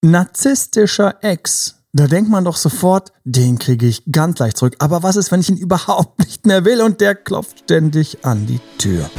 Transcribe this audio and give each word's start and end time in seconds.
Narzisstischer 0.00 1.16
Ex. 1.22 1.74
Da 1.92 2.06
denkt 2.06 2.30
man 2.30 2.44
doch 2.44 2.54
sofort, 2.54 3.10
den 3.24 3.58
kriege 3.58 3.86
ich 3.86 4.04
ganz 4.12 4.38
leicht 4.38 4.56
zurück. 4.56 4.76
Aber 4.78 5.02
was 5.02 5.16
ist, 5.16 5.32
wenn 5.32 5.40
ich 5.40 5.48
ihn 5.48 5.56
überhaupt 5.58 6.20
nicht 6.20 6.46
mehr 6.46 6.64
will 6.64 6.82
und 6.82 7.00
der 7.00 7.16
klopft 7.16 7.64
ständig 7.64 8.24
an 8.24 8.46
die 8.46 8.60
Tür? 8.78 9.10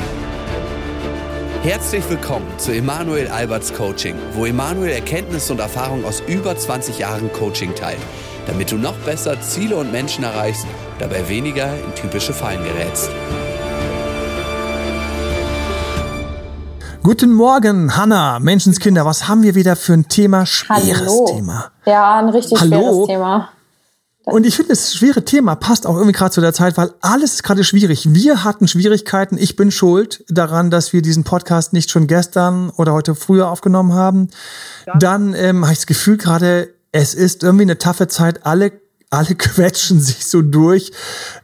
Herzlich 1.63 2.09
willkommen 2.09 2.47
zu 2.57 2.71
Emanuel 2.71 3.27
Alberts 3.27 3.73
Coaching, 3.73 4.15
wo 4.31 4.45
Emanuel 4.45 4.91
Erkenntnisse 4.91 5.51
und 5.51 5.59
Erfahrung 5.59 6.05
aus 6.05 6.23
über 6.27 6.57
20 6.57 6.97
Jahren 6.97 7.29
Coaching 7.33 7.75
teilt, 7.75 7.99
damit 8.47 8.71
du 8.71 8.77
noch 8.77 8.95
besser 8.99 9.41
Ziele 9.41 9.75
und 9.75 9.91
Menschen 9.91 10.23
erreichst, 10.23 10.65
dabei 10.97 11.27
weniger 11.27 11.75
in 11.75 11.93
typische 11.95 12.33
Fallen 12.33 12.63
gerätst. 12.63 13.09
Guten 17.01 17.31
Morgen, 17.31 17.95
Hanna, 17.95 18.39
Menschenskinder. 18.39 19.05
Was 19.05 19.29
haben 19.29 19.41
wir 19.41 19.55
wieder 19.55 19.77
für 19.77 19.93
ein 19.93 20.09
Thema? 20.09 20.45
Schweres 20.45 20.99
Hallo. 20.99 21.31
Thema. 21.33 21.71
Ja, 21.85 22.19
ein 22.19 22.27
richtig 22.27 22.59
Hallo. 22.59 23.05
schweres 23.05 23.07
Thema. 23.07 23.49
Und 24.25 24.45
ich 24.45 24.57
finde, 24.57 24.73
das 24.73 24.93
schwere 24.93 25.23
Thema 25.23 25.55
passt 25.55 25.87
auch 25.87 25.95
irgendwie 25.95 26.11
gerade 26.11 26.31
zu 26.31 26.41
der 26.41 26.53
Zeit, 26.53 26.77
weil 26.77 26.91
alles 26.99 27.35
ist 27.35 27.43
gerade 27.43 27.63
schwierig. 27.63 28.13
Wir 28.13 28.43
hatten 28.43 28.67
Schwierigkeiten. 28.67 29.37
Ich 29.37 29.55
bin 29.55 29.71
schuld 29.71 30.25
daran, 30.27 30.69
dass 30.71 30.91
wir 30.91 31.01
diesen 31.01 31.23
Podcast 31.23 31.71
nicht 31.71 31.89
schon 31.89 32.05
gestern 32.05 32.69
oder 32.71 32.91
heute 32.93 33.15
früher 33.15 33.49
aufgenommen 33.49 33.93
haben. 33.93 34.27
Dann 34.99 35.33
ähm, 35.33 35.63
habe 35.63 35.71
ich 35.71 35.79
das 35.79 35.87
Gefühl 35.87 36.17
gerade, 36.17 36.69
es 36.91 37.13
ist 37.13 37.43
irgendwie 37.43 37.63
eine 37.63 37.77
taffe 37.77 38.07
Zeit. 38.09 38.45
Alle 38.45 38.73
alle 39.09 39.35
quetschen 39.35 39.99
sich 39.99 40.25
so 40.27 40.41
durch. 40.41 40.91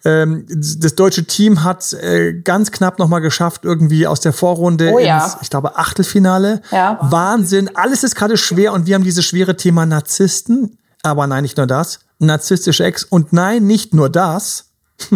Ähm, 0.04 0.46
das 0.50 0.96
deutsche 0.96 1.26
Team 1.26 1.64
hat 1.64 1.94
äh, 1.94 2.34
ganz 2.34 2.72
knapp 2.72 3.00
noch 3.00 3.08
mal 3.08 3.20
geschafft, 3.20 3.66
irgendwie 3.66 4.08
aus 4.08 4.20
der 4.20 4.34
Vorrunde 4.34 4.92
Oh 4.94 5.00
ja. 5.00 5.24
ins, 5.24 5.38
ich 5.42 5.50
glaube, 5.50 5.78
Achtelfinale. 5.78 6.62
Ja. 6.72 7.00
Wahnsinn. 7.02 7.76
Alles 7.76 8.04
ist 8.04 8.16
gerade 8.16 8.38
schwer 8.38 8.74
und 8.74 8.86
wir 8.86 8.96
haben 8.96 9.04
dieses 9.04 9.26
schwere 9.26 9.58
Thema 9.58 9.86
Narzissten. 9.86 10.78
Aber 11.04 11.28
nein, 11.28 11.44
nicht 11.44 11.58
nur 11.58 11.68
das. 11.68 12.00
Narzisstische 12.20 12.84
Ex. 12.84 13.04
Und 13.04 13.34
nein, 13.34 13.66
nicht 13.66 13.94
nur 13.94 14.10
das. 14.10 14.66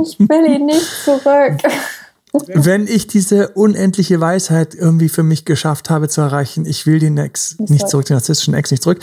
Ich 0.00 0.16
will 0.20 0.46
ihn 0.46 0.66
nicht 0.66 0.86
zurück. 1.04 1.56
Wenn 2.32 2.86
ich 2.86 3.06
diese 3.06 3.48
unendliche 3.50 4.20
Weisheit 4.20 4.74
irgendwie 4.74 5.08
für 5.08 5.22
mich 5.22 5.44
geschafft 5.44 5.88
habe 5.88 6.08
zu 6.08 6.20
erreichen, 6.20 6.66
ich 6.66 6.86
will 6.86 6.98
den 6.98 7.16
Ex 7.16 7.56
nicht 7.58 7.88
zurück, 7.88 8.06
den 8.06 8.14
narzisstischen 8.14 8.54
Ex 8.54 8.70
nicht 8.70 8.82
zurück. 8.82 8.98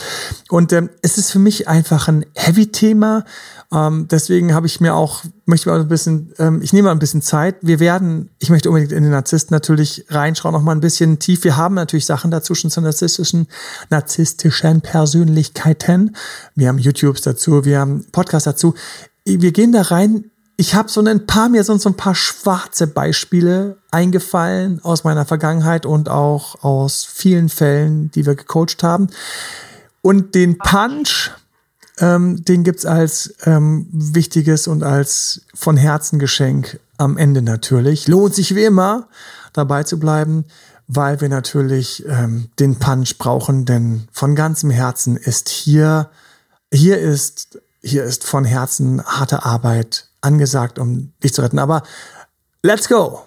Und 0.49 0.71
ähm, 0.73 0.89
es 1.01 1.17
ist 1.17 1.31
für 1.31 1.39
mich 1.39 1.67
einfach 1.67 2.07
ein 2.07 2.25
Heavy-Thema. 2.35 3.25
Ähm, 3.71 4.07
deswegen 4.09 4.53
habe 4.53 4.67
ich 4.67 4.79
mir 4.79 4.93
auch, 4.93 5.23
möchte 5.45 5.69
mir 5.69 5.75
auch 5.75 5.79
ein 5.79 5.87
bisschen, 5.87 6.33
ähm, 6.37 6.61
ich 6.61 6.71
nehme 6.71 6.87
mal 6.87 6.91
ein 6.91 6.99
bisschen 6.99 7.21
Zeit. 7.21 7.55
Wir 7.61 7.79
werden, 7.79 8.29
ich 8.39 8.49
möchte 8.49 8.69
unbedingt 8.69 8.91
in 8.91 9.03
den 9.03 9.11
Narzissten 9.11 9.55
natürlich 9.55 10.05
reinschauen, 10.09 10.53
noch 10.53 10.61
mal 10.61 10.73
ein 10.73 10.81
bisschen 10.81 11.17
tief. 11.17 11.43
Wir 11.43 11.57
haben 11.57 11.75
natürlich 11.75 12.05
Sachen 12.05 12.29
dazu 12.31 12.53
schon 12.53 12.69
zu 12.69 12.81
narzisstischen, 12.81 13.47
narzisstischen 13.89 14.81
Persönlichkeiten. 14.81 16.15
Wir 16.53 16.67
haben 16.67 16.77
YouTubes 16.77 17.21
dazu, 17.21 17.65
wir 17.65 17.79
haben 17.79 18.05
Podcasts 18.11 18.45
dazu. 18.45 18.75
Wir 19.25 19.51
gehen 19.51 19.71
da 19.71 19.81
rein 19.81 20.25
ich 20.57 20.73
habe 20.73 20.89
so 20.89 21.01
ein 21.01 21.25
paar 21.25 21.49
mir 21.49 21.63
sind 21.63 21.81
so 21.81 21.89
ein 21.89 21.97
paar 21.97 22.15
schwarze 22.15 22.87
Beispiele 22.87 23.77
eingefallen 23.91 24.79
aus 24.83 25.03
meiner 25.03 25.25
Vergangenheit 25.25 25.85
und 25.85 26.09
auch 26.09 26.63
aus 26.63 27.03
vielen 27.03 27.49
Fällen, 27.49 28.11
die 28.11 28.25
wir 28.25 28.35
gecoacht 28.35 28.81
haben. 28.81 29.09
Und 30.01 30.35
den 30.35 30.57
Punch, 30.57 31.31
ähm, 31.99 32.43
den 32.45 32.63
gibt's 32.63 32.85
als 32.85 33.33
ähm, 33.45 33.87
wichtiges 33.91 34.67
und 34.67 34.83
als 34.83 35.41
von 35.53 35.77
Herzen 35.77 36.19
Geschenk 36.19 36.79
am 36.97 37.17
Ende 37.17 37.41
natürlich. 37.41 38.07
Lohnt 38.07 38.35
sich 38.35 38.55
wie 38.55 38.63
immer 38.63 39.07
dabei 39.51 39.83
zu 39.83 39.99
bleiben, 39.99 40.45
weil 40.87 41.19
wir 41.19 41.29
natürlich 41.29 42.05
ähm, 42.07 42.49
den 42.59 42.77
Punch 42.77 43.17
brauchen, 43.17 43.65
denn 43.65 44.07
von 44.11 44.35
ganzem 44.35 44.69
Herzen 44.69 45.17
ist 45.17 45.49
hier, 45.49 46.09
hier 46.71 46.99
ist, 46.99 47.59
hier 47.81 48.03
ist 48.03 48.23
von 48.23 48.45
Herzen 48.45 49.03
harte 49.03 49.43
Arbeit 49.43 50.09
angesagt, 50.25 50.79
um 50.79 51.13
dich 51.23 51.33
zu 51.33 51.41
retten. 51.41 51.59
Aber 51.59 51.83
let's 52.63 52.89
go! 52.89 53.21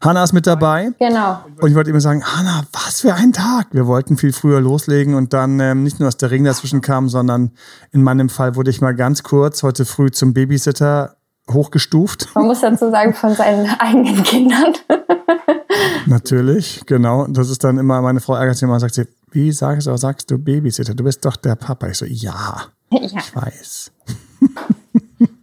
Hanna 0.00 0.22
ist 0.22 0.32
mit 0.32 0.46
dabei. 0.46 0.90
Genau. 0.98 1.40
Und 1.60 1.70
ich 1.70 1.74
wollte 1.74 1.90
immer 1.90 2.00
sagen, 2.00 2.22
Hanna, 2.22 2.64
was 2.72 3.00
für 3.00 3.14
ein 3.14 3.32
Tag. 3.32 3.68
Wir 3.72 3.86
wollten 3.86 4.16
viel 4.16 4.32
früher 4.32 4.60
loslegen 4.60 5.14
und 5.14 5.32
dann 5.32 5.58
ähm, 5.58 5.82
nicht 5.82 6.00
nur, 6.00 6.06
dass 6.06 6.16
der 6.16 6.30
Ring 6.30 6.44
dazwischen 6.44 6.80
kam, 6.80 7.08
sondern 7.08 7.52
in 7.92 8.02
meinem 8.02 8.28
Fall 8.28 8.56
wurde 8.56 8.70
ich 8.70 8.80
mal 8.80 8.94
ganz 8.94 9.22
kurz 9.22 9.62
heute 9.62 9.84
früh 9.84 10.10
zum 10.10 10.34
Babysitter 10.34 11.16
hochgestuft. 11.50 12.28
Man 12.34 12.46
muss 12.46 12.60
dazu 12.60 12.90
sagen, 12.90 13.14
von 13.14 13.34
seinen 13.34 13.68
eigenen 13.78 14.22
Kindern. 14.22 14.74
Natürlich, 16.06 16.82
genau. 16.86 17.26
Das 17.28 17.50
ist 17.50 17.64
dann 17.64 17.78
immer, 17.78 18.02
meine 18.02 18.20
Frau 18.20 18.34
ärgert 18.34 18.56
sich 18.56 18.64
immer 18.64 18.74
und 18.74 18.80
sagt 18.80 18.94
sie, 18.94 19.06
wie 19.30 19.52
sagst 19.52 19.86
du, 19.86 19.96
sagst 19.96 20.30
du 20.30 20.38
Babysitter? 20.38 20.94
Du 20.94 21.04
bist 21.04 21.24
doch 21.24 21.36
der 21.36 21.56
Papa. 21.56 21.88
Ich 21.88 21.98
so, 21.98 22.06
ja, 22.06 22.66
ja. 22.90 23.00
ich 23.00 23.34
weiß. 23.34 23.92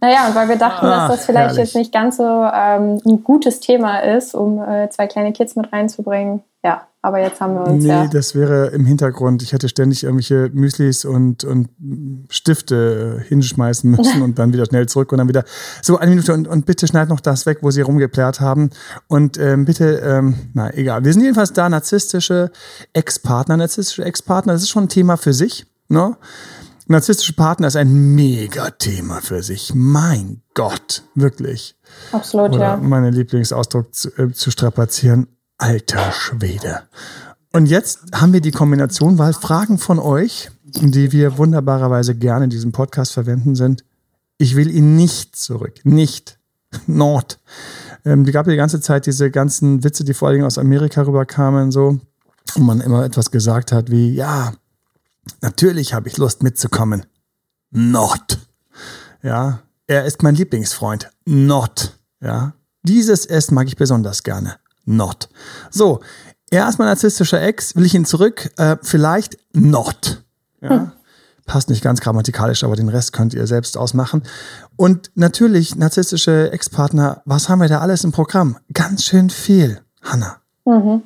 Naja, 0.04 0.28
und 0.28 0.34
weil 0.34 0.50
wir 0.50 0.56
dachten, 0.56 0.84
Ach, 0.84 1.08
dass 1.08 1.16
das 1.16 1.26
vielleicht 1.26 1.56
herrlich. 1.56 1.64
jetzt 1.64 1.76
nicht 1.76 1.92
ganz 1.92 2.18
so 2.18 2.24
ähm, 2.24 3.00
ein 3.06 3.24
gutes 3.24 3.60
Thema 3.60 4.00
ist, 4.00 4.34
um 4.34 4.62
äh, 4.62 4.90
zwei 4.90 5.06
kleine 5.06 5.32
Kids 5.32 5.56
mit 5.56 5.72
reinzubringen. 5.72 6.42
Ja, 6.62 6.82
aber 7.00 7.20
jetzt 7.20 7.40
haben 7.40 7.54
wir 7.54 7.62
uns 7.66 7.82
Nee, 7.82 7.88
ja. 7.88 8.06
das 8.06 8.34
wäre 8.34 8.66
im 8.68 8.84
Hintergrund. 8.84 9.42
Ich 9.42 9.54
hätte 9.54 9.66
ständig 9.70 10.04
irgendwelche 10.04 10.50
Müslis 10.52 11.06
und, 11.06 11.44
und 11.44 11.70
Stifte 12.28 13.22
äh, 13.22 13.28
hinschmeißen 13.28 13.90
müssen 13.90 14.20
und 14.22 14.38
dann 14.38 14.52
wieder 14.52 14.66
schnell 14.66 14.86
zurück 14.86 15.10
und 15.12 15.18
dann 15.18 15.28
wieder 15.28 15.44
so 15.80 15.96
eine 15.96 16.10
Minute 16.10 16.34
und, 16.34 16.48
und 16.48 16.66
bitte 16.66 16.86
schneid 16.86 17.08
noch 17.08 17.20
das 17.20 17.46
weg, 17.46 17.58
wo 17.62 17.70
sie 17.70 17.80
rumgeplärt 17.80 18.42
haben. 18.42 18.68
Und 19.08 19.38
ähm, 19.38 19.64
bitte, 19.64 20.02
ähm, 20.04 20.34
na 20.52 20.70
egal. 20.74 21.02
Wir 21.06 21.14
sind 21.14 21.22
jedenfalls 21.22 21.54
da, 21.54 21.66
narzisstische 21.70 22.50
Ex-Partner, 22.92 23.56
narzisstische 23.56 24.04
Ex-Partner, 24.04 24.52
das 24.52 24.60
ist 24.60 24.70
schon 24.70 24.84
ein 24.84 24.88
Thema 24.90 25.16
für 25.16 25.32
sich. 25.32 25.64
Ne? 25.88 26.14
Narzisstische 26.86 27.32
Partner 27.32 27.68
ist 27.68 27.76
ein 27.76 28.14
Megathema 28.14 29.20
für 29.22 29.42
sich. 29.42 29.72
Mein 29.74 30.42
Gott, 30.52 31.02
wirklich. 31.14 31.76
Absolut, 32.12 32.50
Oder 32.50 32.60
ja. 32.60 32.76
meine 32.76 33.10
Lieblingsausdruck 33.10 33.94
zu, 33.94 34.10
äh, 34.18 34.32
zu 34.32 34.50
strapazieren. 34.50 35.28
Alter 35.56 36.12
Schwede. 36.12 36.82
Und 37.52 37.66
jetzt 37.66 38.00
haben 38.14 38.32
wir 38.34 38.40
die 38.40 38.50
Kombination, 38.50 39.16
weil 39.16 39.32
Fragen 39.32 39.78
von 39.78 39.98
euch, 39.98 40.50
die 40.64 41.12
wir 41.12 41.38
wunderbarerweise 41.38 42.14
gerne 42.16 42.44
in 42.44 42.50
diesem 42.50 42.72
Podcast 42.72 43.12
verwenden, 43.12 43.54
sind, 43.54 43.84
ich 44.36 44.56
will 44.56 44.70
ihn 44.70 44.96
nicht 44.96 45.36
zurück. 45.36 45.80
Nicht. 45.84 46.38
Not. 46.86 47.38
Ähm, 48.04 48.24
die 48.24 48.32
gab 48.32 48.46
ja 48.46 48.50
die 48.50 48.58
ganze 48.58 48.80
Zeit 48.80 49.06
diese 49.06 49.30
ganzen 49.30 49.84
Witze, 49.84 50.04
die 50.04 50.12
vor 50.12 50.28
allen 50.28 50.36
Dingen 50.36 50.46
aus 50.46 50.58
Amerika 50.58 51.02
rüberkamen, 51.02 51.70
so, 51.70 51.98
und 52.56 52.62
man 52.62 52.80
immer 52.80 53.04
etwas 53.04 53.30
gesagt 53.30 53.72
hat 53.72 53.90
wie, 53.90 54.12
ja, 54.14 54.52
natürlich 55.40 55.94
habe 55.94 56.08
ich 56.08 56.16
Lust 56.16 56.42
mitzukommen. 56.42 57.06
Not. 57.70 58.38
Ja, 59.22 59.60
er 59.86 60.04
ist 60.04 60.22
mein 60.22 60.34
Lieblingsfreund. 60.34 61.10
Not. 61.24 61.98
Ja, 62.20 62.54
dieses 62.82 63.26
S 63.26 63.50
mag 63.50 63.66
ich 63.66 63.76
besonders 63.76 64.22
gerne. 64.22 64.56
Not. 64.84 65.28
So, 65.70 66.00
er 66.50 66.68
ist 66.68 66.78
mein 66.78 66.88
narzisstischer 66.88 67.42
Ex. 67.42 67.74
Will 67.74 67.86
ich 67.86 67.94
ihn 67.94 68.04
zurück? 68.04 68.50
Äh, 68.56 68.76
vielleicht 68.82 69.38
not. 69.52 70.22
Ja. 70.60 70.92
Passt 71.46 71.68
nicht 71.68 71.82
ganz 71.82 72.00
grammatikalisch, 72.00 72.64
aber 72.64 72.76
den 72.76 72.88
Rest 72.88 73.12
könnt 73.12 73.34
ihr 73.34 73.46
selbst 73.46 73.76
ausmachen. 73.76 74.22
Und 74.76 75.10
natürlich, 75.14 75.76
narzisstische 75.76 76.50
Ex-Partner, 76.52 77.22
was 77.26 77.48
haben 77.48 77.60
wir 77.60 77.68
da 77.68 77.80
alles 77.80 78.04
im 78.04 78.12
Programm? 78.12 78.56
Ganz 78.72 79.04
schön 79.04 79.28
viel, 79.28 79.80
Hanna. 80.02 80.38
Mhm. 80.64 81.02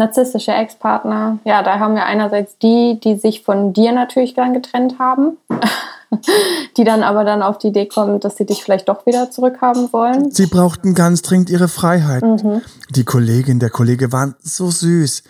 Narzisstische 0.00 0.52
Ex-Partner. 0.52 1.38
Ja, 1.44 1.62
da 1.62 1.78
haben 1.78 1.94
wir 1.94 2.06
einerseits 2.06 2.56
die, 2.56 2.98
die 3.04 3.16
sich 3.16 3.42
von 3.42 3.74
dir 3.74 3.92
natürlich 3.92 4.32
dann 4.32 4.54
getrennt 4.54 4.98
haben, 4.98 5.36
die 6.78 6.84
dann 6.84 7.02
aber 7.02 7.22
dann 7.24 7.42
auf 7.42 7.58
die 7.58 7.66
Idee 7.66 7.84
kommen, 7.84 8.18
dass 8.18 8.38
sie 8.38 8.46
dich 8.46 8.64
vielleicht 8.64 8.88
doch 8.88 9.04
wieder 9.04 9.30
zurückhaben 9.30 9.92
wollen. 9.92 10.30
Sie 10.30 10.46
brauchten 10.46 10.94
ganz 10.94 11.20
dringend 11.20 11.50
ihre 11.50 11.68
Freiheit. 11.68 12.22
Mhm. 12.22 12.62
Die 12.88 13.04
Kollegin, 13.04 13.58
der 13.58 13.68
Kollege 13.68 14.10
waren 14.10 14.36
so 14.40 14.70
süß. 14.70 15.22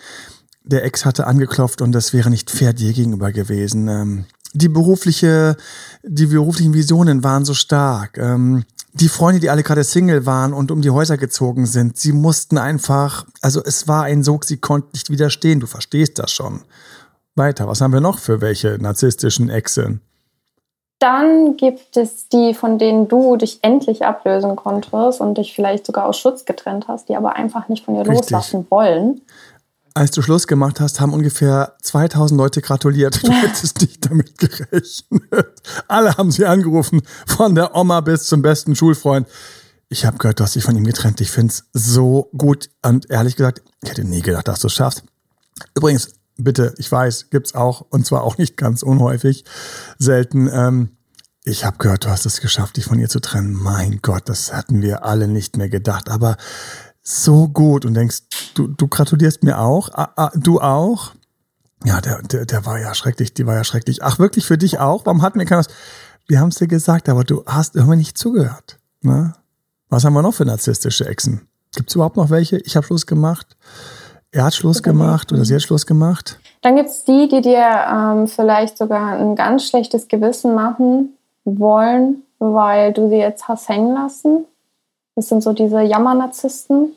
Der 0.63 0.85
Ex 0.85 1.03
hatte 1.03 1.27
angeklopft 1.27 1.81
und 1.81 1.91
das 1.91 2.13
wäre 2.13 2.29
nicht 2.29 2.49
fair 2.49 2.71
dir 2.71 2.93
gegenüber 2.93 3.33
gewesen. 3.33 3.89
Ähm, 3.89 4.25
die 4.53 4.69
berufliche, 4.69 5.57
die 6.03 6.27
beruflichen 6.27 6.73
Visionen 6.73 7.25
waren 7.25 7.43
so 7.43 7.53
stark. 7.53 8.17
Die 8.93 9.07
Freunde, 9.07 9.39
die 9.39 9.49
alle 9.49 9.63
gerade 9.63 9.83
Single 9.83 10.25
waren 10.25 10.53
und 10.53 10.69
um 10.69 10.81
die 10.81 10.89
Häuser 10.89 11.17
gezogen 11.17 11.65
sind, 11.65 11.97
sie 11.97 12.11
mussten 12.11 12.57
einfach, 12.57 13.25
also 13.41 13.61
es 13.63 13.87
war 13.87 14.03
ein 14.03 14.23
Sog, 14.23 14.43
sie 14.43 14.57
konnten 14.57 14.89
nicht 14.93 15.09
widerstehen. 15.09 15.61
Du 15.61 15.67
verstehst 15.67 16.19
das 16.19 16.31
schon. 16.31 16.61
Weiter, 17.35 17.67
was 17.67 17.79
haben 17.79 17.93
wir 17.93 18.01
noch 18.01 18.19
für 18.19 18.41
welche 18.41 18.77
narzisstischen 18.81 19.49
Exen? 19.49 20.01
Dann 20.99 21.57
gibt 21.57 21.97
es 21.97 22.27
die, 22.27 22.53
von 22.53 22.77
denen 22.77 23.07
du 23.07 23.35
dich 23.35 23.59
endlich 23.63 24.05
ablösen 24.05 24.55
konntest 24.55 25.19
und 25.19 25.37
dich 25.37 25.55
vielleicht 25.55 25.85
sogar 25.85 26.05
aus 26.05 26.19
Schutz 26.19 26.45
getrennt 26.45 26.87
hast, 26.87 27.09
die 27.09 27.15
aber 27.15 27.35
einfach 27.35 27.69
nicht 27.69 27.85
von 27.85 27.95
dir 27.95 28.01
Richtig. 28.01 28.17
loslassen 28.19 28.67
wollen. 28.69 29.21
Als 29.93 30.11
du 30.11 30.21
Schluss 30.21 30.47
gemacht 30.47 30.79
hast, 30.79 31.01
haben 31.01 31.13
ungefähr 31.13 31.75
2000 31.81 32.37
Leute 32.37 32.61
gratuliert. 32.61 33.21
Du 33.31 33.31
hättest 33.31 33.81
nicht 33.81 34.09
damit 34.09 34.37
gerechnet. 34.37 35.61
Alle 35.87 36.15
haben 36.17 36.31
sie 36.31 36.45
angerufen, 36.45 37.01
von 37.25 37.55
der 37.55 37.75
Oma 37.75 38.01
bis 38.01 38.23
zum 38.23 38.41
besten 38.41 38.75
Schulfreund. 38.75 39.27
Ich 39.89 40.05
habe 40.05 40.17
gehört, 40.17 40.39
du 40.39 40.43
hast 40.43 40.55
dich 40.55 40.63
von 40.63 40.75
ihm 40.75 40.85
getrennt. 40.85 41.19
Ich 41.19 41.31
find's 41.31 41.65
so 41.73 42.29
gut. 42.37 42.69
Und 42.81 43.09
ehrlich 43.09 43.35
gesagt, 43.35 43.61
ich 43.83 43.89
hätte 43.89 44.05
nie 44.05 44.21
gedacht, 44.21 44.47
dass 44.47 44.61
du 44.61 44.67
es 44.67 44.73
schaffst. 44.73 45.03
Übrigens, 45.75 46.13
bitte, 46.37 46.73
ich 46.77 46.89
weiß, 46.89 47.29
gibt's 47.29 47.55
auch 47.55 47.85
und 47.89 48.05
zwar 48.05 48.23
auch 48.23 48.37
nicht 48.37 48.55
ganz 48.55 48.83
unhäufig, 48.83 49.43
selten. 49.99 50.47
Ähm, 50.47 50.91
ich 51.43 51.65
habe 51.65 51.77
gehört, 51.77 52.05
du 52.05 52.09
hast 52.09 52.25
es 52.25 52.39
geschafft, 52.39 52.77
dich 52.77 52.85
von 52.85 52.99
ihr 52.99 53.09
zu 53.09 53.19
trennen. 53.19 53.53
Mein 53.53 53.99
Gott, 54.01 54.29
das 54.29 54.53
hatten 54.53 54.81
wir 54.81 55.03
alle 55.03 55.27
nicht 55.27 55.57
mehr 55.57 55.69
gedacht. 55.69 56.09
Aber 56.09 56.37
so 57.03 57.47
gut 57.47 57.85
und 57.85 57.93
denkst, 57.93 58.23
du, 58.53 58.67
du 58.67 58.87
gratulierst 58.87 59.43
mir 59.43 59.59
auch, 59.59 59.89
ah, 59.93 60.11
ah, 60.15 60.31
du 60.35 60.59
auch. 60.59 61.11
Ja, 61.83 61.99
der, 61.99 62.21
der, 62.21 62.45
der 62.45 62.65
war 62.65 62.79
ja 62.79 62.93
schrecklich, 62.93 63.33
die 63.33 63.47
war 63.47 63.55
ja 63.55 63.63
schrecklich. 63.63 64.03
Ach, 64.03 64.19
wirklich 64.19 64.45
für 64.45 64.57
dich 64.57 64.79
auch? 64.79 65.05
Warum 65.05 65.21
hat 65.23 65.35
mir 65.35 65.45
keiner 65.45 65.59
was? 65.59 65.69
Wir 66.27 66.39
haben 66.39 66.49
es 66.49 66.55
dir 66.55 66.67
gesagt, 66.67 67.09
aber 67.09 67.23
du 67.23 67.43
hast 67.45 67.75
irgendwie 67.75 67.97
nicht 67.97 68.17
zugehört. 68.17 68.77
Ne? 69.01 69.33
Was 69.89 70.05
haben 70.05 70.13
wir 70.13 70.21
noch 70.21 70.33
für 70.33 70.45
narzisstische 70.45 71.07
Echsen? 71.07 71.47
Gibt 71.75 71.89
es 71.89 71.95
überhaupt 71.95 72.17
noch 72.17 72.29
welche? 72.29 72.57
Ich 72.59 72.75
habe 72.75 72.85
Schluss 72.85 73.07
gemacht. 73.07 73.57
Er 74.31 74.45
hat 74.45 74.53
Schluss 74.53 74.81
gemacht 74.83 75.33
oder 75.33 75.43
sie 75.43 75.55
hat 75.55 75.61
Schluss 75.61 75.85
gemacht. 75.85 76.39
Dann 76.61 76.75
gibt 76.75 76.89
es 76.89 77.03
die, 77.03 77.27
die 77.27 77.41
dir 77.41 77.65
ähm, 77.91 78.27
vielleicht 78.27 78.77
sogar 78.77 79.17
ein 79.17 79.35
ganz 79.35 79.67
schlechtes 79.67 80.07
Gewissen 80.07 80.53
machen 80.53 81.17
wollen, 81.43 82.23
weil 82.39 82.93
du 82.93 83.09
sie 83.09 83.17
jetzt 83.17 83.47
hast 83.47 83.67
hängen 83.67 83.93
lassen. 83.93 84.45
Das 85.15 85.27
sind 85.27 85.43
so 85.43 85.53
diese 85.53 85.81
Jammernarzissten. 85.81 86.93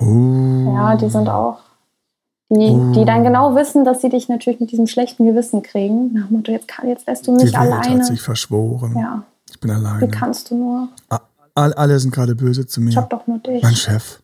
Uh. 0.00 0.74
Ja, 0.74 0.96
die 0.96 1.08
sind 1.08 1.28
auch. 1.28 1.58
Die, 2.48 2.70
uh. 2.70 2.92
die 2.92 3.04
dann 3.04 3.24
genau 3.24 3.56
wissen, 3.56 3.84
dass 3.84 4.00
sie 4.00 4.08
dich 4.08 4.28
natürlich 4.28 4.60
mit 4.60 4.70
diesem 4.70 4.86
schlechten 4.86 5.26
Gewissen 5.26 5.62
kriegen. 5.62 6.12
Nach 6.12 6.28
dem 6.28 6.36
Motto, 6.36 6.52
jetzt, 6.52 6.68
kann, 6.68 6.88
jetzt 6.88 7.06
lässt 7.06 7.26
du 7.26 7.32
mich 7.32 7.50
die 7.50 7.56
alleine. 7.56 7.82
Die 7.82 7.98
hat 7.98 8.06
sich 8.06 8.22
verschworen. 8.22 8.96
Ja. 8.96 9.22
Ich 9.50 9.58
bin 9.60 9.70
alleine. 9.70 10.00
Wie 10.00 10.08
kannst 10.08 10.50
du 10.50 10.56
nur? 10.56 10.88
Alle 11.54 11.98
sind 11.98 12.14
gerade 12.14 12.34
böse 12.34 12.66
zu 12.66 12.80
mir. 12.80 12.90
Ich 12.90 12.96
hab 12.96 13.10
doch 13.10 13.26
nur 13.26 13.38
dich. 13.38 13.62
Mein 13.62 13.74
Chef. 13.74 14.20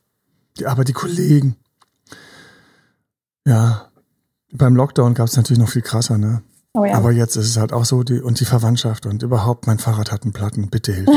Die, 0.58 0.66
aber 0.66 0.84
die 0.84 0.93
Kollegen. 0.93 1.56
Ja. 3.46 3.87
Beim 4.52 4.76
Lockdown 4.76 5.14
gab 5.14 5.28
es 5.28 5.37
natürlich 5.37 5.58
noch 5.58 5.70
viel 5.70 5.82
krasser, 5.82 6.19
ne? 6.19 6.43
Oh 6.75 6.84
ja. 6.84 6.94
Aber 6.94 7.10
jetzt 7.10 7.37
ist 7.37 7.48
es 7.48 7.56
halt 7.56 7.72
auch 7.72 7.84
so, 7.84 8.02
die, 8.02 8.20
und 8.20 8.38
die 8.40 8.44
Verwandtschaft 8.44 9.06
und 9.06 9.22
überhaupt, 9.22 9.66
mein 9.66 9.78
Fahrrad 9.78 10.12
hat 10.12 10.22
einen 10.22 10.32
Platten, 10.32 10.69
bitte 10.69 10.93
hilf. 10.93 11.08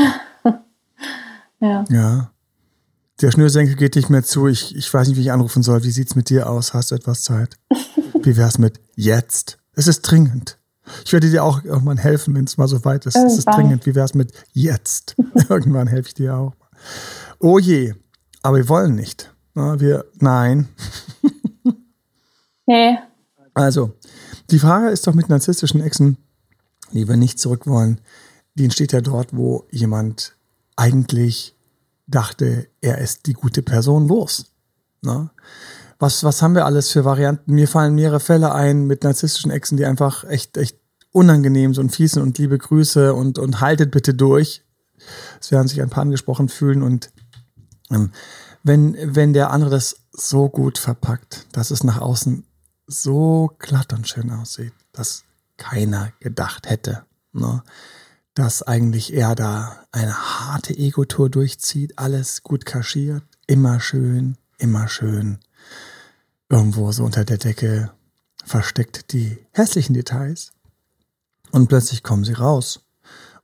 ja. 1.60 1.84
Ja. 1.88 2.30
Der 3.20 3.30
Schnürsenkel 3.30 3.76
geht 3.76 3.96
nicht 3.96 4.10
mehr 4.10 4.22
zu. 4.22 4.46
Ich, 4.46 4.76
ich 4.76 4.92
weiß 4.92 5.08
nicht, 5.08 5.16
wie 5.16 5.22
ich 5.22 5.32
anrufen 5.32 5.62
soll. 5.62 5.82
Wie 5.84 5.90
sieht's 5.90 6.16
mit 6.16 6.28
dir 6.28 6.50
aus? 6.50 6.74
Hast 6.74 6.90
du 6.90 6.94
etwas 6.94 7.22
Zeit? 7.22 7.56
Wie 8.22 8.36
wär's 8.36 8.58
mit 8.58 8.80
jetzt? 8.94 9.58
Es 9.72 9.86
ist 9.86 10.02
dringend. 10.02 10.58
Ich 11.04 11.12
werde 11.12 11.30
dir 11.30 11.42
auch 11.42 11.64
irgendwann 11.64 11.96
helfen, 11.96 12.34
wenn 12.34 12.44
es 12.44 12.58
mal 12.58 12.68
so 12.68 12.84
weit 12.84 13.06
ist. 13.06 13.16
Es 13.16 13.38
ist 13.38 13.46
dringend. 13.46 13.86
Wie 13.86 13.94
wär's 13.94 14.14
mit 14.14 14.32
jetzt? 14.52 15.16
irgendwann 15.48 15.86
helfe 15.86 16.08
ich 16.08 16.14
dir 16.14 16.36
auch. 16.36 16.54
Oh 17.40 17.58
je. 17.58 17.94
Aber 18.42 18.58
wir 18.58 18.68
wollen 18.68 18.94
nicht. 18.94 19.34
Na, 19.54 19.80
wir, 19.80 20.04
nein. 20.20 20.68
nee. 22.66 22.98
Also, 23.54 23.92
die 24.50 24.58
Frage 24.58 24.90
ist 24.90 25.06
doch 25.06 25.14
mit 25.14 25.28
narzisstischen 25.28 25.80
Exen, 25.80 26.18
die 26.92 27.08
wir 27.08 27.16
nicht 27.16 27.40
zurück 27.40 27.66
wollen, 27.66 28.00
die 28.54 28.64
entsteht 28.64 28.92
ja 28.92 29.00
dort, 29.00 29.34
wo 29.34 29.66
jemand 29.70 30.35
eigentlich 30.76 31.56
dachte, 32.06 32.68
er 32.80 32.98
ist 32.98 33.26
die 33.26 33.32
gute 33.32 33.62
Person 33.62 34.08
los. 34.08 34.52
Ne? 35.02 35.30
Was, 35.98 36.24
was 36.24 36.42
haben 36.42 36.54
wir 36.54 36.66
alles 36.66 36.90
für 36.90 37.04
Varianten? 37.04 37.54
Mir 37.54 37.68
fallen 37.68 37.94
mehrere 37.94 38.20
Fälle 38.20 38.54
ein 38.54 38.86
mit 38.86 39.02
narzisstischen 39.02 39.50
Exen, 39.50 39.76
die 39.76 39.86
einfach 39.86 40.24
echt, 40.24 40.56
echt 40.56 40.78
unangenehm 41.10 41.74
sind 41.74 41.84
und 41.84 41.90
fies 41.90 42.16
und 42.16 42.38
liebe 42.38 42.58
Grüße 42.58 43.14
und, 43.14 43.38
und 43.38 43.60
haltet 43.60 43.90
bitte 43.90 44.14
durch. 44.14 44.62
Es 45.40 45.50
werden 45.50 45.68
sich 45.68 45.80
ein 45.80 45.90
paar 45.90 46.02
angesprochen 46.02 46.48
fühlen 46.48 46.82
und 46.82 47.10
ähm, 47.90 48.12
wenn, 48.62 48.96
wenn 49.00 49.32
der 49.32 49.50
andere 49.50 49.70
das 49.70 49.96
so 50.12 50.48
gut 50.48 50.78
verpackt, 50.78 51.46
dass 51.52 51.70
es 51.70 51.84
nach 51.84 52.00
außen 52.00 52.44
so 52.86 53.54
glatt 53.58 53.92
und 53.92 54.08
schön 54.08 54.30
aussieht, 54.30 54.72
dass 54.92 55.24
keiner 55.56 56.12
gedacht 56.20 56.68
hätte, 56.68 57.04
ne? 57.32 57.62
Dass 58.36 58.62
eigentlich 58.62 59.14
er 59.14 59.34
da 59.34 59.86
eine 59.92 60.14
harte 60.14 60.76
Ego-Tour 60.76 61.30
durchzieht, 61.30 61.98
alles 61.98 62.42
gut 62.42 62.66
kaschiert, 62.66 63.22
immer 63.46 63.80
schön, 63.80 64.36
immer 64.58 64.88
schön. 64.88 65.38
Irgendwo 66.50 66.92
so 66.92 67.02
unter 67.02 67.24
der 67.24 67.38
Decke 67.38 67.90
versteckt 68.44 69.12
die 69.12 69.38
hässlichen 69.52 69.94
Details. 69.94 70.52
Und 71.50 71.68
plötzlich 71.68 72.02
kommen 72.02 72.24
sie 72.24 72.34
raus. 72.34 72.80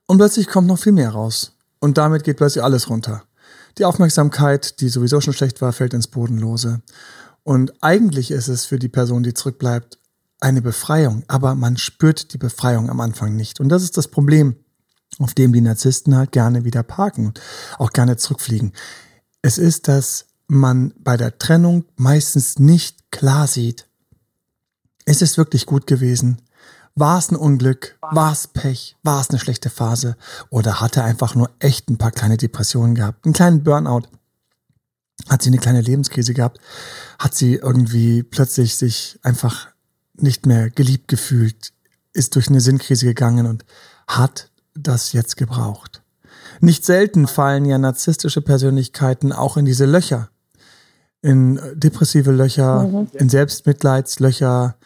Und 0.07 0.19
plötzlich 0.19 0.47
kommt 0.47 0.69
noch 0.69 0.79
viel 0.79 0.93
mehr 0.93 1.11
raus. 1.11 1.57
Und 1.81 1.97
damit 1.97 2.23
geht 2.23 2.37
plötzlich 2.37 2.63
alles 2.63 2.91
runter. 2.91 3.25
Die 3.79 3.87
Aufmerksamkeit, 3.87 4.79
die 4.81 4.91
sowieso 4.91 5.23
schon 5.23 5.33
schlecht 5.33 5.63
war, 5.63 5.73
fällt 5.73 5.95
ins 5.95 6.09
Bodenlose. 6.09 6.83
Und 7.45 7.73
eigentlich 7.83 8.31
ist 8.31 8.49
es 8.49 8.67
für 8.67 8.79
die 8.79 8.91
Person, 8.91 9.23
die 9.23 9.33
zurückbleibt, 9.33 9.99
eine 10.39 10.61
Befreiung, 10.61 11.25
aber 11.29 11.55
man 11.55 11.79
spürt 11.79 12.35
die 12.35 12.39
Befreiung 12.39 12.91
am 12.91 13.01
Anfang 13.01 13.37
nicht. 13.37 13.59
Und 13.59 13.71
das 13.71 13.83
ist 13.83 13.97
das 13.97 14.09
Problem, 14.09 14.57
auf 15.19 15.35
dem 15.35 15.53
die 15.53 15.61
Narzissten 15.61 16.17
halt 16.17 16.33
gerne 16.33 16.65
wieder 16.65 16.83
parken 16.83 17.27
und 17.27 17.41
auch 17.79 17.91
gerne 17.91 18.17
zurückfliegen. 18.17 18.73
Es 19.43 19.59
ist, 19.59 19.89
dass 19.89 20.27
man 20.47 20.95
bei 20.99 21.17
der 21.17 21.39
Trennung 21.39 21.85
meistens 21.97 22.59
nicht 22.59 23.11
klar 23.11 23.47
sieht, 23.47 23.87
ist 25.05 25.23
es 25.23 25.37
wirklich 25.37 25.67
gut 25.67 25.87
gewesen? 25.87 26.41
War 26.95 27.19
es 27.19 27.31
ein 27.31 27.37
Unglück? 27.37 27.97
War 28.03 28.33
es 28.33 28.47
Pech? 28.47 28.97
War 29.03 29.21
es 29.21 29.31
eine 29.31 29.39
schlechte 29.39 29.71
Phase? 29.71 30.17
Oder 30.51 30.81
hat 30.81 30.97
er 30.97 31.05
einfach 31.05 31.35
nur 31.35 31.51
echt 31.59 31.89
ein 31.89 31.99
paar 31.99 32.11
kleine 32.11 32.37
Depressionen 32.37 32.95
gehabt? 32.95 33.25
Einen 33.25 33.33
kleinen 33.33 33.65
Burnout? 33.65 34.03
hat 35.29 35.43
sie 35.43 35.51
eine 35.51 35.59
kleine 35.59 35.81
Lebenskrise 35.81 36.35
gehabt, 36.35 36.59
hat 37.19 37.35
sie 37.35 37.55
irgendwie 37.55 38.23
plötzlich 38.23 38.77
sich 38.77 39.19
einfach 39.23 39.69
nicht 40.15 40.47
mehr 40.47 40.71
geliebt 40.71 41.09
gefühlt, 41.09 41.73
ist 42.13 42.35
durch 42.35 42.49
eine 42.49 42.61
Sinnkrise 42.61 43.07
gegangen 43.07 43.47
und 43.47 43.65
hat 44.07 44.51
das 44.75 45.13
jetzt 45.13 45.37
gebraucht. 45.37 46.03
Nicht 46.61 46.85
selten 46.85 47.27
fallen 47.27 47.65
ja 47.65 47.79
narzisstische 47.79 48.41
Persönlichkeiten 48.41 49.33
auch 49.33 49.57
in 49.57 49.65
diese 49.65 49.85
Löcher, 49.85 50.31
in 51.21 51.61
depressive 51.75 52.33
Löcher, 52.33 52.85
mhm. 52.85 53.09
in 53.15 53.29
Selbstmitleidslöcher. 53.29 54.77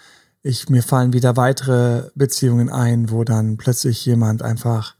Ich, 0.43 0.69
mir 0.69 0.83
fallen 0.83 1.13
wieder 1.13 1.37
weitere 1.37 2.11
Beziehungen 2.15 2.71
ein, 2.71 3.11
wo 3.11 3.25
dann 3.25 3.57
plötzlich 3.57 4.05
jemand 4.07 4.43
einfach 4.43 4.95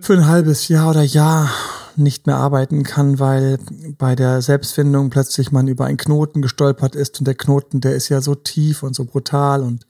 für 0.00 0.14
ein 0.14 0.26
halbes 0.26 0.68
Jahr 0.68 0.90
oder 0.90 1.02
Jahr 1.02 1.50
nicht 1.96 2.26
mehr 2.26 2.36
arbeiten 2.36 2.82
kann, 2.82 3.18
weil 3.18 3.58
bei 3.98 4.16
der 4.16 4.42
Selbstfindung 4.42 5.10
plötzlich 5.10 5.52
man 5.52 5.68
über 5.68 5.84
einen 5.86 5.96
Knoten 5.96 6.42
gestolpert 6.42 6.96
ist 6.96 7.20
und 7.20 7.26
der 7.26 7.36
Knoten, 7.36 7.80
der 7.80 7.94
ist 7.94 8.08
ja 8.08 8.20
so 8.20 8.34
tief 8.34 8.82
und 8.82 8.94
so 8.94 9.04
brutal 9.04 9.62
und 9.62 9.86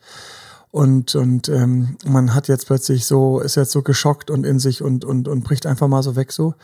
und 0.75 1.15
und 1.15 1.49
ähm, 1.49 1.97
man 2.05 2.35
hat 2.35 2.49
jetzt 2.49 2.67
plötzlich 2.67 3.07
so 3.07 3.39
ist 3.39 3.55
jetzt 3.55 3.71
so 3.71 3.83
geschockt 3.83 4.29
und 4.29 4.45
in 4.45 4.59
sich 4.59 4.83
und 4.83 5.05
und 5.05 5.29
und 5.29 5.45
bricht 5.45 5.67
einfach 5.67 5.87
mal 5.87 6.03
so 6.03 6.17
weg 6.17 6.33
so 6.33 6.55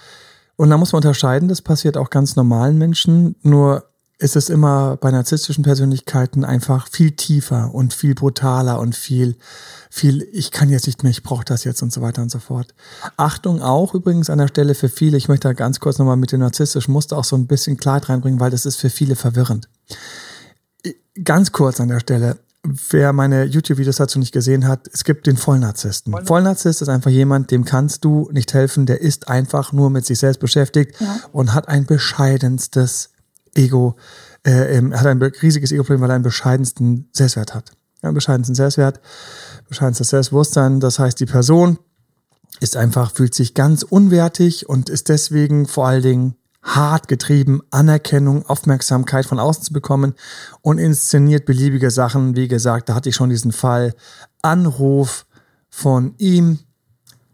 und 0.56 0.68
da 0.68 0.76
muss 0.76 0.92
man 0.92 0.98
unterscheiden, 0.98 1.48
das 1.48 1.62
passiert 1.62 1.96
auch 1.96 2.10
ganz 2.10 2.34
normalen 2.34 2.76
Menschen, 2.76 3.36
nur 3.42 3.84
ist 4.18 4.34
es 4.34 4.48
immer 4.48 4.96
bei 4.96 5.12
narzisstischen 5.12 5.62
Persönlichkeiten 5.62 6.44
einfach 6.44 6.88
viel 6.88 7.12
tiefer 7.12 7.72
und 7.72 7.94
viel 7.94 8.16
brutaler 8.16 8.80
und 8.80 8.96
viel 8.96 9.36
viel, 9.90 10.26
ich 10.32 10.50
kann 10.50 10.70
jetzt 10.70 10.88
nicht 10.88 11.04
mehr, 11.04 11.10
ich 11.10 11.22
brauche 11.22 11.44
das 11.44 11.62
jetzt 11.62 11.80
und 11.80 11.92
so 11.92 12.02
weiter 12.02 12.20
und 12.20 12.32
so 12.32 12.40
fort. 12.40 12.74
Achtung 13.16 13.62
auch 13.62 13.94
übrigens 13.94 14.28
an 14.28 14.38
der 14.38 14.48
Stelle 14.48 14.74
für 14.74 14.88
viele, 14.88 15.16
ich 15.16 15.28
möchte 15.28 15.46
da 15.46 15.52
ganz 15.52 15.78
kurz 15.78 15.98
nochmal 15.98 16.16
mit 16.16 16.32
dem 16.32 16.40
narzisstischen 16.40 16.92
Muster 16.92 17.16
auch 17.16 17.24
so 17.24 17.36
ein 17.36 17.46
bisschen 17.46 17.76
Klarheit 17.76 18.08
reinbringen, 18.08 18.40
weil 18.40 18.50
das 18.50 18.66
ist 18.66 18.76
für 18.76 18.90
viele 18.90 19.14
verwirrend. 19.14 19.68
Ganz 21.24 21.52
kurz 21.52 21.80
an 21.80 21.88
der 21.88 22.00
Stelle, 22.00 22.38
wer 22.62 23.12
meine 23.12 23.44
YouTube-Videos 23.44 23.96
dazu 23.96 24.18
nicht 24.18 24.32
gesehen 24.32 24.68
hat, 24.68 24.88
es 24.92 25.04
gibt 25.04 25.26
den 25.26 25.36
Vollnarzissten. 25.36 26.14
Vollnarzisst 26.26 26.82
ist 26.82 26.88
einfach 26.88 27.10
jemand, 27.10 27.50
dem 27.50 27.64
kannst 27.64 28.04
du 28.04 28.28
nicht 28.32 28.52
helfen, 28.52 28.86
der 28.86 29.00
ist 29.00 29.28
einfach 29.28 29.72
nur 29.72 29.90
mit 29.90 30.04
sich 30.04 30.18
selbst 30.18 30.40
beschäftigt 30.40 31.00
ja. 31.00 31.20
und 31.32 31.54
hat 31.54 31.68
ein 31.68 31.86
bescheidenstes 31.86 33.10
Ego, 33.54 33.96
äh, 34.44 34.82
hat 34.92 35.06
ein 35.06 35.22
riesiges 35.22 35.72
Ego-Problem, 35.72 36.02
weil 36.02 36.10
er 36.10 36.14
einen 36.16 36.24
bescheidensten 36.24 37.08
Selbstwert 37.12 37.54
hat. 37.54 37.72
Ja, 38.02 38.08
einen 38.08 38.14
bescheidensten 38.14 38.54
Selbstwert 38.54 39.00
bescheidenes 39.70 40.08
Selbstbewusstsein. 40.08 40.80
Das 40.80 40.98
heißt, 40.98 41.18
die 41.18 41.26
Person 41.26 41.78
ist 42.60 42.76
einfach, 42.76 43.12
fühlt 43.12 43.32
sich 43.32 43.54
ganz 43.54 43.82
unwertig 43.82 44.68
und 44.68 44.90
ist 44.90 45.08
deswegen 45.08 45.66
vor 45.66 45.86
allen 45.86 46.02
Dingen 46.02 46.34
hart 46.62 47.08
getrieben, 47.08 47.62
Anerkennung, 47.70 48.46
Aufmerksamkeit 48.46 49.26
von 49.26 49.38
außen 49.38 49.64
zu 49.64 49.72
bekommen 49.72 50.14
und 50.60 50.78
inszeniert 50.78 51.46
beliebige 51.46 51.90
Sachen. 51.90 52.36
Wie 52.36 52.48
gesagt, 52.48 52.88
da 52.88 52.94
hatte 52.94 53.08
ich 53.08 53.16
schon 53.16 53.30
diesen 53.30 53.52
Fall. 53.52 53.94
Anruf 54.42 55.26
von 55.68 56.14
ihm. 56.18 56.58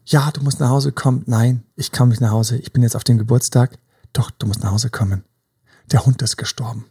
Ja, 0.04 0.30
du 0.30 0.42
musst 0.42 0.61
nach 0.61 0.71
Hause 0.71 0.92
kommen. 0.92 1.25
Nein, 1.26 1.64
ich 1.75 1.90
komme 1.90 2.11
nicht 2.11 2.21
nach 2.21 2.30
Hause. 2.30 2.56
Ich 2.59 2.73
bin 2.73 2.83
jetzt 2.83 2.95
auf 2.95 3.04
dem 3.04 3.18
Geburtstag. 3.18 3.78
Doch, 4.12 4.30
du 4.30 4.47
musst 4.47 4.62
nach 4.62 4.71
Hause 4.71 4.90
kommen. 4.90 5.25
Der 5.90 6.06
Hund 6.06 6.23
ist 6.23 6.37
gestorben. 6.37 6.87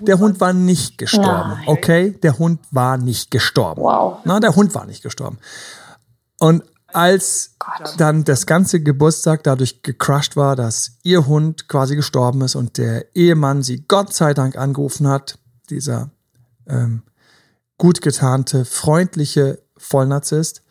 Der 0.00 0.18
Hund 0.18 0.40
war 0.40 0.52
nicht 0.52 0.98
gestorben, 0.98 1.58
okay? 1.66 2.12
Der 2.22 2.38
Hund 2.38 2.60
war 2.70 2.96
nicht 2.96 3.30
gestorben. 3.30 3.82
Wow. 3.82 4.18
Na, 4.24 4.40
der 4.40 4.56
Hund 4.56 4.74
war 4.74 4.86
nicht 4.86 5.02
gestorben. 5.02 5.38
Und 6.38 6.62
als 6.94 7.54
Gott. 7.58 7.94
dann 7.98 8.24
das 8.24 8.46
ganze 8.46 8.80
Geburtstag 8.80 9.42
dadurch 9.42 9.82
gecrushed 9.82 10.36
war, 10.36 10.56
dass 10.56 10.98
ihr 11.02 11.26
Hund 11.26 11.68
quasi 11.68 11.96
gestorben 11.96 12.42
ist 12.42 12.54
und 12.54 12.78
der 12.78 13.14
Ehemann 13.14 13.62
sie 13.62 13.84
Gott 13.86 14.14
sei 14.14 14.34
Dank 14.34 14.56
angerufen 14.56 15.08
hat, 15.08 15.38
dieser 15.70 16.10
ähm, 16.66 17.02
gut 17.78 18.00
getarnte, 18.00 18.64
freundliche 18.64 19.60
Vollnarzisst. 19.76 20.62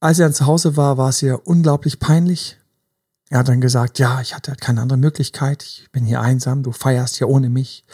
Als 0.00 0.18
er 0.18 0.26
dann 0.26 0.34
zu 0.34 0.46
Hause 0.46 0.76
war, 0.76 0.96
war 0.96 1.10
es 1.10 1.22
ihr 1.22 1.46
unglaublich 1.46 1.98
peinlich. 1.98 2.58
Er 3.28 3.40
hat 3.40 3.48
dann 3.48 3.60
gesagt, 3.60 3.98
ja, 3.98 4.20
ich 4.20 4.34
hatte 4.34 4.54
keine 4.56 4.80
andere 4.80 4.98
Möglichkeit, 4.98 5.62
ich 5.62 5.88
bin 5.92 6.04
hier 6.04 6.20
einsam, 6.20 6.62
du 6.62 6.72
feierst 6.72 7.16
hier 7.16 7.28
ohne 7.28 7.48
mich. 7.48 7.84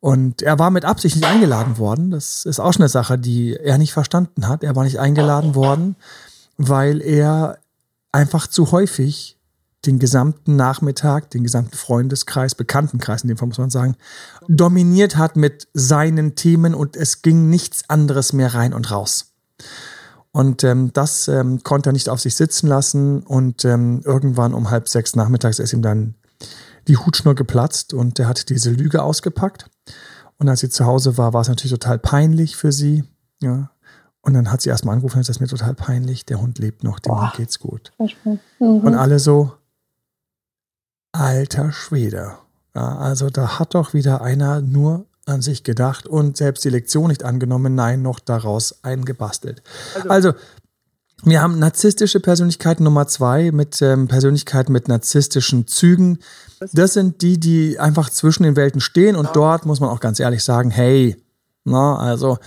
Und 0.00 0.42
er 0.42 0.58
war 0.58 0.70
mit 0.70 0.84
Absicht 0.84 1.16
nicht 1.16 1.26
eingeladen 1.26 1.78
worden. 1.78 2.10
Das 2.10 2.44
ist 2.44 2.60
auch 2.60 2.72
schon 2.72 2.82
eine 2.82 2.88
Sache, 2.88 3.18
die 3.18 3.56
er 3.56 3.78
nicht 3.78 3.92
verstanden 3.92 4.46
hat. 4.46 4.62
Er 4.62 4.76
war 4.76 4.84
nicht 4.84 5.00
eingeladen 5.00 5.54
worden, 5.54 5.96
weil 6.58 7.00
er 7.00 7.58
einfach 8.12 8.46
zu 8.46 8.72
häufig 8.72 9.38
den 9.86 9.98
gesamten 9.98 10.56
Nachmittag, 10.56 11.30
den 11.30 11.44
gesamten 11.44 11.76
Freundeskreis, 11.76 12.54
Bekanntenkreis 12.54 13.22
in 13.22 13.28
dem 13.28 13.36
Fall 13.36 13.48
muss 13.48 13.58
man 13.58 13.70
sagen, 13.70 13.96
dominiert 14.48 15.16
hat 15.16 15.36
mit 15.36 15.68
seinen 15.72 16.34
Themen 16.34 16.74
und 16.74 16.96
es 16.96 17.22
ging 17.22 17.48
nichts 17.48 17.88
anderes 17.88 18.32
mehr 18.32 18.54
rein 18.54 18.74
und 18.74 18.90
raus. 18.90 19.32
Und 20.32 20.62
ähm, 20.64 20.92
das 20.92 21.28
ähm, 21.28 21.62
konnte 21.62 21.90
er 21.90 21.92
nicht 21.92 22.08
auf 22.08 22.20
sich 22.20 22.34
sitzen 22.34 22.66
lassen 22.66 23.22
und 23.22 23.64
ähm, 23.64 24.02
irgendwann 24.04 24.52
um 24.52 24.70
halb 24.70 24.88
sechs 24.88 25.16
nachmittags 25.16 25.58
ist 25.58 25.72
ihm 25.72 25.82
dann 25.82 26.14
die 26.88 26.96
Hutschnur 26.96 27.34
geplatzt 27.34 27.94
und 27.94 28.18
er 28.18 28.28
hat 28.28 28.48
diese 28.48 28.70
Lüge 28.70 29.02
ausgepackt. 29.02 29.70
Und 30.38 30.48
als 30.48 30.60
sie 30.60 30.68
zu 30.68 30.86
Hause 30.86 31.18
war, 31.18 31.32
war 31.32 31.40
es 31.40 31.48
natürlich 31.48 31.72
total 31.72 31.98
peinlich 31.98 32.56
für 32.56 32.72
sie. 32.72 33.04
Ja. 33.40 33.70
Und 34.28 34.34
dann 34.34 34.52
hat 34.52 34.60
sie 34.60 34.68
erstmal 34.68 34.92
angerufen, 34.92 35.20
das 35.20 35.30
ist 35.30 35.40
mir 35.40 35.46
total 35.46 35.72
peinlich, 35.72 36.26
der 36.26 36.38
Hund 36.38 36.58
lebt 36.58 36.84
noch, 36.84 36.98
dem 36.98 37.14
Boah. 37.14 37.32
geht's 37.34 37.58
gut. 37.58 37.92
Mhm. 37.98 38.38
Und 38.58 38.94
alle 38.94 39.20
so, 39.20 39.52
alter 41.12 41.72
Schwede. 41.72 42.34
Ja, 42.76 42.98
also 42.98 43.30
da 43.30 43.58
hat 43.58 43.74
doch 43.74 43.94
wieder 43.94 44.20
einer 44.20 44.60
nur 44.60 45.06
an 45.24 45.40
sich 45.40 45.64
gedacht 45.64 46.06
und 46.06 46.36
selbst 46.36 46.62
die 46.66 46.68
Lektion 46.68 47.08
nicht 47.08 47.24
angenommen, 47.24 47.74
nein, 47.74 48.02
noch 48.02 48.20
daraus 48.20 48.84
eingebastelt. 48.84 49.62
Also, 49.94 50.10
also 50.10 50.32
wir 51.24 51.40
haben 51.40 51.58
narzisstische 51.58 52.20
Persönlichkeit 52.20 52.80
Nummer 52.80 53.06
zwei 53.06 53.50
mit 53.50 53.80
ähm, 53.80 54.08
Persönlichkeiten 54.08 54.74
mit 54.74 54.88
narzisstischen 54.88 55.66
Zügen. 55.66 56.18
Das 56.74 56.92
sind 56.92 57.22
die, 57.22 57.40
die 57.40 57.78
einfach 57.78 58.10
zwischen 58.10 58.42
den 58.42 58.56
Welten 58.56 58.82
stehen 58.82 59.16
und 59.16 59.30
dort 59.32 59.64
muss 59.64 59.80
man 59.80 59.88
auch 59.88 60.00
ganz 60.00 60.20
ehrlich 60.20 60.44
sagen, 60.44 60.70
hey, 60.70 61.16
na, 61.64 61.96
also 61.96 62.38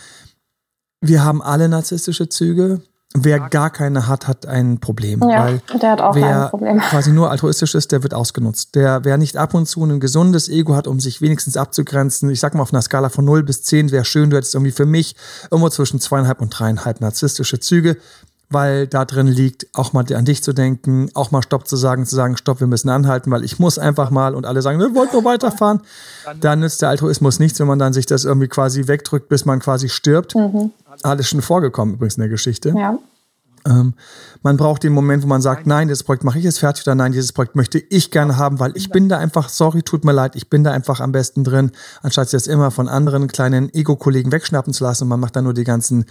wir 1.01 1.24
haben 1.24 1.41
alle 1.41 1.67
narzisstische 1.67 2.29
Züge. 2.29 2.81
Wer 3.13 3.41
gar 3.41 3.72
keine 3.72 4.08
hat, 4.08 4.29
hat 4.29 4.46
ein 4.46 4.79
Problem. 4.79 5.20
Ja, 5.29 5.43
weil 5.43 5.62
der 5.81 5.91
hat 5.91 6.01
auch 6.01 6.15
wer 6.15 6.46
ein 6.46 6.50
Problem. 6.50 6.79
quasi 6.89 7.12
nur 7.12 7.29
altruistisch 7.29 7.75
ist, 7.75 7.91
der 7.91 8.03
wird 8.03 8.13
ausgenutzt. 8.13 8.74
Der, 8.75 9.03
wer 9.03 9.17
nicht 9.17 9.36
ab 9.36 9.53
und 9.53 9.65
zu 9.65 9.84
ein 9.84 10.00
gesundes 10.00 10.48
Ego 10.48 10.75
hat, 10.75 10.88
um 10.88 11.01
sich 11.01 11.22
wenigstens 11.22 11.58
abzugrenzen, 11.58 12.29
ich 12.29 12.39
sag 12.39 12.53
mal 12.53 12.62
auf 12.62 12.72
einer 12.72 12.81
Skala 12.81 13.10
von 13.10 13.25
0 13.25 13.43
bis 13.43 13.63
10, 13.63 13.91
wäre 13.91 14.05
schön, 14.05 14.29
du 14.29 14.38
hättest 14.38 14.55
irgendwie 14.55 14.72
für 14.72 14.86
mich 14.86 15.17
irgendwo 15.50 15.67
zwischen 15.70 16.00
zweieinhalb 16.00 16.39
und 16.39 16.58
dreieinhalb 16.58 17.01
narzisstische 17.01 17.60
Züge, 17.60 17.98
weil 18.50 18.88
da 18.88 19.03
drin 19.03 19.27
liegt, 19.27 19.67
auch 19.74 19.91
mal 19.91 20.05
an 20.13 20.24
dich 20.24 20.41
zu 20.41 20.53
denken, 20.53 21.10
auch 21.13 21.31
mal 21.31 21.41
Stopp 21.41 21.67
zu 21.67 21.75
sagen, 21.75 22.05
zu 22.05 22.15
sagen, 22.15 22.38
Stopp, 22.38 22.62
wir 22.62 22.67
müssen 22.67 22.88
anhalten, 22.89 23.29
weil 23.31 23.43
ich 23.43 23.60
muss 23.60 23.77
einfach 23.77 24.10
mal 24.10 24.36
und 24.36 24.46
alle 24.46 24.62
sagen, 24.62 24.79
wir 24.79 24.96
wollten 24.96 25.13
nur 25.13 25.25
weiterfahren. 25.25 25.81
Dann 26.39 26.62
nützt 26.62 26.81
der 26.81 26.89
Altruismus 26.89 27.39
nichts, 27.39 27.60
wenn 27.60 27.67
man 27.67 27.79
dann 27.79 27.91
sich 27.91 28.05
das 28.05 28.24
irgendwie 28.24 28.48
quasi 28.48 28.88
wegdrückt, 28.88 29.27
bis 29.27 29.43
man 29.43 29.60
quasi 29.60 29.89
stirbt. 29.89 30.36
Mhm. 30.36 30.72
Alles 31.04 31.28
schon 31.28 31.42
vorgekommen 31.42 31.96
übrigens 31.96 32.16
in 32.16 32.22
der 32.22 32.30
Geschichte. 32.30 32.74
Ja. 32.76 32.98
Ähm, 33.66 33.94
man 34.42 34.58
braucht 34.58 34.84
den 34.84 34.94
Moment, 34.94 35.24
wo 35.24 35.28
man 35.28 35.42
sagt, 35.42 35.68
nein, 35.68 35.88
dieses 35.88 36.04
Projekt 36.04 36.24
mache 36.24 36.40
ich 36.40 36.44
jetzt 36.44 36.60
fertig 36.60 36.86
oder 36.88 36.96
nein, 36.96 37.12
dieses 37.12 37.32
Projekt 37.32 37.56
möchte 37.56 37.78
ich 37.78 38.10
gerne 38.10 38.38
haben, 38.38 38.60
weil 38.60 38.72
ich 38.76 38.90
bin 38.90 39.08
da 39.08 39.20
einfach, 39.20 39.50
sorry, 39.50 39.84
tut 39.84 40.04
mir 40.04 40.14
leid, 40.14 40.36
ich 40.36 40.50
bin 40.50 40.64
da 40.64 40.72
einfach 40.72 41.00
am 41.00 41.12
besten 41.12 41.44
drin, 41.44 41.72
anstatt 42.02 42.30
sich 42.30 42.40
das 42.40 42.48
immer 42.48 42.72
von 42.72 42.90
anderen 42.90 43.28
kleinen 43.28 43.72
Ego-Kollegen 43.72 44.32
wegschnappen 44.32 44.74
zu 44.74 44.84
lassen 44.84 45.04
und 45.04 45.10
man 45.10 45.20
macht 45.20 45.36
dann 45.36 45.44
nur 45.44 45.54
die 45.54 45.64
ganzen 45.64 46.06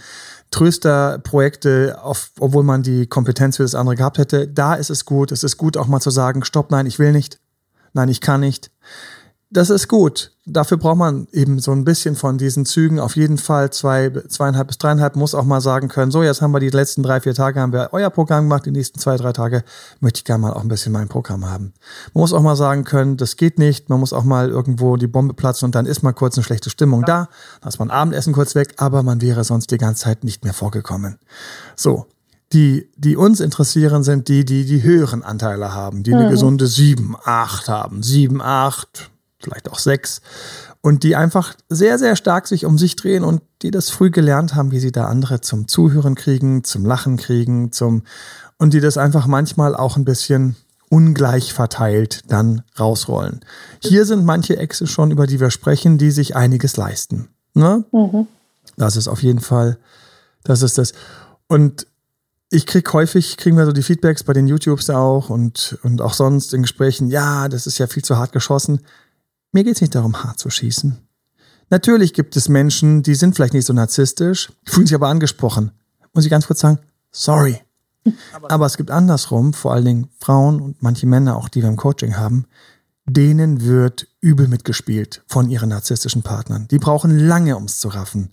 Tröster-Projekte, 0.51 1.97
obwohl 2.39 2.63
man 2.63 2.83
die 2.83 3.07
Kompetenz 3.07 3.57
für 3.57 3.63
das 3.63 3.75
andere 3.75 3.95
gehabt 3.95 4.17
hätte. 4.17 4.47
Da 4.47 4.75
ist 4.75 4.89
es 4.89 5.05
gut, 5.05 5.31
es 5.31 5.43
ist 5.43 5.57
gut 5.57 5.75
auch 5.75 5.87
mal 5.87 5.99
zu 5.99 6.09
sagen, 6.09 6.45
stopp, 6.45 6.71
nein, 6.71 6.85
ich 6.85 6.99
will 6.99 7.11
nicht, 7.11 7.39
nein, 7.93 8.07
ich 8.07 8.21
kann 8.21 8.39
nicht 8.39 8.71
das 9.51 9.69
ist 9.69 9.89
gut. 9.89 10.31
Dafür 10.45 10.77
braucht 10.77 10.97
man 10.97 11.27
eben 11.33 11.59
so 11.59 11.71
ein 11.71 11.83
bisschen 11.83 12.15
von 12.15 12.37
diesen 12.37 12.65
Zügen. 12.65 12.99
Auf 12.99 13.17
jeden 13.17 13.37
Fall 13.37 13.69
zwei, 13.69 14.09
zweieinhalb 14.09 14.67
bis 14.67 14.77
dreieinhalb 14.77 15.17
muss 15.17 15.35
auch 15.35 15.43
mal 15.43 15.59
sagen 15.59 15.89
können, 15.89 16.09
so, 16.09 16.23
jetzt 16.23 16.41
haben 16.41 16.51
wir 16.51 16.61
die 16.61 16.69
letzten 16.69 17.03
drei, 17.03 17.19
vier 17.19 17.33
Tage 17.33 17.59
haben 17.59 17.73
wir 17.73 17.89
euer 17.91 18.09
Programm 18.09 18.45
gemacht, 18.45 18.65
die 18.65 18.71
nächsten 18.71 18.97
zwei, 18.97 19.17
drei 19.17 19.33
Tage 19.33 19.63
möchte 19.99 20.19
ich 20.19 20.25
gerne 20.25 20.41
mal 20.41 20.53
auch 20.53 20.61
ein 20.61 20.69
bisschen 20.69 20.93
mein 20.93 21.09
Programm 21.09 21.45
haben. 21.45 21.73
Man 22.13 22.21
muss 22.21 22.31
auch 22.31 22.41
mal 22.41 22.55
sagen 22.55 22.85
können, 22.85 23.17
das 23.17 23.35
geht 23.35 23.59
nicht. 23.59 23.89
Man 23.89 23.99
muss 23.99 24.13
auch 24.13 24.23
mal 24.23 24.49
irgendwo 24.49 24.95
die 24.95 25.07
Bombe 25.07 25.33
platzen 25.33 25.65
und 25.65 25.75
dann 25.75 25.85
ist 25.85 26.01
mal 26.01 26.13
kurz 26.13 26.37
eine 26.37 26.45
schlechte 26.45 26.69
Stimmung 26.69 27.03
da. 27.03 27.27
Dann 27.59 27.69
ist 27.69 27.79
man 27.79 27.91
Abendessen 27.91 28.33
kurz 28.33 28.55
weg, 28.55 28.75
aber 28.77 29.03
man 29.03 29.21
wäre 29.21 29.43
sonst 29.43 29.69
die 29.71 29.77
ganze 29.77 30.05
Zeit 30.05 30.23
nicht 30.23 30.45
mehr 30.45 30.53
vorgekommen. 30.53 31.19
So. 31.75 32.05
Die, 32.53 32.89
die 32.97 33.15
uns 33.15 33.39
interessieren, 33.39 34.03
sind 34.03 34.27
die, 34.27 34.43
die 34.43 34.65
die 34.65 34.83
höheren 34.83 35.23
Anteile 35.23 35.73
haben, 35.73 36.03
die 36.03 36.13
eine 36.13 36.25
mhm. 36.25 36.31
gesunde 36.31 36.67
sieben, 36.67 37.15
acht 37.23 37.69
haben. 37.69 38.03
sieben, 38.03 38.41
acht 38.41 39.10
vielleicht 39.41 39.69
auch 39.69 39.79
sechs, 39.79 40.21
und 40.81 41.03
die 41.03 41.15
einfach 41.15 41.53
sehr, 41.69 41.99
sehr 41.99 42.15
stark 42.15 42.47
sich 42.47 42.65
um 42.65 42.77
sich 42.77 42.95
drehen 42.95 43.23
und 43.23 43.41
die 43.61 43.71
das 43.71 43.89
früh 43.89 44.09
gelernt 44.09 44.55
haben, 44.55 44.71
wie 44.71 44.79
sie 44.79 44.91
da 44.91 45.05
andere 45.05 45.41
zum 45.41 45.67
Zuhören 45.67 46.15
kriegen, 46.15 46.63
zum 46.63 46.85
Lachen 46.85 47.17
kriegen, 47.17 47.71
zum, 47.71 48.03
und 48.57 48.73
die 48.73 48.79
das 48.79 48.97
einfach 48.97 49.27
manchmal 49.27 49.75
auch 49.75 49.95
ein 49.95 50.05
bisschen 50.05 50.55
ungleich 50.89 51.53
verteilt 51.53 52.21
dann 52.27 52.63
rausrollen. 52.79 53.41
Hier 53.81 54.05
sind 54.05 54.25
manche 54.25 54.57
Exe 54.57 54.87
schon, 54.87 55.11
über 55.11 55.27
die 55.27 55.39
wir 55.39 55.51
sprechen, 55.51 55.97
die 55.97 56.11
sich 56.11 56.35
einiges 56.35 56.75
leisten. 56.75 57.29
Ne? 57.53 57.85
Mhm. 57.91 58.27
Das 58.75 58.97
ist 58.97 59.07
auf 59.07 59.21
jeden 59.23 59.39
Fall, 59.39 59.77
das 60.43 60.63
ist 60.63 60.77
das. 60.77 60.93
Und 61.47 61.87
ich 62.49 62.65
krieg 62.65 62.91
häufig, 62.91 63.37
kriegen 63.37 63.55
wir 63.55 63.65
so 63.65 63.71
die 63.71 63.83
Feedbacks 63.83 64.23
bei 64.23 64.33
den 64.33 64.47
YouTubes 64.47 64.89
auch 64.89 65.29
und, 65.29 65.77
und 65.83 66.01
auch 66.01 66.13
sonst 66.13 66.53
in 66.53 66.63
Gesprächen, 66.63 67.07
ja, 67.07 67.47
das 67.47 67.67
ist 67.67 67.77
ja 67.77 67.87
viel 67.87 68.03
zu 68.03 68.17
hart 68.17 68.33
geschossen. 68.33 68.81
Mir 69.51 69.63
geht 69.63 69.75
es 69.75 69.81
nicht 69.81 69.95
darum, 69.95 70.23
hart 70.23 70.39
zu 70.39 70.49
schießen. 70.49 70.97
Natürlich 71.69 72.13
gibt 72.13 72.35
es 72.35 72.49
Menschen, 72.49 73.03
die 73.03 73.15
sind 73.15 73.35
vielleicht 73.35 73.53
nicht 73.53 73.65
so 73.65 73.73
narzisstisch, 73.73 74.51
fühlen 74.65 74.87
sich 74.87 74.95
aber 74.95 75.07
angesprochen. 75.07 75.71
Muss 76.13 76.25
ich 76.25 76.31
ganz 76.31 76.47
kurz 76.47 76.59
sagen, 76.59 76.79
sorry. 77.11 77.61
Aber 78.43 78.65
es 78.65 78.77
gibt 78.77 78.91
andersrum, 78.91 79.53
vor 79.53 79.73
allen 79.73 79.85
Dingen 79.85 80.09
Frauen 80.19 80.59
und 80.59 80.81
manche 80.81 81.05
Männer, 81.05 81.37
auch 81.37 81.49
die 81.49 81.61
wir 81.61 81.69
im 81.69 81.77
Coaching 81.77 82.17
haben, 82.17 82.45
denen 83.05 83.61
wird 83.61 84.07
übel 84.21 84.47
mitgespielt 84.47 85.23
von 85.27 85.49
ihren 85.49 85.69
narzisstischen 85.69 86.23
Partnern. 86.23 86.67
Die 86.69 86.79
brauchen 86.79 87.17
lange, 87.17 87.55
ums 87.55 87.79
zu 87.79 87.89
raffen. 87.89 88.31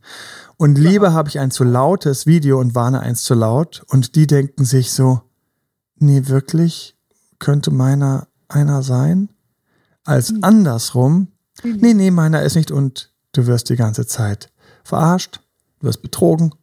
Und 0.57 0.79
lieber 0.79 1.13
habe 1.13 1.29
ich 1.29 1.39
ein 1.39 1.51
zu 1.51 1.65
lautes 1.65 2.27
Video 2.27 2.61
und 2.61 2.75
warne 2.75 3.01
eins 3.01 3.23
zu 3.23 3.35
laut 3.35 3.83
und 3.89 4.15
die 4.15 4.27
denken 4.27 4.65
sich 4.65 4.93
so, 4.93 5.23
nee, 5.99 6.23
wirklich, 6.27 6.97
könnte 7.39 7.71
meiner 7.71 8.29
einer 8.49 8.83
sein? 8.83 9.29
Als 10.09 10.33
mhm. 10.33 10.39
andersrum. 10.43 11.29
Mhm. 11.63 11.79
Nee, 11.81 11.95
nee, 11.95 12.11
meiner 12.11 12.43
ist 12.43 12.57
nicht 12.57 12.71
und 12.71 13.13
du 13.33 13.47
wirst 13.47 13.69
die 13.69 13.77
ganze 13.77 14.07
Zeit 14.07 14.51
verarscht, 14.85 15.41
du 15.81 15.87
wirst 15.87 16.03
betrogen 16.03 16.55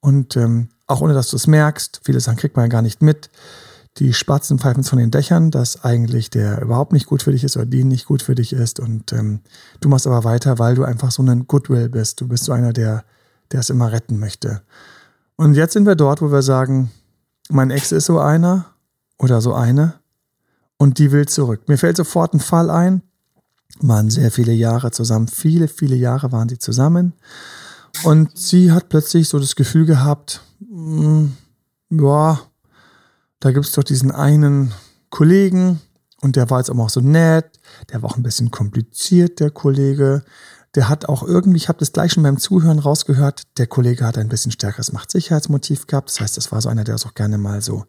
und 0.00 0.36
ähm, 0.36 0.68
auch 0.86 1.00
ohne 1.00 1.14
dass 1.14 1.30
du 1.30 1.36
es 1.36 1.46
merkst, 1.46 2.00
viele 2.04 2.20
Sachen 2.20 2.36
kriegt 2.36 2.56
man 2.56 2.68
gar 2.68 2.82
nicht 2.82 3.00
mit. 3.00 3.30
Die 3.98 4.12
Spatzen 4.12 4.58
pfeifen 4.58 4.84
von 4.84 4.98
den 4.98 5.10
Dächern, 5.10 5.50
dass 5.50 5.84
eigentlich 5.84 6.30
der 6.30 6.62
überhaupt 6.62 6.92
nicht 6.92 7.06
gut 7.06 7.22
für 7.22 7.32
dich 7.32 7.44
ist 7.44 7.56
oder 7.56 7.66
die 7.66 7.84
nicht 7.84 8.06
gut 8.06 8.22
für 8.22 8.34
dich 8.34 8.52
ist. 8.52 8.78
Und 8.78 9.12
ähm, 9.12 9.40
du 9.80 9.88
machst 9.88 10.06
aber 10.06 10.24
weiter, 10.24 10.58
weil 10.58 10.74
du 10.74 10.84
einfach 10.84 11.10
so 11.10 11.22
ein 11.22 11.46
Goodwill 11.46 11.88
bist. 11.88 12.20
Du 12.20 12.28
bist 12.28 12.44
so 12.44 12.52
einer, 12.52 12.72
der, 12.72 13.04
der 13.50 13.60
es 13.60 13.70
immer 13.70 13.90
retten 13.90 14.18
möchte. 14.18 14.62
Und 15.36 15.54
jetzt 15.54 15.72
sind 15.72 15.86
wir 15.86 15.96
dort, 15.96 16.22
wo 16.22 16.30
wir 16.30 16.42
sagen, 16.42 16.90
mein 17.50 17.70
Ex 17.70 17.90
ist 17.92 18.06
so 18.06 18.20
einer 18.20 18.66
oder 19.18 19.40
so 19.40 19.54
eine 19.54 19.99
und 20.80 20.96
die 20.96 21.12
will 21.12 21.28
zurück. 21.28 21.68
Mir 21.68 21.76
fällt 21.76 21.98
sofort 21.98 22.32
ein 22.32 22.40
Fall 22.40 22.70
ein, 22.70 23.02
waren 23.80 24.08
sehr 24.08 24.30
viele 24.30 24.52
Jahre 24.52 24.90
zusammen, 24.90 25.28
viele, 25.28 25.68
viele 25.68 25.94
Jahre 25.94 26.32
waren 26.32 26.48
sie 26.48 26.58
zusammen 26.58 27.12
und 28.02 28.38
sie 28.38 28.72
hat 28.72 28.88
plötzlich 28.88 29.28
so 29.28 29.38
das 29.38 29.56
Gefühl 29.56 29.84
gehabt, 29.84 30.40
mh, 30.58 31.02
hm, 31.02 31.36
ja, 31.90 32.40
da 33.40 33.52
gibt's 33.52 33.72
doch 33.72 33.84
diesen 33.84 34.10
einen 34.10 34.72
Kollegen 35.10 35.80
und 36.22 36.36
der 36.36 36.48
war 36.48 36.60
jetzt 36.60 36.70
auch 36.70 36.88
so 36.88 37.00
nett, 37.00 37.60
der 37.92 38.00
war 38.00 38.10
auch 38.10 38.16
ein 38.16 38.22
bisschen 38.22 38.50
kompliziert, 38.50 39.38
der 39.40 39.50
Kollege. 39.50 40.24
Der 40.76 40.88
hat 40.88 41.10
auch 41.10 41.24
irgendwie, 41.24 41.58
ich 41.58 41.68
habe 41.68 41.80
das 41.80 41.92
gleich 41.92 42.12
schon 42.12 42.22
beim 42.22 42.38
Zuhören 42.38 42.78
rausgehört, 42.78 43.42
der 43.58 43.66
Kollege 43.66 44.06
hat 44.06 44.16
ein 44.16 44.28
bisschen 44.28 44.52
stärkeres 44.52 44.92
Machtsicherheitsmotiv 44.92 45.86
gehabt. 45.88 46.08
Das 46.08 46.20
heißt, 46.20 46.36
das 46.38 46.52
war 46.52 46.62
so 46.62 46.68
einer, 46.70 46.84
der 46.84 46.94
es 46.94 47.04
auch 47.04 47.14
gerne 47.14 47.36
mal 47.36 47.60
so 47.60 47.84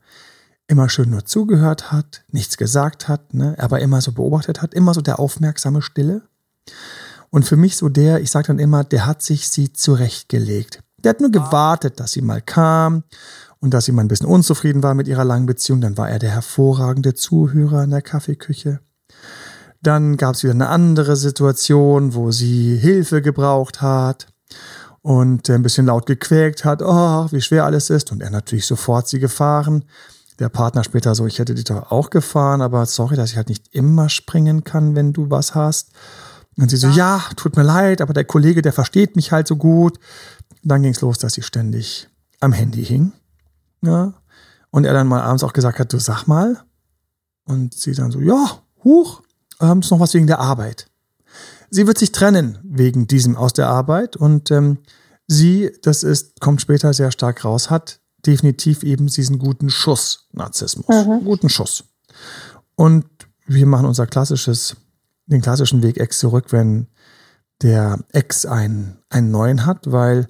immer 0.72 0.90
schön 0.90 1.10
nur 1.10 1.26
zugehört 1.26 1.92
hat, 1.92 2.24
nichts 2.32 2.58
gesagt 2.58 3.08
hat, 3.08 3.34
ne, 3.34 3.56
aber 3.60 3.82
immer 3.82 4.02
so 4.02 4.14
beobachtet 4.14 4.62
hat, 4.62 4.74
immer 4.74 4.94
so 4.94 5.02
der 5.02 5.20
aufmerksame 5.20 5.82
Stille. 5.82 6.22
Und 7.30 7.46
für 7.46 7.58
mich 7.58 7.76
so 7.78 7.90
der, 7.90 8.22
ich 8.22 8.32
sage 8.32 8.48
dann 8.48 8.60
immer, 8.60 8.84
der 8.84 9.06
hat 9.06 9.22
sich 9.22 9.50
sie 9.50 9.74
zurechtgelegt. 9.74 10.82
Der 11.04 11.12
hat 11.12 11.20
nur 11.20 11.32
gewartet, 11.32 12.00
dass 12.00 12.12
sie 12.12 12.22
mal 12.22 12.42
kam 12.42 13.04
und 13.60 13.74
dass 13.74 13.86
sie 13.86 13.92
mal 13.92 14.02
ein 14.02 14.08
bisschen 14.08 14.28
unzufrieden 14.28 14.82
war 14.82 14.94
mit 14.94 15.08
ihrer 15.08 15.26
langen 15.26 15.46
Beziehung. 15.46 15.82
Dann 15.82 15.98
war 15.98 16.10
er 16.10 16.20
der 16.20 16.32
hervorragende 16.32 17.14
Zuhörer 17.14 17.84
in 17.84 17.90
der 17.90 18.02
Kaffeeküche. 18.02 18.80
Dann 19.82 20.16
gab 20.16 20.36
es 20.36 20.44
wieder 20.44 20.54
eine 20.54 20.70
andere 20.70 21.16
Situation, 21.16 22.14
wo 22.14 22.32
sie 22.32 22.78
Hilfe 22.78 23.22
gebraucht 23.22 23.82
hat. 23.82 24.28
und 25.02 25.50
ein 25.50 25.64
bisschen 25.64 25.88
laut 25.88 26.06
gequäkt 26.06 26.64
hat, 26.64 26.82
oh, 26.84 27.28
wie 27.32 27.42
schwer 27.42 27.66
alles 27.66 27.90
ist. 27.90 28.12
Und 28.12 28.22
er 28.22 28.30
natürlich 28.30 28.66
sofort 28.66 29.08
sie 29.08 29.20
gefahren. 29.20 29.84
Der 30.42 30.50
Partner 30.50 30.84
später 30.84 31.14
so, 31.14 31.28
ich 31.28 31.38
hätte 31.38 31.54
dich 31.54 31.66
doch 31.66 31.92
auch 31.92 32.10
gefahren, 32.10 32.64
aber 32.64 32.88
sorry, 32.88 33.16
dass 33.16 33.30
ich 33.30 33.38
halt 33.38 33.50
nicht 33.50 33.76
immer 33.76 34.10
springen 34.10 34.64
kann, 34.64 34.96
wenn 34.96 35.14
du 35.14 35.30
was 35.30 35.54
hast. 35.54 35.92
Und 36.58 36.70
sie 36.70 36.78
so, 36.78 36.88
ja, 36.88 37.24
tut 37.36 37.56
mir 37.56 37.62
leid, 37.62 38.02
aber 38.02 38.14
der 38.14 38.26
Kollege, 38.26 38.64
der 38.64 38.74
versteht 38.74 39.16
mich 39.16 39.32
halt 39.32 39.48
so 39.48 39.56
gut. 39.56 40.00
Dann 40.64 40.82
ging 40.82 40.94
es 40.94 41.02
los, 41.02 41.20
dass 41.20 41.34
sie 41.34 41.44
ständig 41.44 42.10
am 42.40 42.54
Handy 42.54 42.84
hing. 42.84 43.14
Ja. 43.84 44.16
Und 44.72 44.86
er 44.86 44.94
dann 44.94 45.06
mal 45.06 45.22
abends 45.22 45.44
auch 45.44 45.54
gesagt 45.54 45.78
hat, 45.78 45.94
du 45.94 46.00
sag 46.00 46.26
mal. 46.26 46.64
Und 47.46 47.76
sie 47.76 47.94
dann 47.94 48.10
so, 48.10 48.20
ja, 48.20 48.64
huch, 48.84 49.22
ähm, 49.60 49.82
ist 49.82 49.92
noch 49.92 50.00
was 50.00 50.16
wegen 50.16 50.26
der 50.26 50.40
Arbeit. 50.40 50.88
Sie 51.70 51.86
wird 51.86 52.00
sich 52.00 52.12
trennen 52.12 52.58
wegen 52.64 53.06
diesem 53.06 53.38
aus 53.38 53.54
der 53.54 53.68
Arbeit 53.68 54.18
und 54.18 54.50
ähm, 54.50 54.80
sie, 55.28 55.72
das 55.84 56.02
ist, 56.02 56.42
kommt 56.42 56.62
später 56.62 56.96
sehr 56.96 57.12
stark 57.12 57.46
raus, 57.46 57.70
hat 57.70 58.01
definitiv 58.26 58.84
eben 58.84 59.08
diesen 59.08 59.40
guten 59.40 59.70
Schuss 59.70 60.28
Narzissmus. 60.32 60.88
Mhm. 60.88 61.26
Guten 61.26 61.50
Schuss. 61.50 61.84
Und 62.76 63.06
wir 63.46 63.66
machen 63.66 63.86
unser 63.86 64.08
klassisches, 64.08 64.76
den 65.26 65.42
klassischen 65.42 65.84
Weg 65.84 65.98
Ex 65.98 66.20
zurück, 66.20 66.46
wenn 66.50 66.88
der 67.62 68.00
Ex 68.12 68.46
einen, 68.46 68.98
einen 69.10 69.32
neuen 69.32 69.66
hat, 69.66 69.92
weil 69.92 70.28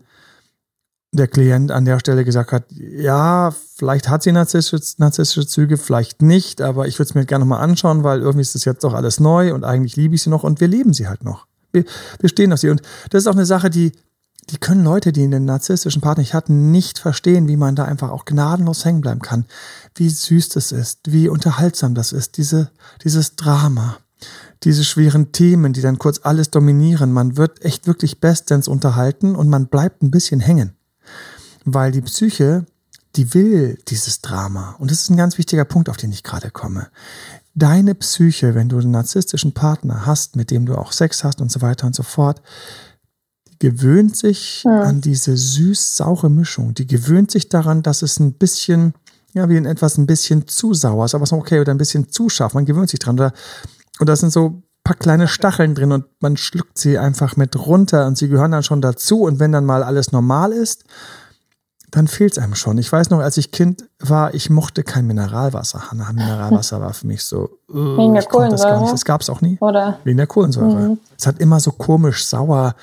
der 1.14 1.28
Klient 1.28 1.72
an 1.72 1.86
der 1.86 2.00
Stelle 2.00 2.24
gesagt 2.24 2.52
hat, 2.54 2.66
ja, 2.72 3.54
vielleicht 3.76 4.08
hat 4.08 4.24
sie 4.24 4.32
narzisstische, 4.32 4.96
narzisstische 4.98 5.46
Züge, 5.46 5.78
vielleicht 5.78 6.22
nicht, 6.22 6.62
aber 6.62 6.88
ich 6.88 6.98
würde 6.98 7.10
es 7.10 7.16
mir 7.16 7.26
gerne 7.26 7.44
nochmal 7.44 7.62
anschauen, 7.62 8.04
weil 8.04 8.22
irgendwie 8.22 8.42
ist 8.42 8.56
das 8.56 8.64
jetzt 8.64 8.84
doch 8.84 8.94
alles 8.94 9.20
neu 9.20 9.54
und 9.54 9.66
eigentlich 9.66 9.98
liebe 9.98 10.16
ich 10.16 10.22
sie 10.22 10.30
noch 10.30 10.44
und 10.44 10.62
wir 10.62 10.70
leben 10.70 10.94
sie 10.94 11.08
halt 11.08 11.24
noch. 11.24 11.48
Wir, 11.74 11.84
wir 12.20 12.30
stehen 12.30 12.54
auf 12.54 12.60
sie. 12.60 12.70
Und 12.70 12.82
das 13.10 13.24
ist 13.24 13.28
auch 13.28 13.34
eine 13.34 13.46
Sache, 13.46 13.70
die, 13.70 13.92
die 14.52 14.58
können 14.58 14.84
Leute, 14.84 15.12
die 15.12 15.24
einen 15.24 15.46
narzisstischen 15.46 16.02
Partner 16.02 16.22
nicht 16.22 16.34
hatten, 16.34 16.72
nicht 16.72 17.00
verstehen, 17.00 17.48
wie 17.48 17.58
man 17.58 17.76
da 17.76 17.86
einfach 17.86 18.10
auch 18.10 18.26
gnadenlos 18.26 18.86
hängen 18.86 19.02
bleiben 19.02 19.22
kann. 19.22 19.46
Wie 19.96 20.10
süß 20.10 20.50
das 20.50 20.72
ist, 20.72 21.12
wie 21.12 21.30
unterhaltsam 21.30 21.96
das 21.96 22.12
ist, 22.12 22.38
diese, 22.38 22.72
dieses 23.04 23.36
Drama 23.36 23.98
diese 24.64 24.84
schweren 24.84 25.32
Themen, 25.32 25.74
die 25.74 25.82
dann 25.82 25.98
kurz 25.98 26.20
alles 26.22 26.52
dominieren. 26.52 27.12
Man 27.12 27.36
wird 27.38 27.66
echt 27.66 27.88
wirklich 27.88 28.20
bestens 28.20 28.68
unterhalten 28.68 29.36
und 29.36 29.50
man 29.50 29.66
bleibt 29.66 30.04
ein 30.04 30.12
bisschen 30.12 30.40
hängen 30.40 30.76
weil 31.66 31.92
die 31.92 32.02
Psyche, 32.02 32.66
die 33.16 33.34
will 33.34 33.78
dieses 33.88 34.22
Drama. 34.22 34.76
Und 34.80 34.92
das 34.92 35.02
ist 35.02 35.10
ein 35.10 35.18
ganz 35.18 35.38
wichtiger 35.38 35.66
Punkt, 35.66 35.90
auf 35.90 35.98
den 35.98 36.12
ich 36.12 36.24
gerade 36.24 36.52
komme. 36.52 36.88
Deine 37.54 37.96
Psyche, 37.96 38.56
wenn 38.56 38.70
du 38.70 38.80
einen 38.80 38.92
narzisstischen 38.92 39.54
Partner 39.54 40.06
hast, 40.06 40.36
mit 40.36 40.52
dem 40.52 40.66
du 40.66 40.76
auch 40.76 40.92
Sex 40.94 41.24
hast 41.24 41.42
und 41.42 41.52
so 41.52 41.62
weiter 41.62 41.86
und 41.86 41.96
so 41.96 42.04
fort, 42.04 42.42
gewöhnt 43.62 44.18
sich 44.18 44.64
ja. 44.64 44.82
an 44.82 45.02
diese 45.02 45.38
süß-saure 45.38 46.30
Mischung. 46.32 46.74
Die 46.74 46.88
gewöhnt 46.88 47.30
sich 47.30 47.48
daran, 47.48 47.84
dass 47.84 48.02
es 48.02 48.20
ein 48.20 48.34
bisschen, 48.34 48.96
ja, 49.34 49.48
wie 49.50 49.56
in 49.56 49.66
etwas 49.66 49.98
ein 49.98 50.08
bisschen 50.08 50.48
zu 50.48 50.74
sauer 50.74 51.06
ist, 51.06 51.14
aber 51.14 51.28
so 51.28 51.36
okay, 51.36 51.60
oder 51.60 51.72
ein 51.72 51.78
bisschen 51.78 52.10
zu 52.10 52.28
scharf. 52.28 52.56
Man 52.56 52.66
gewöhnt 52.66 52.90
sich 52.90 53.00
dran. 53.00 53.16
Oder, 53.16 53.34
und 54.00 54.10
da 54.10 54.16
sind 54.16 54.34
so 54.34 54.48
ein 54.48 54.64
paar 54.84 54.96
kleine 54.96 55.28
Stacheln 55.28 55.76
drin 55.76 55.92
und 55.92 56.06
man 56.22 56.38
schluckt 56.38 56.80
sie 56.80 56.98
einfach 56.98 57.38
mit 57.38 57.56
runter 57.56 58.08
und 58.08 58.18
sie 58.18 58.30
gehören 58.30 58.52
dann 58.52 58.64
schon 58.64 58.82
dazu. 58.82 59.22
Und 59.22 59.40
wenn 59.40 59.52
dann 59.52 59.66
mal 59.66 59.84
alles 59.84 60.12
normal 60.12 60.54
ist, 60.54 60.84
dann 61.92 62.08
fehlt 62.08 62.32
es 62.32 62.40
einem 62.40 62.56
schon. 62.56 62.78
Ich 62.80 62.92
weiß 62.92 63.10
noch, 63.10 63.20
als 63.20 63.38
ich 63.38 63.52
Kind 63.52 63.86
war, 64.00 64.34
ich 64.34 64.50
mochte 64.50 64.84
kein 64.84 65.06
Mineralwasser. 65.06 65.92
Hanna, 65.92 66.12
Mineralwasser 66.14 66.80
war 66.82 66.94
für 66.94 67.06
mich 67.06 67.24
so. 67.26 67.50
Uh, 67.70 67.98
Wegen 67.98 68.14
der 68.14 68.24
Kohlensäure. 68.24 68.80
Das, 68.80 68.92
das 68.92 69.06
gab 69.06 69.22
es 69.22 69.30
auch 69.30 69.42
nie. 69.42 69.58
Oder? 69.60 70.00
Wegen 70.06 70.18
der 70.18 70.26
Kohlensäure. 70.26 70.74
Mhm. 70.74 71.00
Es 71.18 71.28
hat 71.28 71.40
immer 71.40 71.60
so 71.60 71.72
komisch 71.72 72.26
sauer 72.26 72.76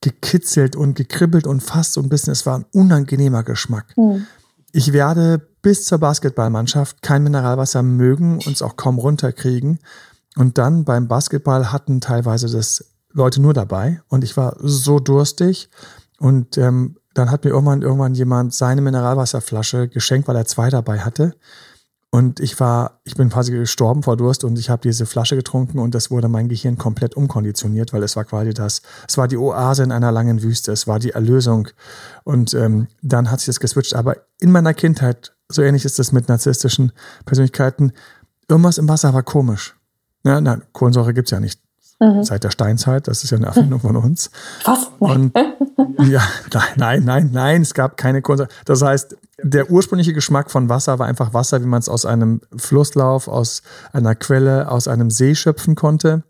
gekitzelt 0.00 0.76
und 0.76 0.94
gekribbelt 0.94 1.46
und 1.46 1.62
fast 1.62 1.94
so 1.94 2.00
ein 2.00 2.08
bisschen. 2.08 2.32
Es 2.32 2.46
war 2.46 2.58
ein 2.58 2.66
unangenehmer 2.72 3.42
Geschmack. 3.42 3.96
Mhm. 3.96 4.26
Ich 4.72 4.92
werde 4.92 5.48
bis 5.62 5.84
zur 5.84 5.98
Basketballmannschaft 5.98 7.02
kein 7.02 7.22
Mineralwasser 7.22 7.82
mögen 7.82 8.34
und 8.34 8.48
es 8.48 8.62
auch 8.62 8.76
kaum 8.76 8.98
runterkriegen. 8.98 9.78
Und 10.36 10.58
dann 10.58 10.84
beim 10.84 11.08
Basketball 11.08 11.72
hatten 11.72 12.00
teilweise 12.00 12.48
das 12.48 12.84
Leute 13.12 13.40
nur 13.40 13.54
dabei 13.54 14.02
und 14.08 14.22
ich 14.22 14.36
war 14.36 14.56
so 14.60 15.00
durstig 15.00 15.70
und 16.18 16.58
ähm, 16.58 16.96
dann 17.14 17.30
hat 17.30 17.44
mir 17.44 17.50
irgendwann, 17.50 17.80
irgendwann 17.80 18.14
jemand 18.14 18.52
seine 18.52 18.82
Mineralwasserflasche 18.82 19.88
geschenkt, 19.88 20.28
weil 20.28 20.36
er 20.36 20.44
zwei 20.44 20.68
dabei 20.68 21.00
hatte. 21.00 21.34
Und 22.10 22.40
ich 22.40 22.58
war, 22.60 23.00
ich 23.04 23.14
bin 23.14 23.28
quasi 23.28 23.52
gestorben 23.52 24.02
vor 24.02 24.16
Durst 24.16 24.44
und 24.44 24.58
ich 24.58 24.70
habe 24.70 24.82
diese 24.82 25.06
Flasche 25.06 25.36
getrunken 25.36 25.78
und 25.78 25.94
das 25.94 26.10
wurde 26.10 26.28
mein 26.28 26.48
Gehirn 26.48 26.78
komplett 26.78 27.14
umkonditioniert, 27.14 27.92
weil 27.92 28.02
es 28.02 28.16
war 28.16 28.24
quasi 28.24 28.54
das, 28.54 28.80
es 29.06 29.18
war 29.18 29.28
die 29.28 29.36
Oase 29.36 29.82
in 29.82 29.92
einer 29.92 30.12
langen 30.12 30.42
Wüste, 30.42 30.72
es 30.72 30.86
war 30.86 30.98
die 30.98 31.10
Erlösung. 31.10 31.68
Und 32.24 32.54
ähm, 32.54 32.88
dann 33.02 33.30
hat 33.30 33.40
sich 33.40 33.46
das 33.46 33.60
geswitcht. 33.60 33.94
Aber 33.94 34.16
in 34.40 34.52
meiner 34.52 34.72
Kindheit, 34.72 35.34
so 35.48 35.62
ähnlich 35.62 35.84
ist 35.84 35.98
es 35.98 36.12
mit 36.12 36.28
narzisstischen 36.28 36.92
Persönlichkeiten, 37.24 37.92
irgendwas 38.48 38.78
im 38.78 38.88
Wasser 38.88 39.12
war 39.12 39.22
komisch. 39.22 39.76
Ja, 40.24 40.40
nein, 40.40 40.62
Kohlensäure 40.72 41.12
gibt's 41.12 41.32
ja 41.32 41.40
nicht. 41.40 41.60
Mhm. 41.98 42.24
Seit 42.24 42.44
der 42.44 42.50
Steinzeit, 42.50 43.08
das 43.08 43.24
ist 43.24 43.30
ja 43.30 43.38
eine 43.38 43.46
Erfindung 43.46 43.80
von 43.80 43.96
uns. 43.96 44.30
Was? 44.64 44.90
Und, 44.98 45.34
ja, 45.98 46.22
nein, 46.76 47.04
nein, 47.04 47.30
nein, 47.32 47.62
es 47.62 47.72
gab 47.72 47.96
keine 47.96 48.20
Kohlensäure. 48.20 48.50
Das 48.66 48.82
heißt, 48.82 49.16
der 49.42 49.70
ursprüngliche 49.70 50.12
Geschmack 50.12 50.50
von 50.50 50.68
Wasser 50.68 50.98
war 50.98 51.06
einfach 51.06 51.32
Wasser, 51.32 51.62
wie 51.62 51.66
man 51.66 51.80
es 51.80 51.88
aus 51.88 52.04
einem 52.04 52.42
Flusslauf, 52.54 53.28
aus 53.28 53.62
einer 53.92 54.14
Quelle, 54.14 54.70
aus 54.70 54.88
einem 54.88 55.10
See 55.10 55.34
schöpfen 55.34 55.74
konnte. 55.74 56.22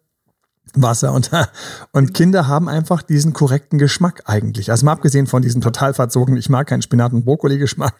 Wasser 0.74 1.12
und, 1.12 1.31
und 1.92 2.14
Kinder 2.14 2.46
haben 2.46 2.68
einfach 2.68 3.02
diesen 3.02 3.33
korrekten 3.33 3.79
Geschmack 3.79 4.22
eigentlich. 4.26 4.70
Also 4.70 4.85
mal 4.85 4.92
abgesehen 4.92 5.26
von 5.26 5.42
diesem 5.42 5.62
total 5.62 5.94
verzogenen, 5.94 6.38
ich 6.38 6.48
mag 6.48 6.68
keinen 6.68 6.83
Spinat- 6.83 7.12
und 7.12 7.24
Brokkoli-Geschmack, 7.24 7.94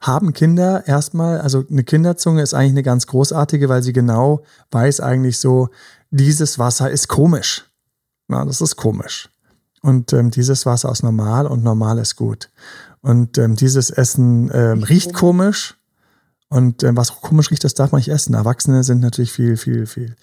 haben 0.00 0.32
Kinder 0.32 0.84
erstmal, 0.86 1.40
also 1.40 1.64
eine 1.70 1.84
Kinderzunge 1.84 2.42
ist 2.42 2.54
eigentlich 2.54 2.72
eine 2.72 2.82
ganz 2.82 3.06
großartige, 3.06 3.68
weil 3.68 3.82
sie 3.82 3.92
genau 3.92 4.42
weiß 4.70 5.00
eigentlich 5.00 5.38
so, 5.38 5.68
dieses 6.12 6.58
Wasser 6.58 6.90
ist 6.90 7.08
komisch. 7.08 7.64
Na, 8.28 8.44
das 8.44 8.60
ist 8.60 8.76
komisch. 8.76 9.28
Und 9.80 10.12
ähm, 10.12 10.30
dieses 10.30 10.64
Wasser 10.64 10.92
ist 10.92 11.02
normal 11.02 11.46
und 11.46 11.64
normal 11.64 11.98
ist 11.98 12.14
gut. 12.14 12.50
Und 13.00 13.36
ähm, 13.38 13.56
dieses 13.56 13.90
Essen 13.90 14.48
ähm, 14.54 14.84
riecht 14.84 15.12
komisch. 15.12 15.76
Und 16.48 16.84
ähm, 16.84 16.96
was 16.96 17.20
komisch 17.20 17.50
riecht, 17.50 17.64
das 17.64 17.74
darf 17.74 17.90
man 17.90 17.98
nicht 17.98 18.10
essen. 18.10 18.34
Erwachsene 18.34 18.84
sind 18.84 19.00
natürlich 19.00 19.32
viel, 19.32 19.56
viel, 19.56 19.86
viel 19.86 20.14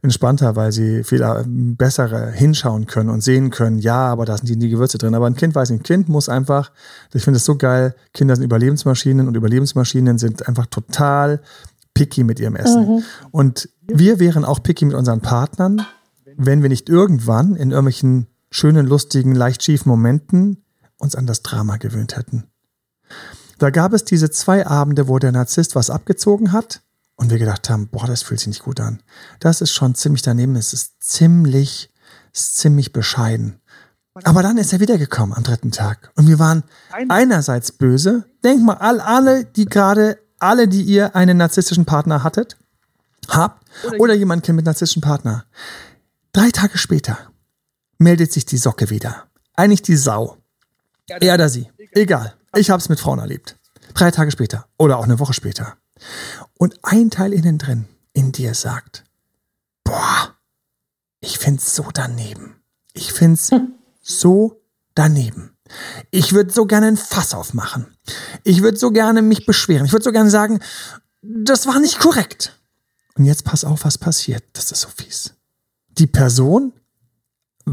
entspannter, 0.00 0.56
weil 0.56 0.72
sie 0.72 1.04
viel 1.04 1.22
äh, 1.22 1.44
besser 1.46 2.30
hinschauen 2.30 2.86
können 2.86 3.10
und 3.10 3.22
sehen 3.22 3.50
können, 3.50 3.78
ja, 3.78 4.06
aber 4.06 4.24
da 4.24 4.36
sind 4.36 4.48
die, 4.48 4.58
die 4.58 4.70
Gewürze 4.70 4.96
drin. 4.96 5.14
Aber 5.14 5.26
ein 5.26 5.34
Kind 5.34 5.54
weiß 5.54 5.70
nicht, 5.70 5.80
ein 5.80 5.82
Kind 5.84 6.08
muss 6.08 6.28
einfach, 6.28 6.72
ich 7.12 7.22
finde 7.22 7.36
es 7.36 7.44
so 7.44 7.56
geil, 7.56 7.94
Kinder 8.14 8.34
sind 8.34 8.44
Überlebensmaschinen 8.44 9.28
und 9.28 9.36
Überlebensmaschinen 9.36 10.18
sind 10.18 10.48
einfach 10.48 10.66
total 10.66 11.40
picky 11.94 12.22
mit 12.22 12.38
ihrem 12.38 12.56
Essen. 12.56 12.96
Mhm. 12.96 13.02
Und 13.32 13.68
wir 13.88 14.20
wären 14.20 14.44
auch 14.44 14.62
picky 14.62 14.84
mit 14.84 14.94
unseren 14.94 15.20
Partnern, 15.20 15.86
wenn 16.36 16.62
wir 16.62 16.68
nicht 16.68 16.88
irgendwann 16.88 17.56
in 17.56 17.70
irgendwelchen 17.70 18.26
schönen, 18.50 18.86
lustigen, 18.86 19.34
leicht 19.34 19.62
schiefen 19.62 19.88
Momenten 19.88 20.64
uns 20.98 21.14
an 21.16 21.26
das 21.26 21.42
Drama 21.42 21.76
gewöhnt 21.76 22.16
hätten. 22.16 22.44
Da 23.58 23.70
gab 23.70 23.92
es 23.92 24.04
diese 24.04 24.30
zwei 24.30 24.66
Abende, 24.66 25.08
wo 25.08 25.18
der 25.18 25.32
Narzisst 25.32 25.74
was 25.74 25.90
abgezogen 25.90 26.52
hat 26.52 26.82
und 27.16 27.30
wir 27.30 27.38
gedacht 27.38 27.68
haben, 27.70 27.88
boah, 27.88 28.06
das 28.06 28.22
fühlt 28.22 28.40
sich 28.40 28.48
nicht 28.48 28.62
gut 28.62 28.80
an. 28.80 29.02
Das 29.40 29.60
ist 29.60 29.72
schon 29.72 29.94
ziemlich 29.94 30.22
daneben, 30.22 30.54
es 30.56 30.72
ist 30.72 31.02
ziemlich, 31.02 31.90
ist 32.32 32.56
ziemlich 32.56 32.92
bescheiden. 32.92 33.60
Aber 34.24 34.42
dann 34.42 34.58
ist 34.58 34.72
er 34.72 34.80
wiedergekommen 34.80 35.36
am 35.36 35.44
dritten 35.44 35.70
Tag 35.70 36.10
und 36.16 36.26
wir 36.26 36.38
waren 36.38 36.64
einerseits 37.08 37.72
böse. 37.72 38.24
Denk 38.44 38.62
mal, 38.64 38.74
all, 38.74 39.00
alle, 39.00 39.44
die 39.44 39.66
gerade 39.66 40.18
alle, 40.40 40.68
die 40.68 40.82
ihr 40.82 41.14
einen 41.14 41.36
narzisstischen 41.36 41.84
Partner 41.84 42.24
hattet, 42.24 42.56
habt 43.28 43.67
oder, 43.86 44.00
oder 44.00 44.14
jemanden 44.14 44.44
kennt 44.44 44.56
mit 44.56 44.64
narzisstischen 44.64 45.02
Partner. 45.02 45.44
Drei 46.32 46.50
Tage 46.50 46.78
später 46.78 47.32
meldet 47.98 48.32
sich 48.32 48.46
die 48.46 48.58
Socke 48.58 48.90
wieder. 48.90 49.28
Eigentlich 49.54 49.82
die 49.82 49.96
Sau. 49.96 50.36
Er 51.08 51.34
oder 51.34 51.48
sie. 51.48 51.70
Egal. 51.92 52.34
Ich 52.54 52.70
habe 52.70 52.80
es 52.80 52.88
mit 52.88 53.00
Frauen 53.00 53.18
erlebt. 53.18 53.56
Drei 53.94 54.10
Tage 54.10 54.30
später 54.30 54.66
oder 54.78 54.98
auch 54.98 55.04
eine 55.04 55.18
Woche 55.18 55.34
später. 55.34 55.76
Und 56.58 56.78
ein 56.82 57.10
Teil 57.10 57.32
innen 57.32 57.58
drin 57.58 57.86
in 58.12 58.32
dir 58.32 58.54
sagt, 58.54 59.04
boah, 59.84 60.34
ich 61.20 61.38
find's 61.38 61.74
so 61.74 61.88
daneben. 61.92 62.62
Ich 62.92 63.12
find's 63.12 63.50
hm. 63.50 63.74
so 64.00 64.62
daneben. 64.94 65.56
Ich 66.10 66.32
würde 66.32 66.52
so 66.52 66.66
gerne 66.66 66.86
ein 66.86 66.96
Fass 66.96 67.34
aufmachen. 67.34 67.96
Ich 68.44 68.62
würde 68.62 68.78
so 68.78 68.90
gerne 68.90 69.22
mich 69.22 69.46
beschweren. 69.46 69.86
Ich 69.86 69.92
würde 69.92 70.04
so 70.04 70.12
gerne 70.12 70.30
sagen, 70.30 70.60
das 71.22 71.66
war 71.66 71.80
nicht 71.80 71.98
korrekt. 71.98 72.57
Und 73.18 73.24
jetzt 73.24 73.44
pass 73.44 73.64
auf, 73.64 73.84
was 73.84 73.98
passiert. 73.98 74.44
Das 74.52 74.70
ist 74.70 74.80
so 74.80 74.88
fies. 74.88 75.34
Die 75.88 76.06
Person 76.06 76.72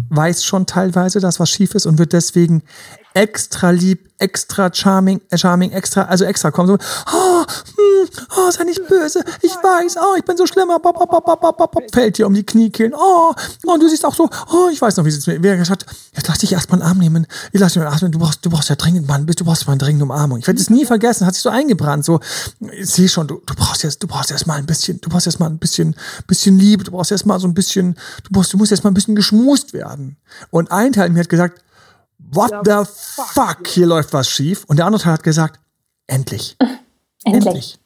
weiß 0.09 0.43
schon 0.43 0.65
teilweise, 0.65 1.19
dass 1.19 1.39
was 1.39 1.49
schief 1.49 1.75
ist 1.75 1.85
und 1.85 1.97
wird 1.97 2.13
deswegen 2.13 2.63
extra 3.15 3.69
lieb, 3.69 4.09
extra 4.17 4.69
charming, 4.71 5.21
äh, 5.29 5.37
charming, 5.37 5.71
extra, 5.71 6.03
also 6.03 6.25
extra 6.25 6.51
kommen 6.51 6.67
so, 6.67 6.77
oh, 7.13 7.45
oh, 8.35 8.51
sei 8.51 8.65
nicht 8.65 8.85
böse, 8.87 9.23
ich 9.41 9.51
weiß, 9.51 9.95
oh, 9.97 10.15
ich 10.17 10.25
bin 10.25 10.35
so 10.35 10.45
schlimmer, 10.45 10.79
bop, 10.79 10.97
bop, 10.99 11.09
bop, 11.09 11.25
bop, 11.25 11.57
bop, 11.57 11.83
fällt 11.93 12.17
dir 12.17 12.27
um 12.27 12.33
die 12.33 12.45
Kniekehlen, 12.45 12.93
oh, 12.93 13.33
oh, 13.65 13.77
du 13.77 13.87
siehst 13.87 14.05
auch 14.05 14.13
so, 14.13 14.29
oh, 14.51 14.69
ich 14.71 14.81
weiß 14.81 14.97
noch, 14.97 15.05
wie 15.05 15.09
es 15.09 15.27
mir, 15.27 15.41
wer 15.41 15.55
gesagt 15.55 15.85
jetzt 16.13 16.27
lass 16.27 16.39
dich 16.39 16.51
erstmal 16.51 16.81
einen 16.81 16.89
Arm 16.89 16.97
nehmen, 16.97 17.27
ich 17.51 17.59
lass 17.59 17.73
dich 17.73 17.81
mal 17.81 17.89
atmen, 17.89 18.11
du 18.11 18.19
brauchst, 18.19 18.45
du 18.45 18.49
brauchst 18.49 18.69
ja 18.69 18.75
dringend, 18.75 19.07
Mann, 19.07 19.25
du 19.25 19.45
brauchst 19.45 19.65
mal 19.67 19.73
eine 19.73 19.79
dringende 19.79 20.05
Umarmung. 20.05 20.39
Ich 20.39 20.47
werde 20.47 20.59
es 20.59 20.69
nie 20.69 20.85
vergessen, 20.85 21.25
hat 21.25 21.33
sich 21.33 21.43
so 21.43 21.49
eingebrannt, 21.49 22.05
so, 22.05 22.19
ich 22.71 22.89
sehe 22.89 23.07
schon, 23.07 23.27
du, 23.27 23.41
du 23.45 23.53
brauchst 23.55 23.83
jetzt, 23.83 24.01
du 24.03 24.07
brauchst 24.07 24.31
erst 24.31 24.49
ein 24.49 24.65
bisschen, 24.65 24.99
du 25.01 25.09
brauchst 25.09 25.27
erst 25.27 25.41
ein 25.41 25.57
bisschen, 25.57 25.95
bisschen 26.27 26.57
Liebe, 26.57 26.83
du 26.83 26.91
brauchst 26.91 27.11
erst 27.11 27.25
mal 27.25 27.39
so 27.39 27.47
ein 27.47 27.53
bisschen, 27.53 27.95
du 28.23 28.29
brauchst, 28.31 28.53
du 28.53 28.57
musst 28.57 28.71
erst 28.71 28.83
mal 28.83 28.91
ein 28.91 28.93
bisschen 28.93 29.15
geschmust 29.15 29.73
werden. 29.73 29.84
Und 30.49 30.71
ein 30.71 30.93
Teil 30.93 31.09
mir 31.09 31.19
hat 31.19 31.29
gesagt, 31.29 31.63
what 32.17 32.51
the 32.63 32.83
fuck, 32.85 33.67
hier 33.67 33.87
läuft 33.87 34.13
was 34.13 34.29
schief. 34.29 34.63
Und 34.65 34.77
der 34.77 34.85
andere 34.85 35.03
Teil 35.03 35.13
hat 35.13 35.23
gesagt, 35.23 35.59
endlich. 36.07 36.57
Endlich. 37.27 37.79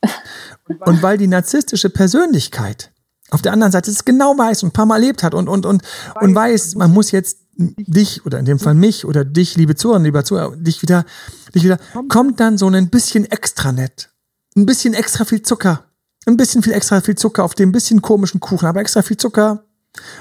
endlich. 0.67 0.79
Und 0.85 1.01
weil 1.01 1.17
die 1.17 1.27
narzisstische 1.27 1.89
Persönlichkeit 1.89 2.91
auf 3.31 3.41
der 3.41 3.53
anderen 3.53 3.71
Seite 3.71 3.89
es 3.89 4.05
genau 4.05 4.37
weiß 4.37 4.63
und 4.63 4.69
ein 4.69 4.73
paar 4.73 4.85
Mal 4.85 4.95
erlebt 4.95 5.23
hat 5.23 5.33
und, 5.33 5.47
und, 5.47 5.65
und, 5.65 5.83
und 6.19 6.35
weiß, 6.35 6.75
man 6.75 6.91
muss 6.91 7.11
jetzt 7.11 7.37
dich 7.57 8.25
oder 8.25 8.39
in 8.39 8.45
dem 8.45 8.59
Fall 8.59 8.73
mich 8.73 9.05
oder 9.05 9.25
dich, 9.25 9.55
liebe 9.55 9.75
Zuhörer, 9.75 9.99
lieber 9.99 10.23
Zuhörer, 10.23 10.55
dich 10.55 10.81
wieder, 10.81 11.05
dich 11.53 11.63
wieder, 11.63 11.77
kommt 12.07 12.39
dann 12.39 12.57
so 12.57 12.67
ein 12.67 12.89
bisschen 12.89 13.25
extra 13.25 13.71
nett. 13.71 14.09
Ein 14.55 14.65
bisschen 14.65 14.93
extra 14.93 15.25
viel 15.25 15.41
Zucker. 15.41 15.85
Ein 16.25 16.37
bisschen 16.37 16.63
viel 16.63 16.73
extra 16.73 17.01
viel 17.01 17.15
Zucker 17.15 17.43
auf 17.43 17.55
dem 17.55 17.71
bisschen 17.71 18.01
komischen 18.01 18.39
Kuchen, 18.39 18.67
aber 18.67 18.81
extra 18.81 19.01
viel 19.01 19.17
Zucker 19.17 19.65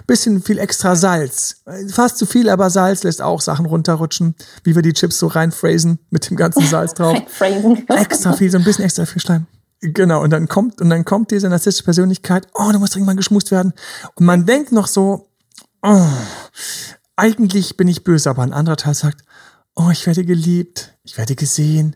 Bisschen 0.06 0.42
viel 0.42 0.58
extra 0.58 0.96
Salz. 0.96 1.62
Fast 1.90 2.18
zu 2.18 2.26
viel, 2.26 2.48
aber 2.48 2.70
Salz 2.70 3.02
lässt 3.02 3.20
auch 3.20 3.40
Sachen 3.40 3.66
runterrutschen, 3.66 4.34
wie 4.64 4.74
wir 4.74 4.82
die 4.82 4.94
Chips 4.94 5.18
so 5.18 5.26
reinphrasen 5.26 5.98
mit 6.10 6.28
dem 6.28 6.36
ganzen 6.36 6.66
Salz 6.66 6.94
drauf. 6.94 7.18
extra 7.88 8.32
viel, 8.32 8.50
so 8.50 8.58
ein 8.58 8.64
bisschen 8.64 8.84
extra 8.84 9.04
viel 9.04 9.20
Schleim. 9.20 9.46
Genau, 9.80 10.22
und 10.22 10.30
dann 10.30 10.48
kommt, 10.48 10.80
und 10.80 10.90
dann 10.90 11.04
kommt 11.04 11.30
diese 11.30 11.48
narzisstische 11.48 11.84
Persönlichkeit, 11.84 12.48
oh, 12.54 12.70
du 12.72 12.78
musst 12.78 12.94
dringend 12.94 13.06
mal 13.06 13.16
geschmust 13.16 13.50
werden. 13.50 13.72
Und 14.14 14.26
man 14.26 14.44
denkt 14.44 14.72
noch 14.72 14.88
so, 14.88 15.28
oh, 15.82 16.06
eigentlich 17.14 17.76
bin 17.76 17.86
ich 17.86 18.02
böse, 18.02 18.30
aber 18.30 18.42
ein 18.42 18.52
anderer 18.52 18.76
Teil 18.76 18.94
sagt, 18.94 19.24
oh, 19.76 19.90
ich 19.90 20.06
werde 20.06 20.24
geliebt, 20.24 20.94
ich 21.04 21.16
werde 21.16 21.36
gesehen. 21.36 21.94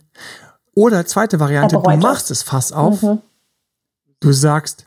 Oder 0.74 1.06
zweite 1.06 1.40
Variante, 1.40 1.76
du 1.76 1.96
machst 1.96 2.30
es 2.30 2.42
fast 2.42 2.72
auf, 2.72 3.02
mhm. 3.02 3.20
du 4.20 4.32
sagst, 4.32 4.86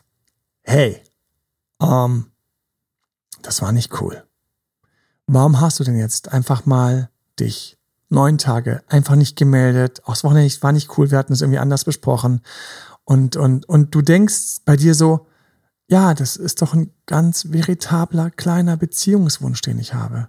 hey, 0.62 1.02
ähm, 1.80 2.26
das 3.46 3.62
war 3.62 3.72
nicht 3.72 4.00
cool. 4.00 4.24
Warum 5.26 5.60
hast 5.60 5.80
du 5.80 5.84
denn 5.84 5.96
jetzt 5.96 6.32
einfach 6.32 6.66
mal 6.66 7.10
dich 7.38 7.78
neun 8.08 8.38
Tage 8.38 8.82
einfach 8.88 9.16
nicht 9.16 9.36
gemeldet? 9.36 10.02
Auch 10.04 10.14
das 10.14 10.24
Wochenende 10.24 10.52
war 10.62 10.72
nicht 10.72 10.96
cool, 10.98 11.10
wir 11.10 11.18
hatten 11.18 11.32
es 11.32 11.40
irgendwie 11.40 11.58
anders 11.58 11.84
besprochen. 11.84 12.42
Und, 13.04 13.36
und, 13.36 13.68
und 13.68 13.94
du 13.94 14.02
denkst 14.02 14.62
bei 14.64 14.76
dir 14.76 14.94
so, 14.94 15.26
ja, 15.88 16.14
das 16.14 16.36
ist 16.36 16.62
doch 16.62 16.74
ein 16.74 16.92
ganz 17.06 17.52
veritabler 17.52 18.30
kleiner 18.30 18.76
Beziehungswunsch, 18.76 19.60
den 19.60 19.78
ich 19.78 19.94
habe. 19.94 20.28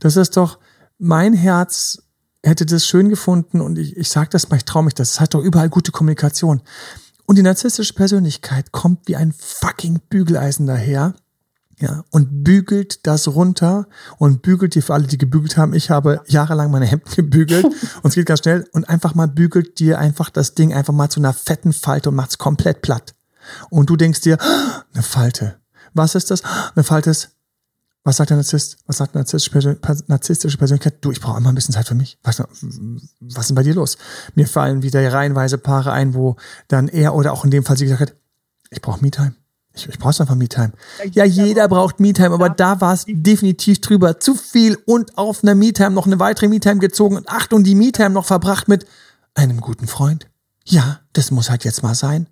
Das 0.00 0.16
ist 0.16 0.36
doch, 0.36 0.58
mein 0.98 1.32
Herz 1.32 2.02
hätte 2.44 2.66
das 2.66 2.86
schön 2.86 3.08
gefunden 3.08 3.60
und 3.60 3.78
ich, 3.78 3.96
ich 3.96 4.10
sage 4.10 4.28
das 4.30 4.50
mal, 4.50 4.56
ich 4.56 4.66
traue 4.66 4.84
mich 4.84 4.94
das. 4.94 5.12
Es 5.12 5.20
hat 5.20 5.32
doch 5.32 5.42
überall 5.42 5.70
gute 5.70 5.92
Kommunikation. 5.92 6.60
Und 7.24 7.36
die 7.36 7.42
narzisstische 7.42 7.94
Persönlichkeit 7.94 8.72
kommt 8.72 9.08
wie 9.08 9.16
ein 9.16 9.32
fucking 9.32 10.00
Bügeleisen 10.08 10.66
daher 10.66 11.14
ja, 11.80 12.04
und 12.10 12.42
bügelt 12.44 13.06
das 13.06 13.28
runter 13.28 13.86
und 14.18 14.42
bügelt 14.42 14.74
dir 14.74 14.82
für 14.82 14.94
alle, 14.94 15.06
die 15.06 15.18
gebügelt 15.18 15.56
haben. 15.56 15.74
Ich 15.74 15.90
habe 15.90 16.22
jahrelang 16.26 16.70
meine 16.70 16.86
Hemden 16.86 17.10
gebügelt 17.16 17.64
und 18.02 18.06
es 18.08 18.14
geht 18.14 18.26
ganz 18.26 18.40
schnell 18.40 18.68
und 18.72 18.88
einfach 18.88 19.14
mal 19.14 19.28
bügelt 19.28 19.78
dir 19.78 19.98
einfach 19.98 20.30
das 20.30 20.54
Ding 20.54 20.72
einfach 20.72 20.92
mal 20.92 21.08
zu 21.08 21.20
einer 21.20 21.32
fetten 21.32 21.72
Falte 21.72 22.08
und 22.08 22.16
macht's 22.16 22.38
komplett 22.38 22.82
platt. 22.82 23.14
Und 23.70 23.90
du 23.90 23.96
denkst 23.96 24.20
dir, 24.22 24.38
eine 24.94 25.02
Falte. 25.02 25.56
Was 25.94 26.14
ist 26.14 26.30
das? 26.30 26.42
Eine 26.74 26.84
Falte 26.84 27.10
ist, 27.10 27.30
was 28.04 28.16
sagt 28.16 28.30
der 28.30 28.36
Narzisst? 28.36 28.78
Was 28.86 28.98
sagt 28.98 29.14
narzisstische, 29.14 29.78
narzisstische 30.06 30.56
Persönlichkeit? 30.56 30.96
Du, 31.02 31.10
ich 31.10 31.20
brauche 31.20 31.38
immer 31.38 31.50
ein 31.50 31.54
bisschen 31.54 31.74
Zeit 31.74 31.88
für 31.88 31.94
mich. 31.94 32.18
Was, 32.22 32.40
was 32.40 33.42
ist 33.42 33.48
denn 33.48 33.54
bei 33.54 33.62
dir 33.62 33.74
los? 33.74 33.98
Mir 34.34 34.46
fallen 34.46 34.82
wieder 34.82 35.12
reihenweise 35.12 35.58
Paare 35.58 35.92
ein, 35.92 36.14
wo 36.14 36.36
dann 36.68 36.88
er 36.88 37.14
oder 37.14 37.32
auch 37.32 37.44
in 37.44 37.50
dem 37.50 37.64
Fall 37.64 37.76
sie 37.76 37.84
gesagt 37.84 38.00
hat, 38.00 38.16
ich 38.70 38.80
brauche 38.80 39.02
Me-Time. 39.02 39.34
Ich, 39.78 39.88
ich 39.88 39.98
brauche 39.98 40.20
einfach 40.20 40.34
Me-Time. 40.34 40.72
Ja, 41.12 41.24
jeder 41.24 41.68
braucht 41.68 42.00
Me-Time, 42.00 42.34
aber 42.34 42.48
da 42.48 42.80
war 42.80 42.94
es 42.94 43.04
definitiv 43.06 43.80
drüber. 43.80 44.20
Zu 44.20 44.34
viel 44.34 44.78
und 44.86 45.16
auf 45.16 45.42
einer 45.42 45.54
Me-Time 45.54 45.90
noch 45.90 46.06
eine 46.06 46.18
weitere 46.18 46.48
Me-Time 46.48 46.78
gezogen 46.78 47.16
und 47.16 47.28
Achtung, 47.28 47.64
die 47.64 47.74
Me-Time 47.74 48.10
noch 48.10 48.24
verbracht 48.24 48.68
mit 48.68 48.86
einem 49.34 49.60
guten 49.60 49.86
Freund. 49.86 50.26
Ja, 50.64 51.00
das 51.12 51.30
muss 51.30 51.50
halt 51.50 51.64
jetzt 51.64 51.82
mal 51.82 51.94
sein. 51.94 52.28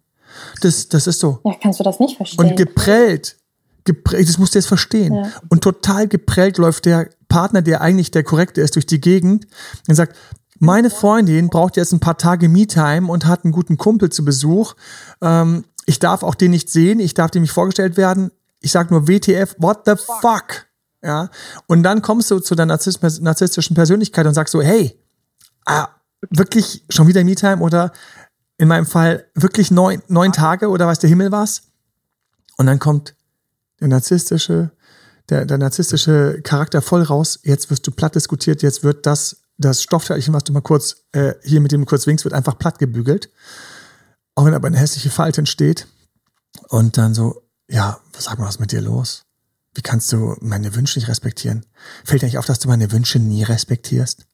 Das, 0.61 0.89
das 0.89 1.07
ist 1.07 1.21
so. 1.21 1.41
Ja, 1.45 1.55
kannst 1.63 1.81
du 1.81 1.85
das 1.85 2.01
nicht 2.01 2.17
verstehen? 2.17 2.45
Und 2.45 2.57
geprellt, 2.57 3.37
geprellt, 3.85 4.29
das 4.29 4.39
musst 4.39 4.55
du 4.55 4.59
jetzt 4.59 4.67
verstehen. 4.67 5.15
Ja. 5.15 5.31
Und 5.49 5.63
total 5.63 6.09
geprellt 6.09 6.59
läuft 6.59 6.85
der 6.85 7.09
Partner, 7.29 7.63
der 7.63 7.81
eigentlich 7.81 8.11
der 8.11 8.25
korrekte 8.25 8.61
ist, 8.61 8.75
durch 8.75 8.87
die 8.87 9.01
Gegend 9.01 9.47
und 9.89 9.95
sagt, 9.95 10.17
meine 10.59 10.91
Freundin 10.91 11.49
braucht 11.49 11.77
jetzt 11.77 11.93
ein 11.93 12.01
paar 12.01 12.17
Tage 12.17 12.49
Me-Time 12.49 13.11
und 13.11 13.27
hat 13.27 13.45
einen 13.45 13.53
guten 13.53 13.77
Kumpel 13.77 14.11
zu 14.11 14.25
Besuch. 14.25 14.75
Ähm, 15.21 15.65
ich 15.87 15.99
darf 16.01 16.23
auch 16.23 16.35
den 16.35 16.51
nicht 16.51 16.69
sehen, 16.69 17.01
ich 17.01 17.15
darf 17.15 17.31
dem 17.31 17.43
nicht 17.43 17.53
vorgestellt 17.53 17.97
werden. 17.97 18.33
Ich 18.61 18.73
sag 18.73 18.91
nur 18.91 19.09
WTF, 19.09 19.55
what 19.59 19.83
the 19.87 19.95
fuck? 19.97 20.67
Ja. 21.03 21.31
Und 21.69 21.85
dann 21.85 22.03
kommst 22.03 22.31
du 22.31 22.41
zu 22.41 22.55
der 22.57 22.67
narzisstischen 22.67 23.75
Persönlichkeit 23.75 24.27
und 24.27 24.35
sagst 24.35 24.53
so, 24.53 24.61
hey, 24.61 25.01
ah, 25.65 25.89
wirklich 26.31 26.85
schon 26.89 27.07
wieder 27.07 27.23
Me-Time 27.23 27.59
oder 27.59 27.93
in 28.59 28.69
meinem 28.69 28.87
Fall 28.87 29.27
wirklich 29.35 29.71
neun, 29.71 30.03
neun 30.09 30.33
Tage 30.33 30.69
oder 30.69 30.87
weiß 30.87 30.99
der 30.99 31.11
Himmel 31.11 31.31
was? 31.31 31.63
Und 32.57 32.67
dann 32.67 32.79
kommt 32.79 33.15
der 33.81 33.89
narzisstische, 33.89 34.73
der, 35.29 35.45
der 35.45 35.59
narzisstische 35.59 36.41
Charakter 36.43 36.83
voll 36.83 37.03
raus. 37.03 37.39
Jetzt 37.43 37.71
wirst 37.71 37.87
du 37.87 37.91
platt 37.91 38.15
diskutiert, 38.15 38.63
jetzt 38.63 38.83
wird 38.83 39.07
das, 39.07 39.43
das 39.59 39.83
Stoffteilchen, 39.83 40.35
was 40.35 40.45
du 40.45 40.53
mal 40.53 40.63
kurz, 40.63 41.05
äh, 41.13 41.35
hier 41.45 41.61
mit 41.61 41.71
dem 41.71 41.87
kurz 41.87 42.07
winkst, 42.07 42.25
wird 42.25 42.35
einfach 42.35 42.59
platt 42.59 42.79
gebügelt. 42.79 43.31
Auch 44.37 44.45
wenn 44.45 44.55
aber 44.55 44.69
eine 44.69 44.79
hässliche 44.79 45.11
Falte 45.11 45.41
entsteht. 45.41 45.89
Und 46.69 46.97
dann 46.99 47.15
so, 47.15 47.43
ja, 47.69 47.99
sag 48.17 48.39
mal, 48.39 48.45
was 48.45 48.57
ist 48.57 48.61
mit 48.61 48.71
dir 48.71 48.81
los? 48.81 49.23
Wie 49.75 49.83
kannst 49.83 50.11
du 50.13 50.37
meine 50.41 50.75
Wünsche 50.75 50.99
nicht 50.99 51.09
respektieren? 51.09 51.67
Fällt 52.05 52.23
dir 52.23 52.27
nicht 52.27 52.39
auf, 52.39 52.47
dass 52.47 52.59
du 52.59 52.69
meine 52.69 52.93
Wünsche 52.93 53.19
nie 53.19 53.43
respektierst? 53.43 54.27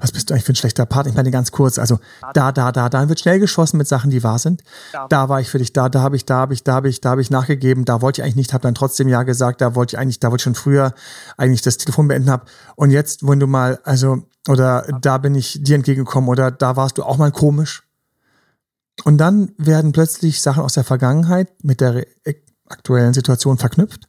Was 0.00 0.10
bist 0.10 0.28
du 0.28 0.34
eigentlich 0.34 0.44
für 0.44 0.52
ein 0.52 0.56
schlechter 0.56 0.86
Partner? 0.86 1.10
Ich 1.10 1.16
meine 1.16 1.30
ganz 1.30 1.52
kurz, 1.52 1.78
also 1.78 2.00
da, 2.34 2.50
da, 2.50 2.72
da, 2.72 2.88
da 2.88 3.08
wird 3.08 3.20
schnell 3.20 3.38
geschossen 3.38 3.76
mit 3.76 3.86
Sachen, 3.86 4.10
die 4.10 4.24
wahr 4.24 4.40
sind. 4.40 4.62
Da 5.08 5.28
war 5.28 5.40
ich 5.40 5.50
für 5.50 5.58
dich 5.58 5.72
da, 5.72 5.88
da 5.88 6.00
habe 6.00 6.16
ich, 6.16 6.24
da 6.24 6.36
habe 6.36 6.54
ich, 6.54 6.64
da 6.64 6.72
habe 6.72 6.88
ich, 6.88 7.00
da 7.00 7.10
habe 7.10 7.20
ich 7.20 7.30
nachgegeben, 7.30 7.84
da 7.84 8.00
wollte 8.00 8.20
ich 8.20 8.24
eigentlich 8.24 8.36
nicht, 8.36 8.52
habe 8.52 8.62
dann 8.62 8.74
trotzdem 8.74 9.08
ja 9.08 9.22
gesagt, 9.22 9.60
da 9.60 9.76
wollte 9.76 9.94
ich 9.94 9.98
eigentlich, 10.00 10.18
da 10.18 10.30
wollte 10.30 10.40
ich 10.40 10.44
schon 10.44 10.54
früher 10.56 10.94
eigentlich 11.36 11.62
das 11.62 11.76
Telefon 11.76 12.08
beenden 12.08 12.30
hab. 12.30 12.48
Und 12.74 12.90
jetzt, 12.90 13.26
wenn 13.26 13.38
du 13.38 13.46
mal, 13.46 13.78
also, 13.84 14.24
oder 14.48 14.84
da 15.00 15.18
bin 15.18 15.34
ich 15.34 15.60
dir 15.62 15.76
entgegengekommen 15.76 16.28
oder 16.28 16.50
da 16.50 16.74
warst 16.74 16.98
du 16.98 17.04
auch 17.04 17.18
mal 17.18 17.30
komisch. 17.30 17.87
Und 19.04 19.18
dann 19.18 19.52
werden 19.56 19.92
plötzlich 19.92 20.40
Sachen 20.40 20.62
aus 20.62 20.74
der 20.74 20.84
Vergangenheit 20.84 21.64
mit 21.64 21.80
der 21.80 22.06
aktuellen 22.66 23.14
Situation 23.14 23.58
verknüpft. 23.58 24.08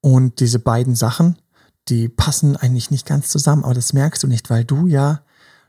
Und 0.00 0.40
diese 0.40 0.58
beiden 0.58 0.94
Sachen, 0.94 1.38
die 1.88 2.08
passen 2.08 2.56
eigentlich 2.56 2.90
nicht 2.90 3.06
ganz 3.06 3.28
zusammen, 3.28 3.64
aber 3.64 3.74
das 3.74 3.92
merkst 3.92 4.22
du 4.22 4.26
nicht, 4.26 4.50
weil 4.50 4.64
du 4.64 4.86
ja 4.86 5.22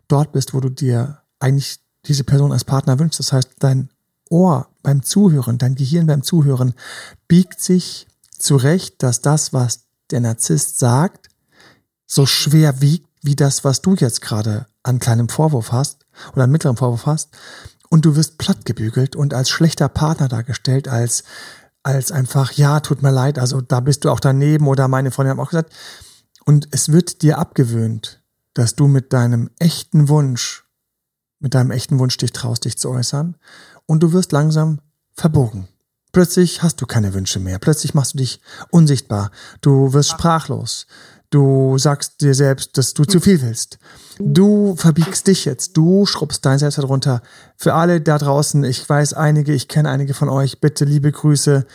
dort 0.07 0.31
bist, 0.31 0.53
wo 0.53 0.59
du 0.59 0.69
dir 0.69 1.19
eigentlich 1.39 1.79
diese 2.05 2.23
Person 2.23 2.51
als 2.51 2.65
Partner 2.65 2.99
wünschst. 2.99 3.19
Das 3.19 3.33
heißt, 3.33 3.51
dein 3.59 3.89
Ohr 4.29 4.67
beim 4.83 5.03
Zuhören, 5.03 5.57
dein 5.57 5.75
Gehirn 5.75 6.07
beim 6.07 6.23
Zuhören 6.23 6.73
biegt 7.27 7.61
sich 7.61 8.07
zurecht, 8.37 9.01
dass 9.01 9.21
das, 9.21 9.53
was 9.53 9.85
der 10.11 10.19
Narzisst 10.19 10.77
sagt, 10.79 11.29
so 12.05 12.25
schwer 12.25 12.81
wiegt 12.81 13.07
wie 13.21 13.35
das, 13.35 13.63
was 13.63 13.81
du 13.81 13.95
jetzt 13.95 14.21
gerade 14.21 14.67
an 14.83 14.99
kleinem 14.99 15.29
Vorwurf 15.29 15.71
hast 15.71 16.05
oder 16.33 16.43
an 16.43 16.51
mittlerem 16.51 16.77
Vorwurf 16.77 17.05
hast 17.05 17.29
und 17.89 18.05
du 18.05 18.15
wirst 18.15 18.37
plattgebügelt 18.37 19.15
und 19.15 19.33
als 19.33 19.49
schlechter 19.49 19.89
Partner 19.89 20.27
dargestellt, 20.27 20.87
als, 20.87 21.23
als 21.83 22.11
einfach, 22.11 22.51
ja, 22.53 22.79
tut 22.79 23.01
mir 23.01 23.11
leid, 23.11 23.39
also 23.39 23.61
da 23.61 23.79
bist 23.79 24.05
du 24.05 24.11
auch 24.11 24.19
daneben 24.19 24.67
oder 24.67 24.87
meine 24.87 25.11
Freunde 25.11 25.31
haben 25.31 25.39
auch 25.39 25.49
gesagt. 25.49 25.73
Und 26.45 26.67
es 26.71 26.91
wird 26.91 27.21
dir 27.21 27.37
abgewöhnt, 27.37 28.23
dass 28.53 28.75
du 28.75 28.87
mit 28.87 29.13
deinem 29.13 29.49
echten 29.59 30.09
Wunsch, 30.09 30.65
mit 31.39 31.53
deinem 31.53 31.71
echten 31.71 31.99
Wunsch 31.99 32.17
dich 32.17 32.31
traust, 32.31 32.65
dich 32.65 32.77
zu 32.77 32.89
äußern 32.89 33.37
und 33.85 34.01
du 34.01 34.13
wirst 34.13 34.31
langsam 34.31 34.79
verbogen. 35.13 35.67
Plötzlich 36.11 36.63
hast 36.63 36.81
du 36.81 36.87
keine 36.87 37.13
Wünsche 37.13 37.39
mehr. 37.39 37.59
Plötzlich 37.59 37.93
machst 37.93 38.13
du 38.13 38.17
dich 38.17 38.41
unsichtbar. 38.71 39.31
Du 39.61 39.93
wirst 39.93 40.09
sprachlos. 40.09 40.87
Du 41.31 41.77
sagst 41.77 42.21
dir 42.21 42.33
selbst, 42.33 42.77
dass 42.77 42.95
du 42.95 43.05
zu 43.05 43.19
viel 43.19 43.41
willst. 43.41 43.77
Du 44.17 44.75
verbiegst 44.75 45.27
dich 45.27 45.45
jetzt. 45.45 45.77
Du 45.77 46.05
schrubbst 46.07 46.43
dein 46.43 46.57
Selbst 46.57 46.79
runter. 46.79 47.21
Für 47.55 47.75
alle 47.75 48.01
da 48.01 48.17
draußen, 48.17 48.63
ich 48.63 48.87
weiß 48.87 49.13
einige, 49.13 49.53
ich 49.53 49.67
kenne 49.67 49.89
einige 49.89 50.15
von 50.15 50.27
euch, 50.29 50.59
bitte 50.59 50.85
liebe 50.85 51.11
Grüße. 51.11 51.67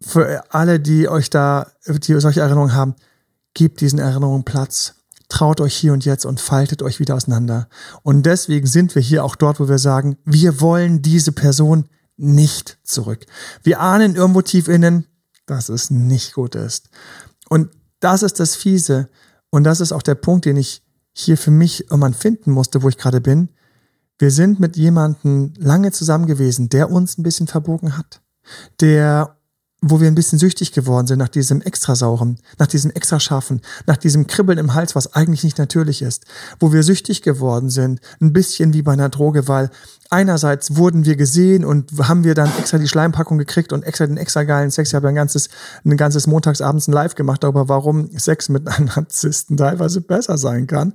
Für 0.00 0.44
alle, 0.54 0.78
die 0.78 1.08
euch 1.08 1.30
da, 1.30 1.72
die 1.86 2.20
solche 2.20 2.40
Erinnerungen 2.40 2.74
haben, 2.74 2.94
gebt 3.54 3.80
diesen 3.80 3.98
Erinnerungen 3.98 4.44
Platz. 4.44 4.94
Traut 5.28 5.60
euch 5.60 5.74
hier 5.74 5.92
und 5.92 6.04
jetzt 6.04 6.24
und 6.24 6.40
faltet 6.40 6.80
euch 6.80 7.00
wieder 7.00 7.16
auseinander. 7.16 7.68
Und 8.02 8.24
deswegen 8.24 8.66
sind 8.68 8.94
wir 8.94 9.02
hier 9.02 9.24
auch 9.24 9.34
dort, 9.34 9.58
wo 9.58 9.68
wir 9.68 9.78
sagen, 9.78 10.16
wir 10.24 10.60
wollen 10.60 11.02
diese 11.02 11.32
Person 11.32 11.88
nicht 12.16 12.78
zurück. 12.84 13.26
Wir 13.64 13.80
ahnen 13.80 14.14
irgendwo 14.14 14.42
tief 14.42 14.68
innen, 14.68 15.06
dass 15.46 15.68
es 15.68 15.90
nicht 15.90 16.34
gut 16.34 16.54
ist. 16.54 16.88
Und 17.48 17.70
das 18.00 18.22
ist 18.22 18.40
das 18.40 18.54
Fiese. 18.54 19.08
Und 19.50 19.64
das 19.64 19.80
ist 19.80 19.92
auch 19.92 20.02
der 20.02 20.14
Punkt, 20.14 20.44
den 20.44 20.56
ich 20.56 20.82
hier 21.12 21.36
für 21.36 21.50
mich 21.50 21.84
irgendwann 21.84 22.14
finden 22.14 22.52
musste, 22.52 22.82
wo 22.82 22.88
ich 22.88 22.98
gerade 22.98 23.20
bin. 23.20 23.48
Wir 24.18 24.30
sind 24.30 24.60
mit 24.60 24.76
jemandem 24.76 25.52
lange 25.56 25.92
zusammen 25.92 26.26
gewesen, 26.26 26.68
der 26.68 26.90
uns 26.90 27.18
ein 27.18 27.22
bisschen 27.22 27.46
verbogen 27.46 27.96
hat, 27.96 28.20
der 28.80 29.37
wo 29.80 30.00
wir 30.00 30.08
ein 30.08 30.16
bisschen 30.16 30.40
süchtig 30.40 30.72
geworden 30.72 31.06
sind 31.06 31.18
nach 31.18 31.28
diesem 31.28 31.62
Extrasauren, 31.62 32.38
nach 32.58 32.66
diesem 32.66 32.90
Extrascharfen, 32.90 33.60
nach 33.86 33.96
diesem 33.96 34.26
Kribbeln 34.26 34.58
im 34.58 34.74
Hals, 34.74 34.96
was 34.96 35.14
eigentlich 35.14 35.44
nicht 35.44 35.58
natürlich 35.58 36.02
ist, 36.02 36.24
wo 36.58 36.72
wir 36.72 36.82
süchtig 36.82 37.22
geworden 37.22 37.70
sind, 37.70 38.00
ein 38.20 38.32
bisschen 38.32 38.72
wie 38.72 38.82
bei 38.82 38.92
einer 38.92 39.08
Droge, 39.08 39.46
weil 39.46 39.70
einerseits 40.10 40.76
wurden 40.76 41.04
wir 41.04 41.14
gesehen 41.14 41.64
und 41.64 41.92
haben 42.08 42.24
wir 42.24 42.34
dann 42.34 42.50
extra 42.58 42.78
die 42.78 42.88
Schleimpackung 42.88 43.38
gekriegt 43.38 43.72
und 43.72 43.84
extra 43.84 44.06
den 44.06 44.16
extra 44.16 44.42
geilen 44.42 44.72
Sex. 44.72 44.88
Ich 44.88 44.94
habe 44.96 45.08
ein 45.08 45.14
ganzes, 45.14 45.48
ein 45.84 45.96
ganzes 45.96 46.26
Montagsabends 46.26 46.88
ein 46.88 46.92
Live 46.92 47.14
gemacht 47.14 47.44
darüber, 47.44 47.68
warum 47.68 48.10
Sex 48.18 48.48
mit 48.48 48.66
einem 48.66 48.86
Narzissten 48.86 49.56
teilweise 49.56 50.00
besser 50.00 50.38
sein 50.38 50.66
kann. 50.66 50.92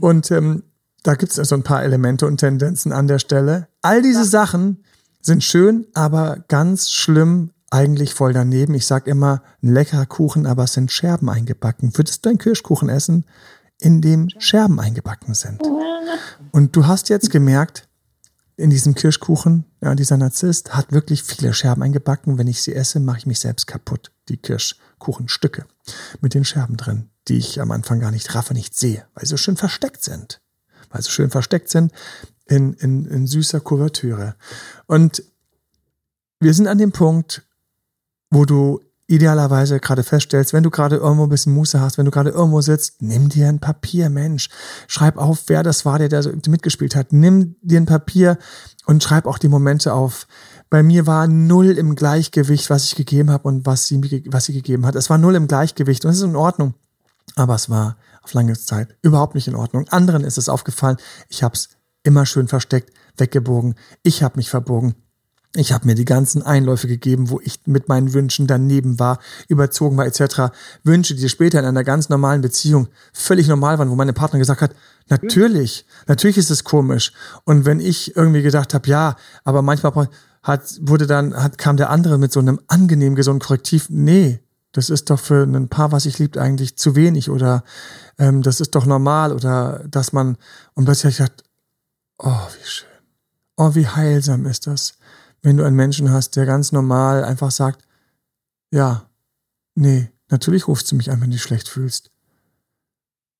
Und 0.00 0.30
ähm, 0.30 0.62
da 1.02 1.14
gibt 1.14 1.36
es 1.36 1.48
so 1.48 1.54
ein 1.54 1.62
paar 1.62 1.82
Elemente 1.82 2.26
und 2.26 2.38
Tendenzen 2.38 2.92
an 2.92 3.06
der 3.06 3.18
Stelle. 3.18 3.68
All 3.82 4.00
diese 4.00 4.24
Sachen 4.24 4.84
sind 5.20 5.44
schön, 5.44 5.86
aber 5.94 6.44
ganz 6.48 6.90
schlimm 6.90 7.50
eigentlich 7.72 8.12
voll 8.14 8.32
daneben. 8.32 8.74
Ich 8.74 8.86
sage 8.86 9.10
immer, 9.10 9.42
ein 9.62 9.72
leckerer 9.72 10.06
Kuchen, 10.06 10.46
aber 10.46 10.64
es 10.64 10.74
sind 10.74 10.92
Scherben 10.92 11.30
eingebacken. 11.30 11.96
Würdest 11.96 12.24
du 12.24 12.28
einen 12.28 12.38
Kirschkuchen 12.38 12.88
essen, 12.88 13.24
in 13.80 14.02
dem 14.02 14.28
Scherben 14.38 14.78
eingebacken 14.78 15.34
sind? 15.34 15.62
Und 16.50 16.76
du 16.76 16.86
hast 16.86 17.08
jetzt 17.08 17.30
gemerkt, 17.30 17.88
in 18.56 18.68
diesem 18.68 18.94
Kirschkuchen, 18.94 19.64
ja, 19.80 19.94
dieser 19.94 20.18
Narzisst 20.18 20.74
hat 20.74 20.92
wirklich 20.92 21.22
viele 21.22 21.54
Scherben 21.54 21.82
eingebacken. 21.82 22.36
Wenn 22.36 22.46
ich 22.46 22.62
sie 22.62 22.74
esse, 22.74 23.00
mache 23.00 23.18
ich 23.18 23.26
mich 23.26 23.40
selbst 23.40 23.66
kaputt. 23.66 24.12
Die 24.28 24.36
Kirschkuchenstücke 24.36 25.64
mit 26.20 26.34
den 26.34 26.44
Scherben 26.44 26.76
drin, 26.76 27.08
die 27.28 27.38
ich 27.38 27.60
am 27.60 27.70
Anfang 27.70 28.00
gar 28.00 28.10
nicht 28.10 28.34
raffe, 28.34 28.52
nicht 28.52 28.78
sehe, 28.78 29.06
weil 29.14 29.26
sie 29.26 29.38
schön 29.38 29.56
versteckt 29.56 30.04
sind. 30.04 30.42
Weil 30.90 31.02
sie 31.02 31.10
schön 31.10 31.30
versteckt 31.30 31.70
sind 31.70 31.90
in, 32.46 32.74
in, 32.74 33.06
in 33.06 33.26
süßer 33.26 33.60
Kuvertüre. 33.60 34.36
Und 34.86 35.24
wir 36.38 36.52
sind 36.52 36.66
an 36.66 36.76
dem 36.76 36.92
Punkt, 36.92 37.42
wo 38.32 38.46
du 38.46 38.80
idealerweise 39.06 39.78
gerade 39.78 40.02
feststellst, 40.02 40.54
wenn 40.54 40.62
du 40.62 40.70
gerade 40.70 40.96
irgendwo 40.96 41.24
ein 41.24 41.28
bisschen 41.28 41.52
Muße 41.52 41.80
hast, 41.80 41.98
wenn 41.98 42.06
du 42.06 42.10
gerade 42.10 42.30
irgendwo 42.30 42.62
sitzt, 42.62 43.02
nimm 43.02 43.28
dir 43.28 43.48
ein 43.48 43.58
Papier, 43.58 44.08
Mensch. 44.08 44.48
Schreib 44.88 45.18
auf, 45.18 45.44
wer 45.48 45.62
das 45.62 45.84
war, 45.84 45.98
der 45.98 46.08
da 46.08 46.22
mitgespielt 46.48 46.96
hat. 46.96 47.12
Nimm 47.12 47.56
dir 47.60 47.78
ein 47.78 47.86
Papier 47.86 48.38
und 48.86 49.02
schreib 49.02 49.26
auch 49.26 49.38
die 49.38 49.48
Momente 49.48 49.92
auf. 49.92 50.26
Bei 50.70 50.82
mir 50.82 51.06
war 51.06 51.26
null 51.26 51.72
im 51.72 51.94
Gleichgewicht, 51.94 52.70
was 52.70 52.84
ich 52.84 52.94
gegeben 52.94 53.30
habe 53.30 53.46
und 53.46 53.66
was 53.66 53.86
sie, 53.86 54.00
was 54.30 54.46
sie 54.46 54.54
gegeben 54.54 54.86
hat. 54.86 54.94
Es 54.94 55.10
war 55.10 55.18
null 55.18 55.34
im 55.34 55.46
Gleichgewicht 55.46 56.06
und 56.06 56.12
es 56.12 56.18
ist 56.18 56.24
in 56.24 56.36
Ordnung. 56.36 56.72
Aber 57.36 57.54
es 57.54 57.68
war 57.68 57.98
auf 58.22 58.32
lange 58.32 58.54
Zeit 58.54 58.96
überhaupt 59.02 59.34
nicht 59.34 59.46
in 59.46 59.56
Ordnung. 59.56 59.86
Anderen 59.90 60.24
ist 60.24 60.38
es 60.38 60.48
aufgefallen, 60.48 60.96
ich 61.28 61.42
habe 61.42 61.54
es 61.54 61.68
immer 62.02 62.24
schön 62.24 62.48
versteckt, 62.48 62.90
weggebogen. 63.18 63.74
Ich 64.02 64.22
habe 64.22 64.38
mich 64.38 64.48
verbogen. 64.48 64.94
Ich 65.54 65.72
habe 65.72 65.86
mir 65.86 65.94
die 65.94 66.06
ganzen 66.06 66.42
Einläufe 66.42 66.86
gegeben, 66.86 67.28
wo 67.28 67.38
ich 67.40 67.60
mit 67.66 67.86
meinen 67.86 68.14
Wünschen 68.14 68.46
daneben 68.46 68.98
war, 68.98 69.18
überzogen 69.48 69.98
war 69.98 70.06
etc. 70.06 70.54
Wünsche, 70.82 71.14
die 71.14 71.28
später 71.28 71.58
in 71.58 71.66
einer 71.66 71.84
ganz 71.84 72.08
normalen 72.08 72.40
Beziehung 72.40 72.88
völlig 73.12 73.48
normal 73.48 73.78
waren, 73.78 73.90
wo 73.90 73.94
meine 73.94 74.14
Partner 74.14 74.38
gesagt 74.38 74.62
hat, 74.62 74.74
natürlich, 75.08 75.84
natürlich 76.06 76.38
ist 76.38 76.50
es 76.50 76.64
komisch. 76.64 77.12
Und 77.44 77.66
wenn 77.66 77.80
ich 77.80 78.16
irgendwie 78.16 78.40
gedacht 78.40 78.72
habe, 78.72 78.88
ja, 78.88 79.16
aber 79.44 79.60
manchmal 79.60 80.08
hat, 80.42 80.62
wurde 80.80 81.06
dann, 81.06 81.34
hat, 81.34 81.58
kam 81.58 81.76
der 81.76 81.90
andere 81.90 82.16
mit 82.16 82.32
so 82.32 82.40
einem 82.40 82.58
angenehm 82.68 83.14
gesunden 83.14 83.46
Korrektiv, 83.46 83.88
nee, 83.90 84.40
das 84.72 84.88
ist 84.88 85.10
doch 85.10 85.20
für 85.20 85.42
ein 85.42 85.68
Paar, 85.68 85.92
was 85.92 86.06
ich 86.06 86.18
liebt, 86.18 86.38
eigentlich 86.38 86.78
zu 86.78 86.96
wenig 86.96 87.28
oder 87.28 87.62
ähm, 88.18 88.40
das 88.40 88.62
ist 88.62 88.74
doch 88.74 88.86
normal 88.86 89.34
oder 89.34 89.84
dass 89.86 90.14
man, 90.14 90.38
und 90.72 90.86
plötzlich 90.86 91.18
gedacht, 91.18 91.44
oh, 92.16 92.48
wie 92.58 92.66
schön. 92.66 92.88
Oh, 93.58 93.74
wie 93.74 93.86
heilsam 93.86 94.46
ist 94.46 94.66
das 94.66 94.94
wenn 95.42 95.56
du 95.56 95.64
einen 95.64 95.76
Menschen 95.76 96.10
hast, 96.10 96.36
der 96.36 96.46
ganz 96.46 96.72
normal 96.72 97.24
einfach 97.24 97.50
sagt, 97.50 97.84
ja, 98.70 99.10
nee, 99.74 100.10
natürlich 100.28 100.68
rufst 100.68 100.90
du 100.90 100.96
mich 100.96 101.10
an, 101.10 101.20
wenn 101.20 101.30
du 101.30 101.34
dich 101.34 101.42
schlecht 101.42 101.68
fühlst. 101.68 102.10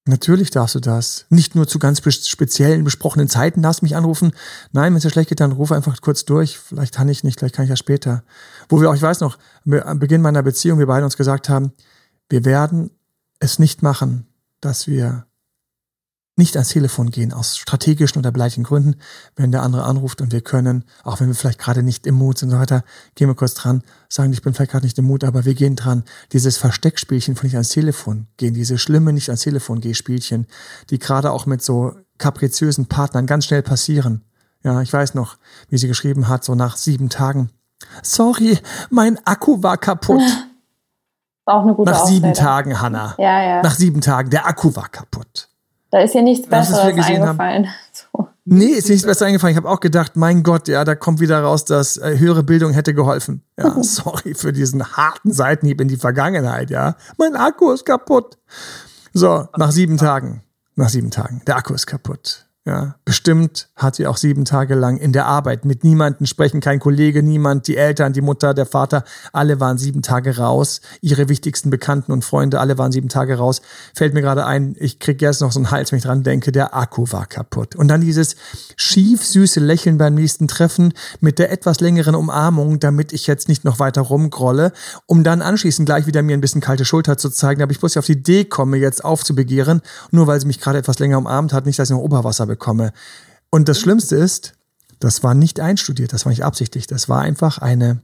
Natürlich 0.05 0.51
darfst 0.51 0.75
du 0.75 0.81
das. 0.81 1.27
Nicht 1.31 1.55
nur 1.55 1.69
zu 1.69 1.79
ganz 1.79 2.03
speziellen, 2.29 2.83
besprochenen 2.83 3.29
Zeiten 3.29 3.63
darfst 3.63 3.83
du 3.83 3.85
mich 3.85 3.95
anrufen. 3.95 4.33
Nein, 4.73 4.93
wenn 4.93 4.97
es 4.97 5.05
dir 5.05 5.11
schlecht 5.11 5.29
geht, 5.29 5.39
dann 5.39 5.53
ruf 5.53 5.71
einfach 5.71 6.01
kurz 6.01 6.25
durch. 6.25 6.59
Vielleicht 6.59 6.95
kann 6.95 7.09
ich 7.09 7.23
nicht, 7.23 7.39
vielleicht 7.39 7.55
kann 7.55 7.65
ich 7.65 7.71
ja 7.71 7.77
später. 7.77 8.25
Wo 8.69 8.81
wir 8.81 8.91
auch, 8.91 8.97
ich 8.97 9.03
weiß 9.03 9.21
noch, 9.21 9.39
am 9.65 9.99
Beginn 10.01 10.21
meiner 10.21 10.43
Beziehung, 10.43 10.81
wir 10.81 10.87
beide 10.87 11.05
uns 11.05 11.17
gesagt 11.17 11.49
haben, 11.49 11.73
wir 12.29 12.45
werden 12.45 12.91
es 13.39 13.61
nicht 13.61 13.83
machen, 13.83 14.27
dass 14.61 14.89
wir 14.89 15.27
nicht 16.37 16.57
ans 16.57 16.71
Telefon 16.71 17.11
gehen, 17.11 17.33
aus 17.33 17.59
strategischen 17.59 18.19
oder 18.19 18.33
beleidigten 18.33 18.65
Gründen, 18.65 18.97
wenn 19.37 19.53
der 19.53 19.63
andere 19.63 19.85
anruft 19.85 20.23
und 20.23 20.33
wir 20.33 20.41
können, 20.41 20.85
auch 21.05 21.21
wenn 21.21 21.29
wir 21.29 21.35
vielleicht 21.35 21.59
gerade 21.59 21.83
nicht 21.83 22.07
im 22.07 22.15
Mut 22.15 22.39
sind 22.39 22.49
und 22.49 22.55
so 22.55 22.61
weiter, 22.61 22.85
gehen 23.15 23.29
wir 23.29 23.35
kurz 23.35 23.55
dran, 23.55 23.83
sagen, 24.09 24.33
ich 24.33 24.41
bin 24.41 24.55
vielleicht 24.55 24.73
gerade 24.73 24.87
nicht 24.87 24.99
im 24.99 25.05
Mut, 25.05 25.25
aber 25.25 25.45
wir 25.45 25.55
gehen 25.55 25.77
dran. 25.77 26.05
Dieses 26.33 26.57
Versteckspielchen 26.57 27.37
von 27.37 27.47
nicht 27.47 27.57
ans 27.57 27.69
Telefon 27.69 28.29
gehen, 28.39 28.55
diese 28.55 28.79
schlimme 28.79 29.13
nicht 29.13 29.29
ans 29.29 29.43
Telefon 29.43 29.81
gehen 29.81 29.95
Spielchen, 29.95 30.47
die 30.89 30.99
gerade 30.99 31.33
auch 31.33 31.45
mit 31.45 31.63
so 31.63 31.95
kapriziösen 32.17 32.87
Partnern 32.87 33.27
ganz 33.27 33.45
schnell 33.45 33.63
passieren. 33.63 34.25
Ja, 34.65 34.81
ich 34.81 34.93
weiß 34.93 35.15
noch, 35.15 35.37
wie 35.69 35.77
sie 35.77 35.89
geschrieben 35.89 36.29
hat, 36.29 36.45
so 36.45 36.55
nach 36.55 36.77
sieben 36.77 37.11
Tagen. 37.11 37.51
Sorry, 38.03 38.59
mein 38.91 39.19
Akku 39.27 39.63
war 39.63 39.77
kaputt. 39.77 40.23
Auch 41.45 41.63
eine 41.63 41.75
gute 41.75 41.91
Nach 41.91 42.07
sieben 42.07 42.33
Tagen, 42.35 42.81
Hanna. 42.81 43.17
Ja, 43.19 43.43
ja. 43.43 43.63
Nach 43.63 43.75
sieben 43.75 44.01
Tagen, 44.01 44.31
der 44.31 44.47
Akku 44.47 44.75
war 44.77 44.89
kaputt. 44.89 45.49
Da 45.93 46.01
ist 46.01 46.15
ja 46.15 46.23
nichts 46.23 46.49
Besseres 46.49 47.05
eingefallen. 47.07 47.69
So. 47.93 48.27
Nee, 48.47 48.69
ist 48.69 48.89
nichts 48.89 49.05
Besseres 49.05 49.29
eingefallen. 49.29 49.53
Ich 49.53 49.59
habe 49.59 49.69
auch 49.69 49.81
gedacht, 49.81 50.17
mein 50.17 50.43
Gott, 50.43 50.67
ja, 50.67 50.83
da 50.85 50.95
kommt 50.95 51.21
wieder 51.21 51.43
raus, 51.43 51.67
dass 51.67 51.99
äh, 51.99 52.19
höhere 52.19 52.43
Bildung 52.43 52.73
hätte 52.73 52.95
geholfen. 52.95 53.43
Ja, 53.59 53.77
sorry 53.83 54.35
für 54.35 54.53
diesen 54.53 54.97
harten 54.97 55.31
Seitenhieb 55.31 55.81
in 55.83 55.89
die 55.89 55.99
Vergangenheit, 55.99 56.71
ja. 56.71 56.97
Mein 57.19 57.37
Akku 57.37 57.71
ist 57.71 57.85
kaputt. 57.85 58.39
So, 59.13 59.47
nach 59.59 59.71
sieben 59.71 59.99
Tagen. 59.99 60.43
Nach 60.75 60.89
sieben 60.89 61.11
Tagen. 61.11 61.43
Der 61.47 61.57
Akku 61.57 61.75
ist 61.75 61.87
kaputt. 61.87 62.47
Ja, 62.65 62.95
bestimmt 63.05 63.71
hat 63.75 63.97
sie 63.97 64.07
auch 64.07 64.17
sieben 64.17 64.45
Tage 64.45 64.77
lang 64.77 64.97
in 64.97 65.13
der 65.13 65.27
Arbeit 65.27 65.65
mit 65.65 65.83
niemandem 65.83 66.27
sprechen, 66.27 66.61
kein 66.61 66.79
Kollege, 66.79 67.21
niemand, 67.21 67.67
die 67.67 67.77
Eltern, 67.77 68.13
die 68.13 68.21
Mutter, 68.21 68.55
der 68.55 68.67
Vater, 68.67 69.03
alle 69.33 69.59
waren 69.59 69.79
sieben 69.79 70.01
Tage 70.01 70.37
raus. 70.37 70.81
Ihre 71.01 71.29
wichtigsten 71.29 71.71
Bekannten 71.71 72.13
und 72.13 72.25
Freunde, 72.25 72.61
alle 72.61 72.79
waren 72.79 72.93
sieben 72.93 73.09
Tage 73.09 73.37
raus. 73.37 73.63
Fällt 73.97 74.15
mir 74.15 74.21
gerade 74.21 74.47
ein, 74.47 74.77
ich 74.79 75.01
kriege 75.01 75.27
jetzt 75.27 75.41
noch 75.41 75.51
so 75.51 75.59
einen 75.59 75.73
Hals, 75.73 75.91
wenn 75.91 75.97
ich 75.97 76.05
dran 76.05 76.23
denke, 76.23 76.53
der 76.53 76.77
Akku 76.77 77.07
war 77.11 77.27
kaputt. 77.27 77.75
Und 77.75 77.89
dann 77.89 78.01
dieses 78.01 78.37
schief 78.77 79.27
süße 79.27 79.59
Lächeln 79.59 79.99
beim 79.99 80.15
nächsten 80.15 80.47
Treffen 80.47 80.95
mit 81.19 81.41
der 81.41 81.51
etwas 81.51 81.81
längeren 81.81 82.15
Umarmung, 82.15 82.79
damit 82.79 83.13
ich 83.13 83.27
jetzt 83.27 83.49
nicht 83.49 83.65
noch 83.65 83.81
weiter 83.81 84.03
rumgrolle, 84.03 84.73
um 85.07 85.25
dann 85.25 85.43
anschließend 85.43 85.87
gleich 85.87 86.07
wieder 86.07 86.23
mir 86.23 86.37
ein 86.37 86.41
bisschen 86.41 86.61
kalte 86.61 86.85
Schulter 86.85 87.19
zu 87.19 87.29
zeigen, 87.29 87.61
aber 87.61 87.73
ich 87.73 87.81
bloß 87.81 87.97
auf 87.97 88.07
die 88.07 88.13
Idee 88.13 88.45
komme, 88.45 88.77
jetzt 88.77 89.05
aufzubegehren, 89.05 89.83
nur 90.13 90.29
weil 90.29 90.41
sie 90.41 90.47
mich 90.47 90.61
gerade 90.61 90.79
etwas 90.79 91.01
länger 91.01 91.19
umarmt 91.19 91.53
hat, 91.53 91.67
nicht, 91.67 91.81
dass 91.81 91.91
ich 91.91 91.97
noch 91.97 92.03
Oberwasser 92.03 92.52
bekomme. 92.53 92.93
Und 93.51 93.69
das 93.69 93.81
Schlimmste 93.81 94.17
ist, 94.17 94.55
das 94.99 95.23
war 95.23 95.35
nicht 95.35 95.59
einstudiert, 95.61 96.13
das 96.13 96.25
war 96.25 96.31
nicht 96.31 96.45
absichtlich, 96.45 96.87
das 96.87 97.09
war 97.09 97.21
einfach 97.21 97.59
eine, 97.59 98.03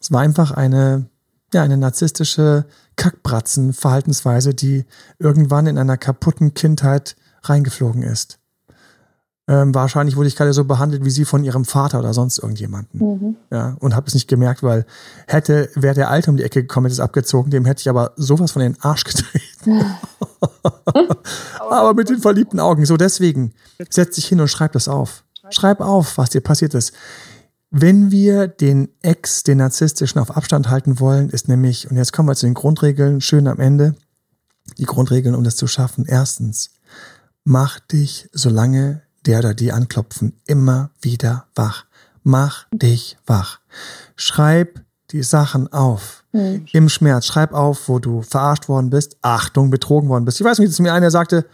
es 0.00 0.10
war 0.10 0.20
einfach 0.20 0.50
eine, 0.50 1.08
ja, 1.52 1.62
eine 1.62 1.76
narzisstische 1.76 2.66
Kackbratzen-Verhaltensweise, 2.96 4.54
die 4.54 4.84
irgendwann 5.18 5.66
in 5.66 5.78
einer 5.78 5.96
kaputten 5.96 6.54
Kindheit 6.54 7.16
reingeflogen 7.42 8.02
ist. 8.02 8.38
Ähm, 9.48 9.72
wahrscheinlich 9.74 10.16
wurde 10.16 10.26
ich 10.26 10.34
gerade 10.34 10.52
so 10.52 10.64
behandelt 10.64 11.04
wie 11.04 11.10
sie 11.10 11.24
von 11.24 11.44
ihrem 11.44 11.64
Vater 11.64 12.00
oder 12.00 12.12
sonst 12.12 12.38
irgendjemanden. 12.38 13.00
Mhm. 13.00 13.36
Ja, 13.52 13.76
und 13.78 13.94
habe 13.94 14.08
es 14.08 14.14
nicht 14.14 14.28
gemerkt, 14.28 14.64
weil 14.64 14.86
hätte, 15.28 15.70
wäre 15.76 15.94
der 15.94 16.10
Alte 16.10 16.30
um 16.30 16.36
die 16.36 16.42
Ecke 16.42 16.62
gekommen, 16.62 16.86
hätte 16.86 16.94
es 16.94 17.00
abgezogen, 17.00 17.50
dem 17.50 17.64
hätte 17.64 17.80
ich 17.80 17.88
aber 17.88 18.12
sowas 18.16 18.50
von 18.50 18.62
den 18.62 18.76
Arsch 18.80 19.04
getreten. 19.04 19.84
aber 21.70 21.94
mit 21.94 22.08
den 22.08 22.18
verliebten 22.18 22.58
Augen. 22.58 22.84
So, 22.86 22.96
deswegen, 22.96 23.52
setz 23.88 24.16
dich 24.16 24.26
hin 24.26 24.40
und 24.40 24.48
schreib 24.48 24.72
das 24.72 24.88
auf. 24.88 25.22
Schreib 25.50 25.80
auf, 25.80 26.18
was 26.18 26.30
dir 26.30 26.40
passiert 26.40 26.74
ist. 26.74 26.92
Wenn 27.70 28.10
wir 28.10 28.48
den 28.48 28.88
Ex, 29.02 29.44
den 29.44 29.58
narzisstischen, 29.58 30.20
auf 30.20 30.36
Abstand 30.36 30.70
halten 30.70 30.98
wollen, 30.98 31.30
ist 31.30 31.48
nämlich, 31.48 31.88
und 31.88 31.96
jetzt 31.96 32.12
kommen 32.12 32.28
wir 32.28 32.34
zu 32.34 32.46
den 32.46 32.54
Grundregeln, 32.54 33.20
schön 33.20 33.46
am 33.46 33.60
Ende, 33.60 33.94
die 34.78 34.86
Grundregeln, 34.86 35.36
um 35.36 35.44
das 35.44 35.54
zu 35.54 35.68
schaffen. 35.68 36.04
Erstens, 36.06 36.70
mach 37.44 37.78
dich, 37.78 38.28
solange 38.32 39.02
der 39.26 39.40
oder 39.40 39.54
die 39.54 39.72
anklopfen, 39.72 40.40
immer 40.46 40.90
wieder 41.00 41.46
wach. 41.54 41.84
Mach 42.22 42.66
dich 42.72 43.16
wach. 43.26 43.60
Schreib 44.16 44.80
die 45.10 45.22
Sachen 45.22 45.72
auf. 45.72 46.24
Mhm. 46.32 46.66
Im 46.72 46.88
Schmerz. 46.88 47.26
Schreib 47.26 47.52
auf, 47.52 47.88
wo 47.88 47.98
du 47.98 48.22
verarscht 48.22 48.68
worden 48.68 48.90
bist. 48.90 49.16
Achtung, 49.22 49.70
betrogen 49.70 50.08
worden 50.08 50.24
bist. 50.24 50.40
Ich 50.40 50.44
weiß 50.44 50.58
nicht, 50.58 50.72
zu 50.72 50.82
mir 50.82 50.92
einer 50.92 51.10
sagte, 51.10 51.46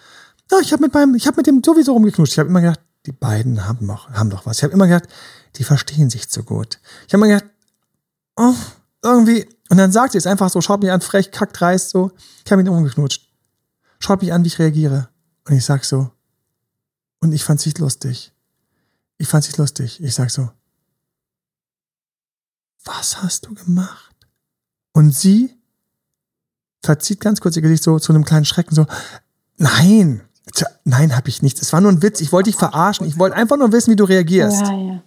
ja, 0.50 0.58
ich 0.60 0.72
habe 0.72 0.82
mit 0.82 0.94
meinem, 0.94 1.14
ich 1.14 1.26
habe 1.26 1.36
mit 1.36 1.46
dem 1.46 1.62
sowieso 1.64 1.92
rumgeknutscht. 1.92 2.32
Ich 2.32 2.38
habe 2.38 2.48
immer 2.48 2.60
gedacht, 2.60 2.80
die 3.06 3.12
beiden 3.12 3.66
haben 3.66 3.86
doch, 3.86 4.10
haben 4.10 4.30
doch 4.30 4.46
was. 4.46 4.58
Ich 4.58 4.64
habe 4.64 4.72
immer 4.72 4.86
gedacht, 4.86 5.08
die 5.56 5.64
verstehen 5.64 6.10
sich 6.10 6.26
so 6.28 6.42
gut. 6.42 6.78
Ich 7.06 7.14
habe 7.14 7.24
immer 7.24 7.34
gedacht, 7.34 7.50
oh, 8.36 8.54
irgendwie. 9.02 9.48
Und 9.70 9.78
dann 9.78 9.92
sagt 9.92 10.12
sie 10.12 10.18
es 10.18 10.26
einfach 10.26 10.50
so, 10.50 10.60
schaut 10.60 10.82
mich 10.82 10.90
an, 10.90 11.00
frech, 11.00 11.30
kackt, 11.30 11.60
reißt 11.60 11.90
so. 11.90 12.12
Ich 12.44 12.52
habe 12.52 12.62
ihn 12.62 12.68
rumgeknutscht. 12.68 13.28
Schaut 13.98 14.22
mich 14.22 14.32
an, 14.32 14.44
wie 14.44 14.48
ich 14.48 14.58
reagiere. 14.58 15.08
Und 15.48 15.56
ich 15.56 15.64
sag 15.64 15.84
so, 15.84 16.10
und 17.22 17.32
ich 17.32 17.44
fand's 17.44 17.64
nicht 17.64 17.78
lustig. 17.78 18.32
Ich 19.16 19.28
fand's 19.28 19.46
nicht 19.46 19.56
lustig. 19.56 20.02
Ich 20.02 20.14
sag 20.14 20.30
so, 20.30 20.50
was 22.84 23.22
hast 23.22 23.46
du 23.46 23.54
gemacht? 23.54 24.14
Und 24.92 25.14
sie 25.14 25.56
verzieht 26.82 27.20
ganz 27.20 27.40
kurz 27.40 27.56
ihr 27.56 27.62
Gesicht 27.62 27.84
so 27.84 27.98
zu 27.98 28.12
einem 28.12 28.24
kleinen 28.24 28.44
Schrecken 28.44 28.74
so, 28.74 28.86
nein, 29.56 30.22
nein, 30.84 31.16
hab 31.16 31.28
ich 31.28 31.42
nichts. 31.42 31.62
Es 31.62 31.72
war 31.72 31.80
nur 31.80 31.92
ein 31.92 32.02
Witz. 32.02 32.20
Ich 32.20 32.32
wollte 32.32 32.50
dich 32.50 32.58
verarschen. 32.58 33.06
Ich 33.06 33.18
wollte 33.18 33.36
einfach 33.36 33.56
nur 33.56 33.70
wissen, 33.70 33.92
wie 33.92 33.96
du 33.96 34.04
reagierst. 34.04 34.62
Ja, 34.62 34.72
ja. 34.72 35.02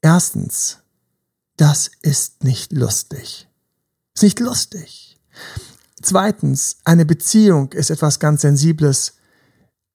Erstens, 0.00 0.78
das 1.56 1.90
ist 2.02 2.42
nicht 2.42 2.72
lustig. 2.72 3.48
Ist 4.14 4.22
nicht 4.24 4.40
lustig. 4.40 5.16
Zweitens, 6.02 6.78
eine 6.84 7.06
Beziehung 7.06 7.72
ist 7.72 7.90
etwas 7.90 8.18
ganz 8.18 8.42
Sensibles. 8.42 9.17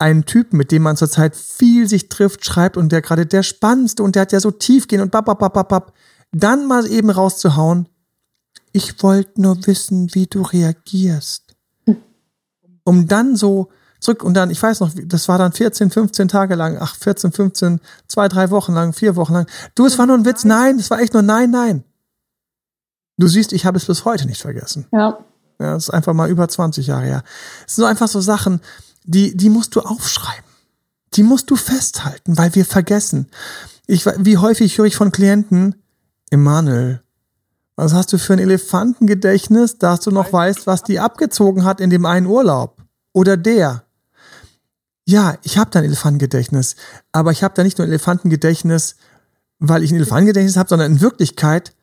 Einen 0.03 0.25
Typen, 0.25 0.57
mit 0.57 0.71
dem 0.73 0.83
man 0.83 0.97
zurzeit 0.97 1.33
viel 1.33 1.87
sich 1.87 2.09
trifft, 2.09 2.43
schreibt 2.43 2.75
und 2.75 2.91
der 2.91 3.01
gerade 3.01 3.25
der 3.25 3.41
spannendste 3.41 4.03
und 4.03 4.15
der 4.15 4.23
hat 4.23 4.33
ja 4.33 4.41
so 4.41 4.51
tief 4.51 4.89
gehen 4.89 4.99
und 4.99 5.11
bap 5.11 5.93
dann 6.33 6.67
mal 6.67 6.85
eben 6.87 7.09
rauszuhauen, 7.09 7.87
ich 8.73 9.01
wollte 9.01 9.41
nur 9.41 9.65
wissen, 9.65 10.13
wie 10.13 10.27
du 10.27 10.41
reagierst. 10.41 11.55
Um 12.83 13.07
dann 13.07 13.37
so 13.37 13.69
zurück 14.01 14.23
und 14.23 14.33
dann, 14.33 14.49
ich 14.49 14.61
weiß 14.61 14.81
noch, 14.81 14.91
das 15.05 15.29
war 15.29 15.37
dann 15.37 15.53
14, 15.53 15.89
15 15.89 16.27
Tage 16.27 16.55
lang, 16.55 16.77
ach, 16.81 16.97
14, 16.97 17.31
15, 17.31 17.79
zwei, 18.05 18.27
drei 18.27 18.49
Wochen 18.49 18.73
lang, 18.73 18.91
vier 18.91 19.15
Wochen 19.15 19.31
lang. 19.31 19.45
Du, 19.73 19.85
es 19.85 19.97
war 19.97 20.05
nur 20.05 20.17
ein 20.17 20.25
Witz, 20.25 20.43
nein, 20.43 20.79
es 20.79 20.89
war 20.89 20.99
echt 20.99 21.13
nur 21.13 21.23
nein, 21.23 21.49
nein. 21.49 21.85
Du 23.15 23.27
siehst, 23.29 23.53
ich 23.53 23.65
habe 23.65 23.77
es 23.77 23.85
bis 23.85 24.03
heute 24.03 24.25
nicht 24.25 24.41
vergessen. 24.41 24.85
Ja. 24.91 25.17
Ja, 25.61 25.75
das 25.75 25.83
ist 25.83 25.89
einfach 25.91 26.13
mal 26.13 26.29
über 26.29 26.49
20 26.49 26.87
Jahre 26.87 27.05
her. 27.05 27.23
Es 27.65 27.75
sind 27.75 27.83
so 27.83 27.87
einfach 27.87 28.09
so 28.09 28.19
Sachen, 28.19 28.59
die, 29.03 29.35
die 29.35 29.49
musst 29.49 29.75
du 29.75 29.81
aufschreiben. 29.81 30.43
Die 31.13 31.23
musst 31.23 31.49
du 31.51 31.55
festhalten, 31.55 32.37
weil 32.37 32.55
wir 32.55 32.65
vergessen. 32.65 33.27
Ich, 33.85 34.05
wie 34.05 34.37
häufig 34.37 34.77
höre 34.77 34.85
ich 34.85 34.95
von 34.95 35.11
Klienten, 35.11 35.75
Emanuel, 36.31 37.03
was 37.75 37.93
hast 37.93 38.13
du 38.13 38.17
für 38.17 38.33
ein 38.33 38.39
Elefantengedächtnis, 38.39 39.77
dass 39.77 40.01
du 40.01 40.11
noch 40.11 40.31
weißt, 40.31 40.67
was 40.67 40.83
die 40.83 40.99
abgezogen 40.99 41.65
hat 41.65 41.81
in 41.81 41.89
dem 41.89 42.05
einen 42.05 42.27
Urlaub? 42.27 42.81
Oder 43.13 43.37
der? 43.37 43.83
Ja, 45.05 45.37
ich 45.43 45.57
habe 45.57 45.71
da 45.71 45.79
ein 45.79 45.85
Elefantengedächtnis, 45.85 46.75
aber 47.11 47.31
ich 47.31 47.43
habe 47.43 47.53
da 47.55 47.63
nicht 47.63 47.77
nur 47.77 47.85
ein 47.85 47.91
Elefantengedächtnis, 47.91 48.95
weil 49.59 49.83
ich 49.83 49.91
ein 49.91 49.97
Elefantengedächtnis 49.97 50.55
habe, 50.55 50.69
sondern 50.69 50.93
in 50.93 51.01
Wirklichkeit, 51.01 51.73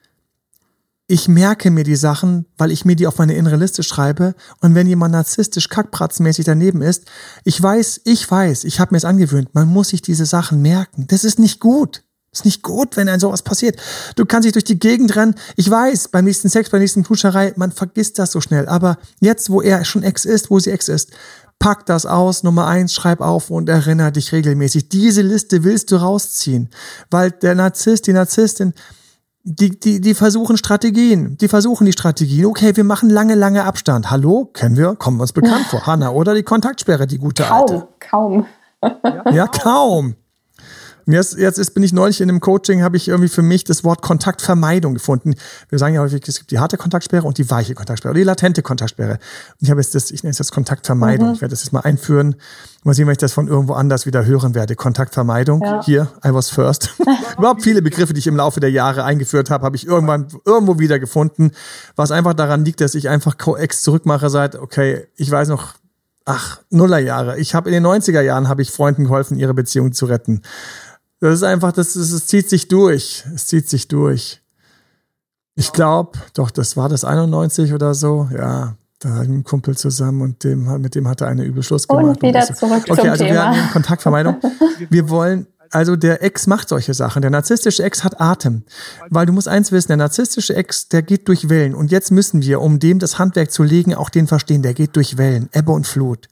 ich 1.11 1.27
merke 1.27 1.73
mir 1.73 1.83
die 1.83 1.97
Sachen, 1.97 2.47
weil 2.57 2.71
ich 2.71 2.85
mir 2.85 2.95
die 2.95 3.09
auf 3.09 3.19
meine 3.19 3.35
innere 3.35 3.57
Liste 3.57 3.83
schreibe. 3.83 4.37
Und 4.61 4.77
wenn 4.77 4.87
jemand 4.87 5.11
narzisstisch 5.11 5.69
kackpratzmäßig 5.69 6.45
daneben 6.45 6.83
ist, 6.83 7.07
ich 7.43 7.61
weiß, 7.61 8.03
ich 8.05 8.31
weiß, 8.31 8.63
ich 8.63 8.79
habe 8.79 8.95
mir 8.95 8.99
es 8.99 9.05
angewöhnt, 9.05 9.53
man 9.53 9.67
muss 9.67 9.89
sich 9.89 10.03
diese 10.03 10.25
Sachen 10.25 10.63
merken. 10.63 11.09
Das 11.09 11.25
ist 11.25 11.41
nicht 11.41 11.59
gut. 11.59 12.05
Ist 12.31 12.45
nicht 12.45 12.63
gut, 12.63 12.97
wenn 12.97 13.09
ein 13.09 13.19
sowas 13.19 13.43
passiert. 13.43 13.81
Du 14.15 14.25
kannst 14.25 14.47
dich 14.47 14.53
durch 14.53 14.65
die 14.65 14.79
Gegend 14.79 15.17
rennen. 15.17 15.35
Ich 15.57 15.69
weiß, 15.69 16.09
beim 16.09 16.27
nächsten 16.27 16.49
Sex, 16.49 16.71
bei 16.71 16.79
der 16.79 16.83
nächsten 16.83 17.03
Kuscherei, 17.03 17.55
man 17.57 17.73
vergisst 17.73 18.21
das 18.21 18.31
so 18.31 18.41
schnell. 18.41 18.69
Aber 18.69 18.97
jetzt, 19.19 19.51
wo 19.51 19.61
er 19.61 19.85
schon 19.85 20.05
Ex 20.05 20.25
ist, 20.25 20.49
wo 20.49 20.61
sie 20.61 20.71
Ex 20.71 20.87
ist, 20.87 21.11
pack 21.59 21.87
das 21.87 22.07
aus, 22.07 22.45
Nummer 22.45 22.69
eins, 22.69 22.95
schreib 22.95 23.21
auf 23.21 23.51
und 23.51 23.69
erinnere 23.69 24.13
dich 24.13 24.31
regelmäßig. 24.31 24.89
Diese 24.91 25.23
Liste 25.23 25.65
willst 25.65 25.91
du 25.91 25.97
rausziehen. 25.97 26.71
Weil 27.11 27.33
der 27.33 27.57
Narzisst, 27.57 28.07
die 28.07 28.13
Narzisstin, 28.13 28.75
die, 29.43 29.79
die, 29.79 30.01
die 30.01 30.15
versuchen 30.15 30.57
Strategien. 30.57 31.37
Die 31.39 31.49
versuchen 31.49 31.87
die 31.87 31.93
Strategien. 31.93 32.47
Okay, 32.47 32.77
wir 32.77 32.85
machen 32.85 33.11
lange, 33.11 33.35
lange 33.35 33.65
Abstand. 33.65 34.11
Hallo? 34.11 34.51
Kennen 34.53 34.77
wir? 34.77 34.97
Kommen 34.97 35.19
wir 35.19 35.23
uns 35.23 35.33
bekannt 35.33 35.67
vor. 35.71 35.87
Hanna, 35.87 36.11
oder 36.11 36.35
die 36.35 36.43
Kontaktsperre, 36.43 37.07
die 37.07 37.19
gute 37.19 37.45
kaum, 37.45 37.61
alte. 37.61 37.89
Kaum, 37.99 38.47
kaum. 38.81 39.35
Ja, 39.35 39.47
kaum. 39.47 40.15
Jetzt, 41.13 41.37
jetzt 41.37 41.59
ist, 41.59 41.73
bin 41.75 41.83
ich 41.83 41.93
neulich 41.93 42.21
in 42.21 42.29
einem 42.29 42.41
Coaching, 42.41 42.83
habe 42.83 42.97
ich 42.97 43.09
irgendwie 43.09 43.29
für 43.29 43.43
mich 43.43 43.65
das 43.65 43.85
Wort 43.85 44.03
Kontaktvermeidung 44.03 44.95
gefunden. 44.95 45.35
Wir 45.69 45.79
sagen 45.79 45.95
ja 45.95 46.01
häufig, 46.01 46.27
es 46.27 46.39
gibt 46.39 46.51
die 46.51 46.59
harte 46.59 46.77
Kontaktsperre 46.77 47.27
und 47.27 47.39
die 47.39 47.51
weiche 47.51 47.75
Kontaktsperre 47.75 48.13
oder 48.13 48.19
die 48.19 48.25
latente 48.25 48.63
Kontaktsperre. 48.63 49.13
Und 49.13 49.63
ich 49.63 49.71
habe 49.71 49.81
jetzt 49.81 49.95
das, 49.95 50.11
ich 50.11 50.23
nenne 50.23 50.31
es 50.33 50.39
das 50.39 50.53
Kontaktvermeidung. 50.53 51.29
Mhm. 51.29 51.35
Ich 51.35 51.41
werde 51.41 51.53
das 51.53 51.63
jetzt 51.65 51.73
mal 51.73 51.81
einführen. 51.81 52.37
Mal 52.83 52.95
sehen, 52.95 53.07
wenn 53.07 53.13
ich 53.13 53.19
das 53.19 53.33
von 53.33 53.49
irgendwo 53.49 53.75
anders 53.75 54.07
wieder 54.07 54.25
hören 54.25 54.55
werde. 54.55 54.75
Kontaktvermeidung. 54.75 55.63
Ja. 55.63 55.85
Hier, 55.85 56.09
I 56.25 56.33
was 56.33 56.51
first. 56.51 56.95
Überhaupt 57.39 57.63
viele 57.63 57.83
Begriffe, 57.83 58.15
die 58.15 58.21
ich 58.21 58.27
im 58.27 58.37
Laufe 58.37 58.61
der 58.61 58.71
Jahre 58.71 59.05
eingeführt 59.05 59.51
habe, 59.51 59.65
habe 59.65 59.77
ich 59.77 59.87
irgendwann 59.87 60.29
irgendwo 60.45 60.79
wieder 60.79 60.99
gefunden. 60.99 61.53
Was 61.97 62.11
einfach 62.11 62.35
daran 62.35 62.65
liegt, 62.65 62.81
dass 62.81 62.95
ich 62.95 63.09
einfach 63.09 63.37
Co-Ex 63.39 63.83
zurückmache 63.83 64.31
seit, 64.31 64.57
okay, 64.57 65.07
ich 65.17 65.31
weiß 65.31 65.49
noch, 65.49 65.75
ach, 66.25 66.61
Nullerjahre. 66.71 67.39
Ich 67.39 67.55
habe 67.55 67.69
in 67.69 67.75
den 67.75 67.87
90er 67.87 68.21
Jahren 68.21 68.49
habe 68.49 68.63
ich 68.63 68.71
Freunden 68.71 69.05
geholfen, 69.05 69.37
ihre 69.37 69.55
Beziehung 69.55 69.93
zu 69.93 70.07
retten. 70.07 70.43
Das 71.21 71.35
ist 71.35 71.43
einfach, 71.43 71.73
das, 71.73 71.93
das, 71.93 72.11
es 72.11 72.27
zieht 72.27 72.49
sich 72.49 72.69
durch. 72.69 73.25
Es 73.35 73.47
zieht 73.47 73.69
sich 73.69 73.89
durch. 73.89 74.41
Ich 75.55 75.73
glaube, 75.73 76.19
doch, 76.35 76.51
das 76.51 76.77
war 76.77 76.89
das 76.89 77.05
91 77.05 77.75
oder 77.75 77.95
so. 77.95 78.29
Ja, 78.33 78.77
da 79.01 79.23
ich 79.23 79.29
einen 79.29 79.45
Kumpel 79.45 79.77
zusammen 79.77 80.23
und 80.23 80.45
dem, 80.45 80.81
mit 80.81 80.95
dem 80.95 81.07
hatte 81.07 81.27
eine 81.27 81.45
übel 81.45 81.63
Schluss 81.63 81.87
gemacht. 81.87 82.05
Und 82.05 82.23
wieder 82.23 82.43
zurück 82.43 82.85
okay, 82.89 83.01
zum 83.01 83.11
also 83.11 83.25
Thema. 83.25 83.35
wir 83.35 83.45
haben 83.45 83.71
Kontaktvermeidung. 83.73 84.37
Wir 84.89 85.11
wollen, 85.11 85.47
also 85.71 85.95
der 85.95 86.23
Ex 86.23 86.47
macht 86.47 86.71
solche 86.71 86.95
Sachen. 86.95 87.21
Der 87.21 87.31
narzisstische 87.31 87.83
Ex 87.83 88.03
hat 88.03 88.19
Atem. 88.19 88.65
Weil 89.11 89.27
du 89.27 89.35
musst 89.35 89.47
eins 89.47 89.73
wissen, 89.73 89.89
der 89.89 89.99
narzisstische 89.99 90.57
Ex, 90.57 90.89
der 90.89 91.03
geht 91.03 91.29
durch 91.29 91.51
Wellen. 91.51 91.75
Und 91.75 91.91
jetzt 91.91 92.11
müssen 92.11 92.41
wir, 92.41 92.63
um 92.63 92.79
dem 92.79 92.99
das 92.99 93.19
Handwerk 93.19 93.53
zu 93.53 93.63
legen, 93.63 93.95
auch 93.95 94.09
den 94.09 94.27
verstehen. 94.27 94.63
Der 94.63 94.73
geht 94.73 94.97
durch 94.97 95.19
Wellen, 95.19 95.51
Ebbe 95.53 95.73
und 95.73 95.87
Flut 95.87 96.29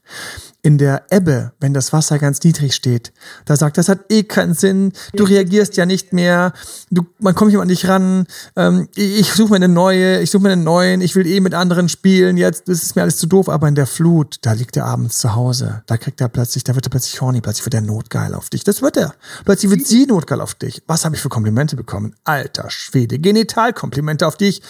in 0.61 0.77
der 0.77 1.03
Ebbe, 1.09 1.53
wenn 1.59 1.73
das 1.73 1.93
Wasser 1.93 2.19
ganz 2.19 2.43
niedrig 2.43 2.75
steht, 2.75 3.13
da 3.45 3.55
sagt, 3.55 3.77
das 3.77 3.87
hat 3.87 3.99
eh 4.09 4.23
keinen 4.23 4.53
Sinn, 4.53 4.91
du 5.13 5.23
reagierst 5.23 5.77
ja 5.77 5.85
nicht 5.85 6.11
mehr, 6.11 6.51
du, 6.89 7.05
man 7.19 7.33
kommt 7.33 7.51
nicht 7.51 7.61
an 7.61 7.69
dich 7.69 7.87
ran, 7.87 8.27
ähm, 8.57 8.89
ich, 8.95 9.19
ich 9.19 9.33
suche 9.33 9.51
mir 9.51 9.55
eine 9.55 9.69
neue, 9.69 10.19
ich 10.19 10.31
suche 10.31 10.43
mir 10.43 10.51
einen 10.51 10.65
neuen, 10.65 10.99
ich 10.99 11.15
will 11.15 11.25
eh 11.25 11.39
mit 11.39 11.53
anderen 11.53 11.87
spielen, 11.87 12.35
jetzt 12.35 12.67
das 12.67 12.83
ist 12.83 12.97
mir 12.97 13.03
alles 13.03 13.17
zu 13.17 13.27
doof, 13.27 13.47
aber 13.47 13.69
in 13.69 13.75
der 13.75 13.87
Flut, 13.87 14.37
da 14.41 14.51
liegt 14.51 14.75
er 14.75 14.85
abends 14.85 15.19
zu 15.19 15.33
Hause, 15.33 15.83
da 15.85 15.95
kriegt 15.95 16.19
er 16.19 16.27
plötzlich, 16.27 16.65
da 16.65 16.75
wird 16.75 16.85
er 16.85 16.89
plötzlich 16.89 17.21
horny, 17.21 17.39
plötzlich 17.39 17.65
wird 17.65 17.75
er 17.75 17.81
notgeil 17.81 18.33
auf 18.35 18.49
dich, 18.49 18.65
das 18.65 18.81
wird 18.81 18.97
er, 18.97 19.15
plötzlich 19.45 19.71
wird 19.71 19.87
sie 19.87 20.07
notgeil 20.07 20.41
auf 20.41 20.55
dich. 20.55 20.83
Was 20.87 21.05
habe 21.05 21.15
ich 21.15 21.21
für 21.21 21.29
Komplimente 21.29 21.77
bekommen? 21.77 22.15
Alter 22.25 22.69
Schwede, 22.69 23.17
Genitalkomplimente 23.17 24.27
auf 24.27 24.35
dich, 24.35 24.61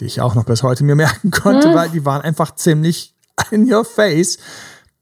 die 0.00 0.04
ich 0.04 0.20
auch 0.20 0.34
noch 0.34 0.44
bis 0.44 0.62
heute 0.62 0.84
mir 0.84 0.94
merken 0.94 1.30
konnte, 1.30 1.68
mhm. 1.68 1.74
weil 1.74 1.88
die 1.88 2.04
waren 2.04 2.20
einfach 2.20 2.54
ziemlich 2.54 3.14
in 3.50 3.72
your 3.72 3.84
face. 3.84 4.38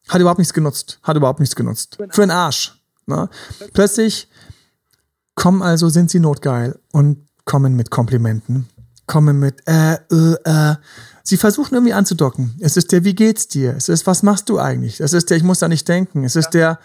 Hat 0.08 0.20
überhaupt 0.20 0.38
nichts 0.38 0.54
genutzt. 0.54 0.98
Hat 1.02 1.16
überhaupt 1.16 1.40
nichts 1.40 1.56
genutzt. 1.56 1.98
Für 2.10 2.22
einen 2.22 2.30
Arsch. 2.30 2.80
Ne? 3.06 3.28
Plötzlich 3.72 4.28
kommen 5.34 5.62
also, 5.62 5.88
sind 5.88 6.10
sie 6.10 6.20
notgeil 6.20 6.78
und 6.92 7.26
kommen 7.44 7.74
mit 7.76 7.90
Komplimenten. 7.90 8.68
Kommen 9.06 9.38
mit, 9.38 9.62
äh, 9.66 9.94
äh, 9.94 10.36
äh. 10.44 10.76
Sie 11.22 11.36
versuchen 11.36 11.74
irgendwie 11.74 11.92
anzudocken. 11.92 12.56
Es 12.60 12.76
ist 12.76 12.92
der, 12.92 13.04
wie 13.04 13.14
geht's 13.14 13.48
dir? 13.48 13.74
Es 13.76 13.88
ist, 13.88 14.06
was 14.06 14.22
machst 14.22 14.48
du 14.48 14.58
eigentlich? 14.58 15.00
Es 15.00 15.12
ist 15.12 15.30
der, 15.30 15.36
ich 15.36 15.42
muss 15.42 15.58
da 15.58 15.68
nicht 15.68 15.88
denken. 15.88 16.24
Es 16.24 16.36
ist 16.36 16.50
der, 16.50 16.78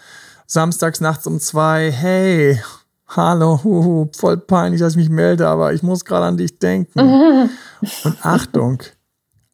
samstags 0.52 1.00
nachts 1.00 1.26
um 1.26 1.40
zwei, 1.40 1.90
hey, 1.90 2.60
hallo, 3.08 3.60
huhu, 3.64 4.08
voll 4.14 4.36
peinlich, 4.36 4.80
dass 4.80 4.92
ich 4.92 4.98
mich 4.98 5.08
melde, 5.08 5.48
aber 5.48 5.72
ich 5.72 5.82
muss 5.82 6.04
gerade 6.04 6.26
an 6.26 6.36
dich 6.36 6.58
denken. 6.58 7.00
und 8.04 8.26
Achtung, 8.26 8.82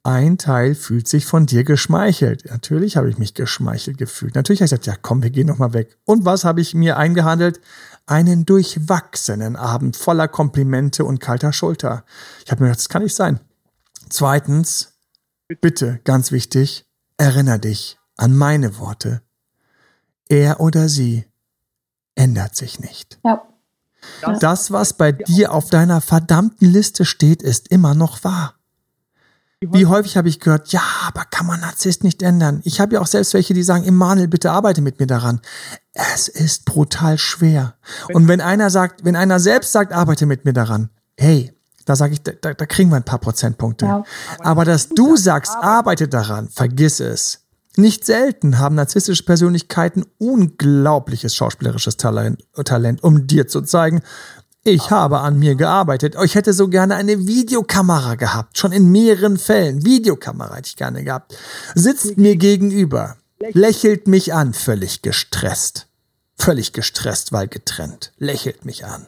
ein 0.08 0.38
Teil 0.38 0.74
fühlt 0.74 1.06
sich 1.06 1.26
von 1.26 1.44
dir 1.44 1.64
geschmeichelt. 1.64 2.46
Natürlich 2.46 2.96
habe 2.96 3.10
ich 3.10 3.18
mich 3.18 3.34
geschmeichelt 3.34 3.98
gefühlt. 3.98 4.34
Natürlich 4.34 4.60
habe 4.60 4.64
ich 4.64 4.70
gesagt, 4.70 4.86
ja 4.86 4.96
komm, 5.00 5.22
wir 5.22 5.28
gehen 5.28 5.46
noch 5.46 5.58
mal 5.58 5.74
weg. 5.74 5.98
Und 6.06 6.24
was 6.24 6.44
habe 6.44 6.62
ich 6.62 6.72
mir 6.72 6.96
eingehandelt? 6.96 7.60
Einen 8.06 8.46
durchwachsenen 8.46 9.54
Abend 9.54 9.98
voller 9.98 10.26
Komplimente 10.26 11.04
und 11.04 11.20
kalter 11.20 11.52
Schulter. 11.52 12.06
Ich 12.42 12.50
habe 12.50 12.62
mir 12.62 12.68
gedacht, 12.68 12.80
das 12.80 12.88
kann 12.88 13.02
nicht 13.02 13.14
sein. 13.14 13.38
Zweitens, 14.08 14.94
bitte, 15.60 16.00
ganz 16.04 16.32
wichtig, 16.32 16.86
erinnere 17.18 17.58
dich 17.58 17.98
an 18.16 18.34
meine 18.34 18.78
Worte. 18.78 19.20
Er 20.30 20.58
oder 20.60 20.88
sie 20.88 21.26
ändert 22.14 22.56
sich 22.56 22.80
nicht. 22.80 23.18
Ja. 23.26 23.46
Das, 24.40 24.70
was 24.70 24.94
bei 24.94 25.12
dir 25.12 25.52
auf 25.52 25.68
deiner 25.68 26.00
verdammten 26.00 26.66
Liste 26.66 27.04
steht, 27.04 27.42
ist 27.42 27.68
immer 27.68 27.94
noch 27.94 28.24
wahr. 28.24 28.57
Wie 29.60 29.86
häufig 29.86 30.16
habe 30.16 30.28
ich 30.28 30.38
gehört, 30.38 30.68
ja, 30.68 30.82
aber 31.06 31.24
kann 31.24 31.46
man 31.46 31.60
Narzisst 31.60 32.04
nicht 32.04 32.22
ändern? 32.22 32.60
Ich 32.64 32.80
habe 32.80 32.94
ja 32.94 33.00
auch 33.00 33.08
selbst 33.08 33.34
welche, 33.34 33.54
die 33.54 33.64
sagen, 33.64 33.84
Emanuel, 33.84 34.28
bitte 34.28 34.52
arbeite 34.52 34.80
mit 34.82 35.00
mir 35.00 35.08
daran. 35.08 35.40
Es 35.94 36.28
ist 36.28 36.64
brutal 36.64 37.18
schwer. 37.18 37.74
Und 38.12 38.28
wenn 38.28 38.40
einer 38.40 38.70
sagt, 38.70 39.04
wenn 39.04 39.16
einer 39.16 39.40
selbst 39.40 39.72
sagt, 39.72 39.92
arbeite 39.92 40.26
mit 40.26 40.44
mir 40.44 40.52
daran, 40.52 40.90
hey, 41.16 41.52
Da 41.88 41.96
sage 41.96 42.12
ich, 42.12 42.22
da, 42.22 42.32
da 42.32 42.66
kriegen 42.66 42.90
wir 42.90 42.96
ein 42.96 43.04
paar 43.04 43.18
Prozentpunkte. 43.18 43.86
Ja. 43.86 44.04
Aber 44.40 44.66
dass 44.66 44.90
du 44.90 45.16
sagst, 45.16 45.56
arbeite 45.56 46.06
daran, 46.06 46.50
vergiss 46.50 47.00
es. 47.00 47.46
Nicht 47.76 48.04
selten 48.04 48.58
haben 48.58 48.74
narzisstische 48.74 49.24
Persönlichkeiten 49.24 50.04
unglaubliches 50.18 51.34
schauspielerisches 51.34 51.96
Talent, 51.96 52.44
Talent, 52.64 53.02
um 53.02 53.26
dir 53.26 53.46
zu 53.48 53.62
zeigen, 53.62 54.02
ich 54.68 54.90
habe 54.90 55.20
an 55.20 55.38
mir 55.38 55.54
gearbeitet. 55.54 56.16
Ich 56.22 56.34
hätte 56.34 56.52
so 56.52 56.68
gerne 56.68 56.94
eine 56.96 57.26
Videokamera 57.26 58.14
gehabt. 58.14 58.58
Schon 58.58 58.72
in 58.72 58.90
mehreren 58.90 59.38
Fällen. 59.38 59.84
Videokamera 59.84 60.56
hätte 60.56 60.68
ich 60.68 60.76
gerne 60.76 61.04
gehabt. 61.04 61.36
Sitzt 61.74 62.16
mir 62.18 62.36
gegenüber. 62.36 63.16
Lächelt 63.52 64.08
mich 64.08 64.34
an. 64.34 64.54
Völlig 64.54 65.02
gestresst. 65.02 65.86
Völlig 66.36 66.72
gestresst, 66.72 67.32
weil 67.32 67.48
getrennt. 67.48 68.12
Lächelt 68.18 68.64
mich 68.64 68.84
an. 68.84 69.06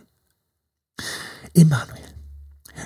Emanuel, 1.54 1.98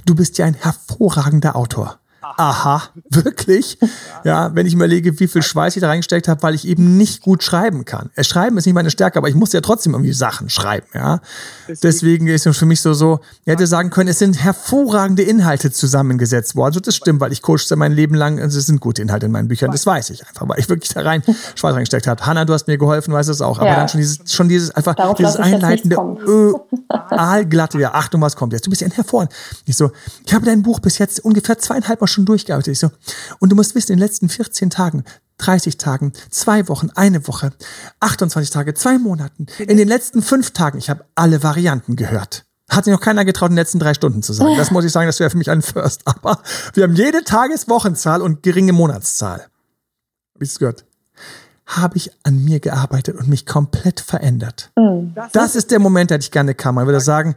du 0.07 0.15
bist 0.15 0.39
ja 0.39 0.47
ein 0.47 0.55
hervorragender 0.55 1.57
Autor 1.57 1.99
aha, 2.37 2.83
wirklich? 3.11 3.79
Ja, 4.25 4.55
wenn 4.55 4.67
ich 4.67 4.75
überlege, 4.75 5.19
wie 5.21 5.29
viel 5.29 5.43
Schweiß 5.43 5.77
ich 5.77 5.81
da 5.81 5.89
reingesteckt 5.89 6.29
habe, 6.29 6.43
weil 6.43 6.55
ich 6.55 6.67
eben 6.67 6.97
nicht 6.97 7.23
gut 7.23 7.43
schreiben 7.43 7.85
kann. 7.85 8.11
Äh, 8.15 8.25
schreiben 8.25 8.59
ist 8.59 8.67
nicht 8.67 8.75
meine 8.75 8.91
Stärke, 8.91 9.19
aber 9.19 9.29
ich 9.29 9.35
muss 9.35 9.53
ja 9.53 9.61
trotzdem 9.61 9.93
irgendwie 9.93 10.13
Sachen 10.13 10.49
schreiben, 10.49 10.87
ja. 10.95 11.21
Deswegen 11.83 12.27
ist 12.27 12.47
es 12.47 12.57
für 12.57 12.67
mich 12.67 12.81
so, 12.81 12.95
so, 12.95 13.21
ich 13.45 13.53
hätte 13.53 13.67
sagen 13.67 13.91
können, 13.91 14.09
es 14.09 14.19
sind 14.19 14.43
hervorragende 14.43 15.23
Inhalte 15.23 15.71
zusammengesetzt 15.71 16.57
worden. 16.57 16.67
Also 16.67 16.81
das 16.81 16.97
stimmt, 16.97 17.21
weil 17.21 17.33
ich 17.33 17.43
coachte 17.43 17.77
mein 17.77 17.93
Leben 17.93 18.15
lang, 18.15 18.41
also 18.41 18.59
es 18.59 18.67
sind 18.67 18.81
gute 18.81 19.03
Inhalte 19.03 19.27
in 19.27 19.33
meinen 19.33 19.49
Büchern, 19.49 19.71
das 19.71 19.87
weiß 19.87 20.11
ich 20.11 20.27
einfach, 20.27 20.49
weil 20.49 20.59
ich 20.59 20.69
wirklich 20.69 20.93
da 20.93 21.03
rein 21.03 21.23
Schweiß 21.55 21.75
reingesteckt 21.75 22.07
habe. 22.07 22.25
Hanna, 22.25 22.45
du 22.45 22.53
hast 22.53 22.67
mir 22.67 22.79
geholfen, 22.79 23.13
weißt 23.13 23.29
es 23.29 23.41
auch, 23.41 23.59
aber 23.59 23.69
ja. 23.69 23.77
dann 23.77 23.89
schon 23.89 24.01
dieses, 24.01 24.33
schon 24.33 24.49
dieses 24.49 24.71
einfach, 24.71 24.95
Darauf 24.95 25.17
dieses 25.17 25.37
einleitende, 25.37 25.97
ö, 26.27 26.55
aalglatte, 26.89 27.79
ja, 27.79 27.95
Achtung, 27.95 28.21
was 28.21 28.37
kommt 28.37 28.53
jetzt? 28.53 28.67
Du 28.67 28.71
bist 28.71 28.83
ja 28.83 28.89
ein 28.89 28.93
hervorragend. 28.93 29.33
Ich 29.67 29.77
so, 29.77 29.91
ich 30.25 30.35
habe 30.35 30.45
dein 30.45 30.63
Buch 30.63 30.81
bis 30.81 30.99
jetzt 30.99 31.25
ungefähr 31.25 31.59
zweieinhalb 31.59 32.01
Mal 32.01 32.07
schon 32.15 32.25
durchgearbeitet. 32.25 32.73
Ich 32.73 32.79
so, 32.79 32.91
und 33.41 33.51
du 33.51 33.57
musst 33.57 33.75
wissen, 33.75 33.93
in 33.93 33.99
den 33.99 34.07
letzten 34.07 34.29
14 34.29 34.71
Tagen, 34.71 35.05
30 35.39 35.79
Tagen, 35.79 36.13
zwei 36.31 36.69
Wochen, 36.69 36.91
eine 36.95 37.27
Woche, 37.27 37.53
28 38.01 38.51
Tage, 38.51 38.75
zwei 38.75 38.99
Monaten, 38.99 39.47
in 39.59 39.77
den 39.77 39.89
letzten 39.89 40.23
fünf 40.23 40.53
Tagen, 40.53 40.79
ich 40.79 40.91
habe 40.91 41.05
alle 41.15 41.43
Varianten 41.43 41.97
gehört. 41.97 42.45
Hat 42.71 42.85
sich 42.85 42.93
noch 42.93 43.01
keiner 43.01 43.25
getraut, 43.25 43.51
in 43.51 43.57
den 43.57 43.61
letzten 43.61 43.79
drei 43.79 43.93
Stunden 43.93 44.23
zu 44.23 44.33
sagen. 44.33 44.57
Das 44.57 44.71
muss 44.71 44.85
ich 44.85 44.93
sagen, 44.93 45.07
das 45.07 45.21
wäre 45.21 45.29
für 45.29 45.37
mich 45.37 45.51
ein 45.51 45.61
First. 45.61 46.03
Aber 46.07 46.41
wir 46.73 46.85
haben 46.85 46.95
jede 46.95 47.23
Tageswochenzahl 47.23 48.23
und 48.23 48.43
geringe 48.43 48.73
Monatszahl. 48.73 49.47
Hab 50.35 50.43
es 50.43 50.59
gehört? 50.59 50.87
Habe 51.67 51.97
ich 51.97 52.11
an 52.23 52.43
mir 52.43 52.61
gearbeitet 52.61 53.17
und 53.17 53.29
mich 53.29 53.47
komplett 53.47 54.01
verändert. 54.01 54.71
Mhm. 54.77 55.15
Das 55.33 55.57
ist 55.57 55.71
der 55.71 55.79
Moment, 55.79 56.11
der 56.11 56.19
ich 56.19 56.31
gerne 56.31 56.55
kam. 56.55 56.77
Man 56.77 56.87
würde 56.87 57.01
sagen, 57.01 57.37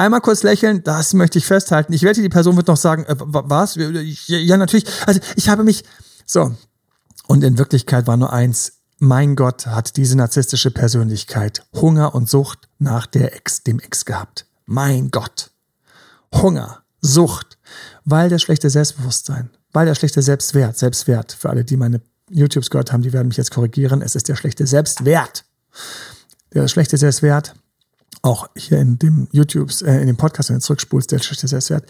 Einmal 0.00 0.20
kurz 0.20 0.44
lächeln, 0.44 0.84
das 0.84 1.12
möchte 1.12 1.38
ich 1.38 1.46
festhalten. 1.46 1.92
Ich 1.92 2.04
wette, 2.04 2.22
die 2.22 2.28
Person 2.28 2.56
wird 2.56 2.68
noch 2.68 2.76
sagen, 2.76 3.04
äh, 3.06 3.16
was? 3.18 3.74
Ja, 3.74 4.56
natürlich. 4.56 4.86
Also 5.06 5.20
ich 5.34 5.48
habe 5.48 5.64
mich 5.64 5.82
so. 6.24 6.54
Und 7.26 7.42
in 7.42 7.58
Wirklichkeit 7.58 8.06
war 8.06 8.16
nur 8.16 8.32
eins. 8.32 8.74
Mein 9.00 9.34
Gott 9.34 9.66
hat 9.66 9.96
diese 9.96 10.16
narzisstische 10.16 10.70
Persönlichkeit 10.70 11.64
Hunger 11.74 12.14
und 12.14 12.28
Sucht 12.28 12.68
nach 12.78 13.06
der 13.06 13.34
Ex, 13.34 13.64
dem 13.64 13.80
Ex 13.80 14.04
gehabt. 14.04 14.46
Mein 14.66 15.10
Gott. 15.10 15.50
Hunger, 16.32 16.82
Sucht, 17.00 17.58
weil 18.04 18.28
der 18.28 18.38
schlechte 18.38 18.70
Selbstbewusstsein, 18.70 19.50
weil 19.72 19.86
der 19.86 19.96
schlechte 19.96 20.22
Selbstwert, 20.22 20.78
Selbstwert, 20.78 21.32
für 21.32 21.50
alle, 21.50 21.64
die 21.64 21.76
meine 21.76 22.00
YouTubes 22.30 22.70
gehört 22.70 22.92
haben, 22.92 23.02
die 23.02 23.12
werden 23.12 23.28
mich 23.28 23.36
jetzt 23.36 23.50
korrigieren, 23.50 24.02
es 24.02 24.14
ist 24.14 24.28
der 24.28 24.36
schlechte 24.36 24.66
Selbstwert. 24.66 25.44
Der 26.54 26.68
schlechte 26.68 26.96
Selbstwert 26.98 27.54
auch 28.22 28.48
hier 28.56 28.78
in 28.78 28.98
dem 28.98 29.28
YouTube, 29.32 29.70
äh, 29.82 30.00
in 30.00 30.06
dem 30.06 30.16
Podcast, 30.16 30.48
wenn 30.48 30.56
du 30.56 30.62
zurückspulst, 30.62 31.12
der 31.12 31.18
schlechte 31.20 31.48
Selbstwert, 31.48 31.88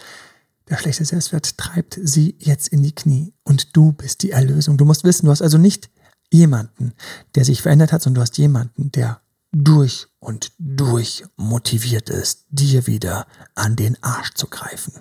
der 0.68 0.76
schlechte 0.76 1.04
Selbstwert 1.04 1.56
treibt 1.56 1.98
sie 2.02 2.36
jetzt 2.38 2.68
in 2.68 2.82
die 2.82 2.94
Knie 2.94 3.32
und 3.44 3.76
du 3.76 3.92
bist 3.92 4.22
die 4.22 4.32
Erlösung. 4.32 4.76
Du 4.76 4.84
musst 4.84 5.04
wissen, 5.04 5.26
du 5.26 5.32
hast 5.32 5.42
also 5.42 5.58
nicht 5.58 5.90
jemanden, 6.30 6.92
der 7.34 7.44
sich 7.44 7.62
verändert 7.62 7.92
hat, 7.92 8.02
sondern 8.02 8.16
du 8.16 8.22
hast 8.22 8.38
jemanden, 8.38 8.92
der 8.92 9.20
durch 9.50 10.08
und 10.18 10.52
durch 10.58 11.24
motiviert 11.36 12.10
ist, 12.10 12.44
dir 12.50 12.86
wieder 12.86 13.26
an 13.54 13.76
den 13.76 14.02
Arsch 14.02 14.34
zu 14.34 14.46
greifen. 14.46 14.92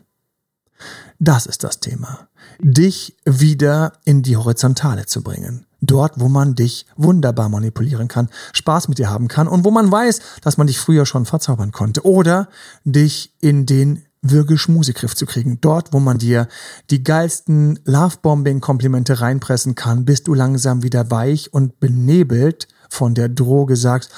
Das 1.19 1.45
ist 1.47 1.63
das 1.63 1.79
Thema. 1.79 2.29
Dich 2.59 3.17
wieder 3.25 3.93
in 4.05 4.23
die 4.23 4.37
Horizontale 4.37 5.05
zu 5.05 5.21
bringen. 5.21 5.66
Dort, 5.87 6.19
wo 6.19 6.27
man 6.27 6.53
dich 6.53 6.85
wunderbar 6.95 7.49
manipulieren 7.49 8.07
kann, 8.07 8.29
Spaß 8.53 8.87
mit 8.87 8.99
dir 8.99 9.09
haben 9.09 9.27
kann 9.27 9.47
und 9.47 9.65
wo 9.65 9.71
man 9.71 9.91
weiß, 9.91 10.21
dass 10.41 10.57
man 10.57 10.67
dich 10.67 10.79
früher 10.79 11.05
schon 11.05 11.25
verzaubern 11.25 11.71
konnte. 11.71 12.05
Oder 12.05 12.49
dich 12.83 13.33
in 13.39 13.65
den 13.65 14.03
Würgeschmusegriff 14.21 15.15
zu 15.15 15.25
kriegen. 15.25 15.59
Dort, 15.61 15.93
wo 15.93 15.99
man 15.99 16.17
dir 16.17 16.47
die 16.89 17.03
geilsten 17.03 17.79
Lovebombing-Komplimente 17.85 19.21
reinpressen 19.21 19.75
kann, 19.75 20.05
bist 20.05 20.27
du 20.27 20.33
langsam 20.33 20.83
wieder 20.83 21.09
weich 21.11 21.53
und 21.53 21.79
benebelt 21.79 22.67
von 22.89 23.13
der 23.15 23.29
Droge 23.29 23.75
sagst, 23.75 24.11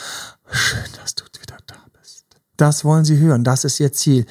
schön, 0.50 0.80
dass 1.02 1.16
du 1.16 1.26
wieder 1.42 1.58
da 1.68 1.76
bist. 2.00 2.26
Das 2.58 2.86
wollen 2.86 3.06
sie 3.06 3.18
hören, 3.18 3.44
das 3.44 3.64
ist 3.64 3.80
ihr 3.80 3.92
Ziel. 3.92 4.26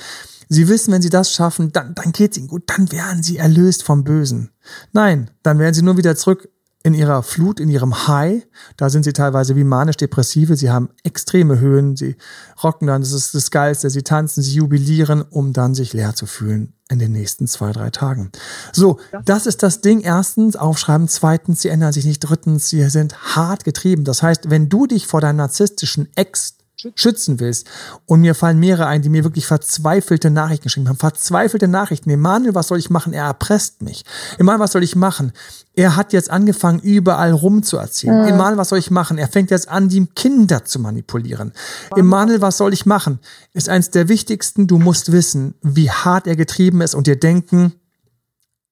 Sie 0.49 0.68
wissen, 0.68 0.93
wenn 0.93 1.03
sie 1.03 1.11
das 1.11 1.32
schaffen, 1.32 1.72
dann, 1.72 1.95
dann 1.95 2.12
geht's 2.12 2.39
ihnen 2.39 2.49
gut, 2.49 2.62
dann 2.66 2.91
werden 2.91 3.22
sie 3.22 3.36
erlöst 3.36 3.82
vom 3.82 4.05
Bösen. 4.05 4.51
Nein, 4.93 5.30
dann 5.43 5.59
werden 5.59 5.74
sie 5.74 5.82
nur 5.82 5.99
wieder 5.99 6.16
zurück 6.16 6.49
in 6.89 6.95
ihrer 6.95 7.22
Flut, 7.22 7.61
in 7.61 7.68
ihrem 7.68 8.09
High. 8.09 8.47
Da 8.76 8.91
sind 8.91 9.05
sie 9.05 9.12
teilweise 9.12 9.57
wie 9.57 9.64
manisch-depressive. 9.64 10.57
Sie 10.57 10.70
haben 10.70 10.91
extreme 11.05 11.61
Höhen. 11.61 11.97
Sie 11.97 12.16
rocken 12.62 12.89
dann, 12.89 13.01
das 13.01 13.12
ist 13.12 13.34
das 13.34 13.51
Geilste. 13.51 13.89
Sie 13.91 14.03
tanzen, 14.03 14.43
sie 14.43 14.55
jubilieren, 14.55 15.22
um 15.22 15.53
dann 15.53 15.74
sich 15.74 15.93
leer 15.93 16.14
zu 16.14 16.26
fühlen 16.26 16.74
in 16.91 16.99
den 16.99 17.12
nächsten 17.12 17.47
zwei, 17.47 17.72
drei 17.72 17.91
Tagen. 17.91 18.32
So, 18.72 18.99
das 19.24 19.47
ist 19.47 19.62
das 19.62 19.80
Ding. 19.80 20.01
Erstens, 20.01 20.57
aufschreiben. 20.57 21.09
Zweitens, 21.09 21.62
sie 21.62 21.68
ändern 21.68 21.93
sich 21.93 22.05
nicht. 22.05 22.20
Drittens, 22.20 22.68
sie 22.68 22.89
sind 22.89 23.36
hart 23.36 23.64
getrieben. 23.64 24.05
Das 24.05 24.22
heißt, 24.22 24.51
wenn 24.51 24.68
du 24.68 24.86
dich 24.86 25.07
vor 25.07 25.20
deinem 25.20 25.36
narzisstischen 25.36 26.09
Ex 26.16 26.58
schützen 26.95 27.41
willst. 27.41 27.66
Und 28.07 28.20
mir 28.20 28.35
fallen 28.35 28.61
mehrere 28.61 28.87
ein, 28.87 29.03
die 29.03 29.09
mir 29.09 29.24
wirklich 29.24 29.47
verzweifelte 29.47 30.31
Nachrichten 30.31 30.64
geschrieben 30.64 30.89
haben. 30.89 30.97
Verzweifelte 30.97 31.66
Nachrichten. 31.66 32.11
Emanuel, 32.11 32.55
was 32.55 32.68
soll 32.68 32.79
ich 32.79 32.91
machen? 32.91 33.12
Er 33.12 33.24
erpresst 33.24 33.83
mich. 33.83 34.05
Emanuel, 34.39 34.61
was 34.61 34.72
soll 34.72 34.83
ich 34.83 34.95
machen? 34.95 35.33
Er 35.74 35.97
hat 35.97 36.12
jetzt 36.12 36.31
angefangen, 36.31 36.79
überall 36.81 37.33
rumzuerzählen. 37.33 38.22
Mhm. 38.22 38.29
Emanuel, 38.29 38.59
was 38.59 38.68
soll 38.68 38.79
ich 38.79 38.91
machen? 38.91 39.18
Er 39.18 39.29
fängt 39.29 39.51
jetzt 39.51 39.68
an, 39.68 39.89
die 39.89 40.07
Kinder 40.07 40.64
zu 40.64 40.79
manipulieren. 40.79 41.53
Emanuel, 41.97 42.41
was 42.41 42.57
soll 42.57 42.72
ich 42.72 42.87
machen? 42.87 43.18
Ist 43.53 43.68
eins 43.68 43.91
der 43.91 44.09
wichtigsten. 44.09 44.66
Du 44.66 44.79
musst 44.79 45.11
wissen, 45.11 45.55
wie 45.62 45.91
hart 45.91 46.26
er 46.26 46.37
getrieben 46.37 46.81
ist 46.81 46.95
und 46.95 47.07
dir 47.07 47.18
denken, 47.18 47.74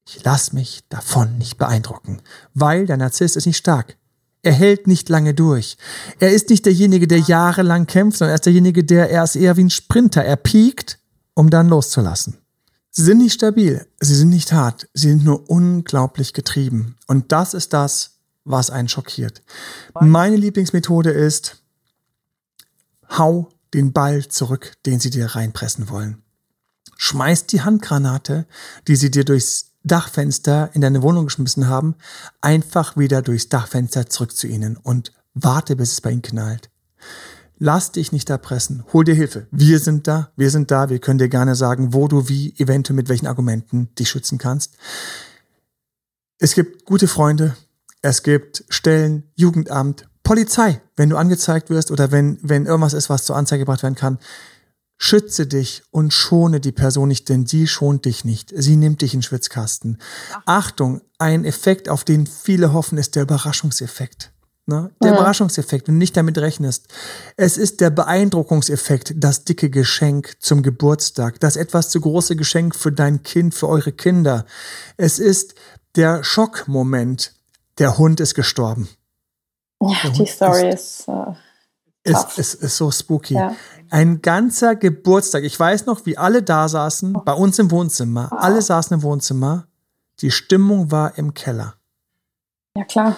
ich 0.09 0.23
lass 0.23 0.53
mich 0.53 0.85
davon 0.89 1.39
nicht 1.39 1.59
beeindrucken. 1.59 2.23
Weil 2.55 2.87
der 2.87 2.97
Narzisst 2.97 3.37
ist 3.37 3.47
nicht 3.47 3.57
stark. 3.57 3.97
Er 4.47 4.53
hält 4.53 4.87
nicht 4.87 5.09
lange 5.09 5.35
durch. 5.35 5.77
Er 6.21 6.33
ist 6.33 6.51
nicht 6.51 6.67
derjenige, 6.67 7.09
der 7.09 7.19
jahrelang 7.19 7.89
kämpft, 7.89 8.19
sondern 8.19 8.31
er 8.31 8.37
ist 8.37 8.47
derjenige, 8.47 8.85
der 8.85 9.11
er 9.11 9.25
ist 9.25 9.35
eher 9.35 9.57
wie 9.57 9.65
ein 9.65 9.71
Sprinter. 9.71 10.25
Er 10.25 10.37
piekt, 10.37 11.01
um 11.35 11.51
dann 11.51 11.69
loszulassen. 11.69 12.39
Sie 12.93 13.03
sind 13.03 13.19
nicht 13.19 13.33
stabil, 13.33 13.85
sie 13.99 14.15
sind 14.15 14.29
nicht 14.29 14.53
hart, 14.53 14.89
sie 14.95 15.09
sind 15.09 15.25
nur 15.25 15.51
unglaublich 15.51 16.33
getrieben. 16.33 16.95
Und 17.09 17.33
das 17.33 17.55
ist 17.55 17.73
das, 17.73 18.21
was 18.45 18.71
einen 18.71 18.89
schockiert. 18.89 19.43
Meine 20.01 20.37
Lieblingsmethode 20.37 21.11
ist, 21.11 21.61
hau 23.19 23.49
den 23.75 23.93
Ball 23.93 24.29
zurück, 24.29 24.75
den 24.87 25.01
sie 25.01 25.11
dir 25.11 25.27
reinpressen 25.27 25.89
wollen. 25.89 26.23
Schmeiß 26.97 27.47
die 27.47 27.63
Handgranate, 27.63 28.47
die 28.87 28.95
sie 28.95 29.11
dir 29.11 29.25
durchs 29.25 29.73
Dachfenster 29.87 30.71
in 30.75 30.81
deine 30.81 31.03
Wohnung 31.03 31.27
geschmissen 31.27 31.69
haben, 31.69 31.95
einfach 32.41 32.97
wieder 32.97 33.23
durchs 33.23 33.49
Dachfenster 33.49 34.07
zurück 34.07 34.37
zu 34.37 34.47
ihnen 34.47 34.77
und 34.77 35.13
warte, 35.35 35.77
bis 35.77 35.93
es 35.93 36.01
bei 36.01 36.11
ihnen 36.11 36.23
knallt. 36.23 36.71
Lass 37.59 37.93
dich 37.93 38.13
nicht 38.13 38.29
erpressen. 38.29 38.85
Hol 38.93 39.05
dir 39.05 39.15
Hilfe. 39.15 39.47
Wir 39.51 39.79
sind 39.79 40.07
da. 40.07 40.31
Wir 40.37 40.51
sind 40.51 40.71
da. 40.71 40.91
Wir 40.91 40.99
können 40.99 41.19
dir 41.19 41.31
gerne 41.31 41.55
sagen, 41.55 41.95
wo 41.95 42.07
du 42.07 42.29
wie, 42.29 42.55
eventuell 42.59 42.97
mit 42.97 43.09
welchen 43.09 43.27
Argumenten 43.27 43.95
dich 43.95 44.11
schützen 44.11 44.37
kannst. 44.37 44.77
Es 46.39 46.55
gibt 46.55 46.85
gute 46.85 47.09
Freunde. 47.09 47.57
Es 48.03 48.23
gibt 48.23 48.65
Stellen, 48.69 49.25
Jugendamt, 49.37 50.07
Polizei. 50.23 50.83
Wenn 50.97 51.09
du 51.09 51.17
angezeigt 51.17 51.71
wirst 51.71 51.91
oder 51.91 52.13
wenn, 52.13 52.39
wenn 52.43 52.67
irgendwas 52.67 52.93
ist, 52.93 53.09
was 53.09 53.25
zur 53.25 53.37
Anzeige 53.37 53.61
gebracht 53.61 53.83
werden 53.83 53.95
kann, 53.95 54.19
Schütze 54.99 55.47
dich 55.47 55.83
und 55.91 56.13
schone 56.13 56.61
die 56.61 56.73
Person 56.73 57.09
nicht, 57.09 57.29
denn 57.29 57.47
sie 57.47 57.67
schont 57.67 58.07
dich 58.07 58.25
nicht. 58.25 58.53
Sie 58.55 58.77
nimmt 58.77 59.03
dich 59.03 59.15
in 59.15 59.23
Schwitzkasten. 59.23 59.99
Ach. 60.33 60.67
Achtung, 60.67 61.03
ein 61.19 61.45
Effekt, 61.45 61.89
auf 61.89 62.05
den 62.05 62.27
viele 62.27 62.73
hoffen, 62.73 62.99
ist 62.99 63.15
der 63.15 63.23
Überraschungseffekt. 63.23 64.33
Ne? 64.69 64.91
Der 65.01 65.13
ja. 65.13 65.17
Überraschungseffekt, 65.17 65.87
wenn 65.87 65.95
du 65.95 65.99
nicht 65.99 66.17
damit 66.17 66.39
rechnest. 66.39 66.89
Es 67.37 67.57
ist 67.57 67.81
der 67.81 67.91
Beeindruckungseffekt, 67.91 69.15
das 69.17 69.45
dicke 69.45 69.71
Geschenk 69.71 70.37
zum 70.41 70.63
Geburtstag, 70.63 71.39
das 71.39 71.55
etwas 71.55 71.89
zu 71.91 72.01
große 72.01 72.35
Geschenk 72.35 72.75
für 72.75 72.91
dein 72.91 73.23
Kind, 73.23 73.55
für 73.55 73.69
eure 73.69 73.93
Kinder. 73.93 74.45
Es 74.97 75.21
ist 75.21 75.55
der 75.95 76.25
Schockmoment, 76.25 77.33
der 77.79 77.97
Hund 77.97 78.19
ist 78.19 78.35
gestorben. 78.35 78.89
Ja, 79.81 80.11
die 80.11 80.27
Story 80.27 80.69
ist, 80.69 81.01
ist 81.01 81.09
äh, 81.09 81.35
Es, 82.13 82.39
es 82.39 82.55
ist 82.55 82.77
so 82.77 82.91
spooky. 82.91 83.35
Ja. 83.35 83.55
Ein 83.91 84.23
ganzer 84.23 84.77
Geburtstag. 84.77 85.45
Ich 85.45 85.59
weiß 85.59 85.87
noch, 85.87 86.07
wie 86.07 86.19
alle 86.19 86.43
da 86.43 86.69
saßen, 86.69 87.19
bei 87.25 87.33
uns 87.33 87.59
im 87.59 87.71
Wohnzimmer. 87.71 88.31
Alle 88.33 88.63
saßen 88.63 88.95
im 88.95 89.03
Wohnzimmer. 89.03 89.67
Die 90.21 90.31
Stimmung 90.31 90.91
war 90.91 91.19
im 91.19 91.35
Keller. 91.35 91.75
Ja, 92.77 92.85
klar. 92.85 93.17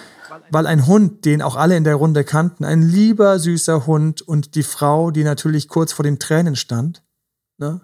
Weil 0.51 0.67
ein 0.67 0.87
Hund, 0.87 1.25
den 1.25 1.41
auch 1.41 1.55
alle 1.55 1.75
in 1.75 1.83
der 1.83 1.95
Runde 1.95 2.23
kannten, 2.23 2.63
ein 2.65 2.81
lieber, 2.81 3.39
süßer 3.39 3.87
Hund 3.87 4.21
und 4.21 4.55
die 4.55 4.63
Frau, 4.63 5.11
die 5.11 5.23
natürlich 5.23 5.67
kurz 5.67 5.91
vor 5.91 6.03
den 6.03 6.19
Tränen 6.19 6.55
stand, 6.55 7.03
ne? 7.57 7.81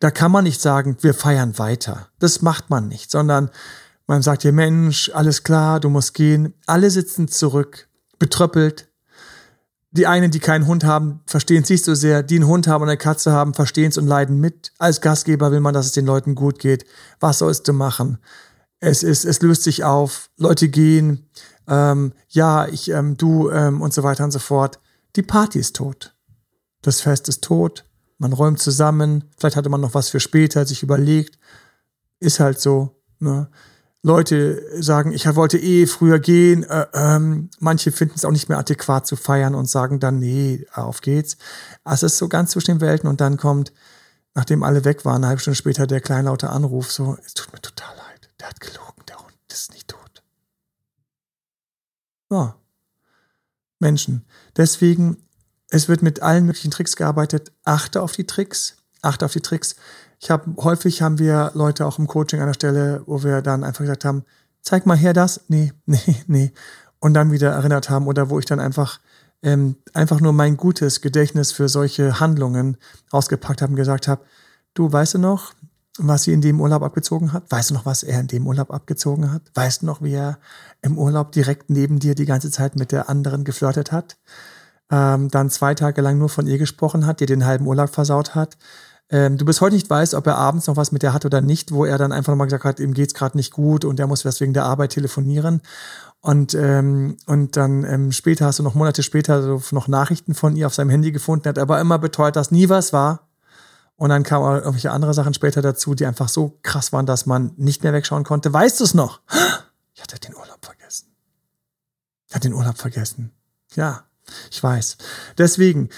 Da 0.00 0.12
kann 0.12 0.30
man 0.30 0.44
nicht 0.44 0.60
sagen, 0.60 0.96
wir 1.00 1.12
feiern 1.12 1.58
weiter. 1.58 2.08
Das 2.20 2.40
macht 2.40 2.70
man 2.70 2.86
nicht, 2.86 3.10
sondern 3.10 3.50
man 4.06 4.22
sagt 4.22 4.44
dir, 4.44 4.52
Mensch, 4.52 5.10
alles 5.12 5.42
klar, 5.42 5.80
du 5.80 5.90
musst 5.90 6.14
gehen. 6.14 6.54
Alle 6.66 6.90
sitzen 6.90 7.26
zurück, 7.26 7.88
betröppelt, 8.18 8.87
die 9.90 10.06
einen, 10.06 10.30
die 10.30 10.40
keinen 10.40 10.66
Hund 10.66 10.84
haben, 10.84 11.20
verstehen 11.26 11.62
es 11.62 11.70
nicht 11.70 11.84
so 11.84 11.94
sehr. 11.94 12.22
Die 12.22 12.36
einen 12.36 12.46
Hund 12.46 12.66
haben 12.66 12.82
und 12.82 12.88
eine 12.88 12.98
Katze 12.98 13.32
haben, 13.32 13.54
verstehen 13.54 13.88
es 13.88 13.98
und 13.98 14.06
leiden 14.06 14.38
mit. 14.38 14.72
Als 14.78 15.00
Gastgeber 15.00 15.50
will 15.50 15.60
man, 15.60 15.74
dass 15.74 15.86
es 15.86 15.92
den 15.92 16.06
Leuten 16.06 16.34
gut 16.34 16.58
geht. 16.58 16.84
Was 17.20 17.38
sollst 17.38 17.66
du 17.68 17.72
machen? 17.72 18.18
Es 18.80 19.02
ist, 19.02 19.24
es 19.24 19.40
löst 19.40 19.62
sich 19.62 19.84
auf. 19.84 20.30
Leute 20.36 20.68
gehen. 20.68 21.28
Ähm, 21.66 22.12
ja, 22.28 22.66
ich, 22.68 22.90
ähm, 22.90 23.16
du 23.16 23.50
ähm, 23.50 23.80
und 23.80 23.94
so 23.94 24.02
weiter 24.02 24.24
und 24.24 24.30
so 24.30 24.38
fort. 24.38 24.78
Die 25.16 25.22
Party 25.22 25.58
ist 25.58 25.76
tot. 25.76 26.14
Das 26.82 27.00
Fest 27.00 27.28
ist 27.28 27.42
tot. 27.42 27.84
Man 28.18 28.32
räumt 28.32 28.60
zusammen. 28.60 29.24
Vielleicht 29.38 29.56
hatte 29.56 29.70
man 29.70 29.80
noch 29.80 29.94
was 29.94 30.10
für 30.10 30.20
später 30.20 30.66
sich 30.66 30.82
überlegt. 30.82 31.38
Ist 32.20 32.40
halt 32.40 32.60
so. 32.60 33.00
Ne? 33.20 33.48
Leute 34.02 34.62
sagen, 34.80 35.12
ich 35.12 35.26
wollte 35.34 35.58
eh 35.58 35.86
früher 35.86 36.18
gehen. 36.18 36.62
Äh, 36.64 36.86
ähm, 36.94 37.50
manche 37.58 37.90
finden 37.90 38.14
es 38.16 38.24
auch 38.24 38.30
nicht 38.30 38.48
mehr 38.48 38.58
adäquat 38.58 39.06
zu 39.06 39.16
feiern 39.16 39.54
und 39.54 39.68
sagen 39.68 39.98
dann, 39.98 40.18
nee, 40.18 40.66
auf 40.72 41.00
geht's. 41.00 41.36
Also 41.84 42.06
es 42.06 42.12
ist 42.12 42.18
so 42.18 42.28
ganz 42.28 42.52
zwischen 42.52 42.78
den 42.78 42.80
Welten 42.80 43.08
und 43.08 43.20
dann 43.20 43.36
kommt, 43.36 43.72
nachdem 44.34 44.62
alle 44.62 44.84
weg 44.84 45.04
waren, 45.04 45.16
eine 45.16 45.28
halbe 45.28 45.40
Stunde 45.40 45.56
später 45.56 45.86
der 45.86 46.00
kleinlaute 46.00 46.50
Anruf, 46.50 46.92
so, 46.92 47.16
es 47.24 47.34
tut 47.34 47.52
mir 47.52 47.60
total 47.60 47.96
leid, 47.96 48.30
der 48.38 48.48
hat 48.48 48.60
gelogen, 48.60 49.02
der 49.08 49.18
Hund 49.18 49.34
ist 49.50 49.72
nicht 49.72 49.88
tot. 49.88 50.22
Ja. 52.30 52.54
Menschen. 53.80 54.24
Deswegen, 54.56 55.28
es 55.70 55.88
wird 55.88 56.02
mit 56.02 56.22
allen 56.22 56.46
möglichen 56.46 56.70
Tricks 56.70 56.96
gearbeitet. 56.96 57.52
Achte 57.64 58.02
auf 58.02 58.12
die 58.12 58.26
Tricks. 58.26 58.76
Achte 59.02 59.24
auf 59.24 59.32
die 59.32 59.40
Tricks. 59.40 59.76
Ich 60.20 60.30
habe 60.30 60.54
häufig 60.62 61.02
haben 61.02 61.18
wir 61.18 61.52
Leute 61.54 61.86
auch 61.86 61.98
im 61.98 62.06
Coaching 62.06 62.40
an 62.40 62.46
der 62.46 62.54
Stelle, 62.54 63.02
wo 63.06 63.22
wir 63.22 63.42
dann 63.42 63.64
einfach 63.64 63.80
gesagt 63.80 64.04
haben, 64.04 64.24
zeig 64.62 64.86
mal 64.86 64.96
her 64.96 65.12
das, 65.12 65.42
nee, 65.48 65.72
nee, 65.86 66.16
nee, 66.26 66.52
und 66.98 67.14
dann 67.14 67.32
wieder 67.32 67.50
erinnert 67.50 67.90
haben 67.90 68.06
oder 68.06 68.30
wo 68.30 68.38
ich 68.38 68.44
dann 68.44 68.60
einfach 68.60 68.98
ähm, 69.42 69.76
einfach 69.94 70.20
nur 70.20 70.32
mein 70.32 70.56
gutes 70.56 71.00
Gedächtnis 71.00 71.52
für 71.52 71.68
solche 71.68 72.18
Handlungen 72.20 72.76
ausgepackt 73.10 73.62
habe 73.62 73.70
und 73.70 73.76
gesagt 73.76 74.08
habe, 74.08 74.22
du 74.74 74.90
weißt 74.90 75.14
du 75.14 75.18
noch, 75.18 75.54
was 75.98 76.24
sie 76.24 76.32
in 76.32 76.40
dem 76.40 76.60
Urlaub 76.60 76.82
abgezogen 76.82 77.32
hat? 77.32 77.44
Weißt 77.50 77.70
du 77.70 77.74
noch, 77.74 77.86
was 77.86 78.02
er 78.02 78.20
in 78.20 78.28
dem 78.28 78.46
Urlaub 78.46 78.72
abgezogen 78.72 79.32
hat? 79.32 79.42
Weißt 79.54 79.82
du 79.82 79.86
noch, 79.86 80.00
wie 80.02 80.14
er 80.14 80.38
im 80.80 80.96
Urlaub 80.96 81.32
direkt 81.32 81.70
neben 81.70 81.98
dir 81.98 82.14
die 82.14 82.24
ganze 82.24 82.50
Zeit 82.50 82.76
mit 82.76 82.92
der 82.92 83.08
anderen 83.08 83.44
geflirtet 83.44 83.90
hat? 83.90 84.16
Ähm, 84.90 85.28
dann 85.28 85.50
zwei 85.50 85.74
Tage 85.74 86.00
lang 86.00 86.18
nur 86.18 86.28
von 86.28 86.46
ihr 86.46 86.58
gesprochen 86.58 87.04
hat, 87.04 87.20
dir 87.20 87.26
den 87.26 87.44
halben 87.44 87.66
Urlaub 87.66 87.90
versaut 87.90 88.34
hat, 88.34 88.56
ähm, 89.10 89.38
du 89.38 89.44
bis 89.44 89.60
heute 89.60 89.74
nicht 89.74 89.88
weißt, 89.88 90.14
ob 90.14 90.26
er 90.26 90.36
abends 90.36 90.66
noch 90.66 90.76
was 90.76 90.92
mit 90.92 91.02
der 91.02 91.12
hat 91.14 91.24
oder 91.24 91.40
nicht, 91.40 91.72
wo 91.72 91.84
er 91.84 91.96
dann 91.96 92.12
einfach 92.12 92.32
nochmal 92.32 92.46
gesagt 92.46 92.64
hat, 92.64 92.80
ihm 92.80 92.92
geht's 92.92 93.14
gerade 93.14 93.36
nicht 93.36 93.52
gut 93.52 93.84
und 93.84 93.98
er 93.98 94.06
muss 94.06 94.24
wegen 94.24 94.52
der 94.52 94.64
Arbeit 94.64 94.90
telefonieren. 94.90 95.62
Und, 96.20 96.54
ähm, 96.54 97.16
und 97.26 97.56
dann 97.56 97.84
ähm, 97.84 98.12
später 98.12 98.46
hast 98.46 98.58
du 98.58 98.62
noch 98.62 98.74
Monate 98.74 99.02
später 99.02 99.42
so 99.42 99.62
noch 99.74 99.88
Nachrichten 99.88 100.34
von 100.34 100.56
ihr 100.56 100.66
auf 100.66 100.74
seinem 100.74 100.90
Handy 100.90 101.12
gefunden, 101.12 101.48
hat 101.48 101.58
aber 101.58 101.80
immer 101.80 101.98
beteuert, 101.98 102.36
dass 102.36 102.50
nie 102.50 102.68
was 102.68 102.92
war. 102.92 103.28
Und 103.96 104.10
dann 104.10 104.22
kamen 104.22 104.44
irgendwelche 104.56 104.92
andere 104.92 105.14
Sachen 105.14 105.34
später 105.34 105.62
dazu, 105.62 105.94
die 105.94 106.06
einfach 106.06 106.28
so 106.28 106.58
krass 106.62 106.92
waren, 106.92 107.06
dass 107.06 107.26
man 107.26 107.52
nicht 107.56 107.82
mehr 107.82 107.92
wegschauen 107.92 108.24
konnte. 108.24 108.52
Weißt 108.52 108.78
du 108.78 108.84
es 108.84 108.94
noch? 108.94 109.20
Ich 109.94 110.02
hatte 110.02 110.20
den 110.20 110.36
Urlaub 110.36 110.64
vergessen. 110.64 111.08
Ich 112.28 112.34
hatte 112.34 112.48
den 112.48 112.54
Urlaub 112.54 112.78
vergessen. 112.78 113.32
Ja, 113.74 114.04
ich 114.50 114.62
weiß. 114.62 114.98
Deswegen, 115.38 115.88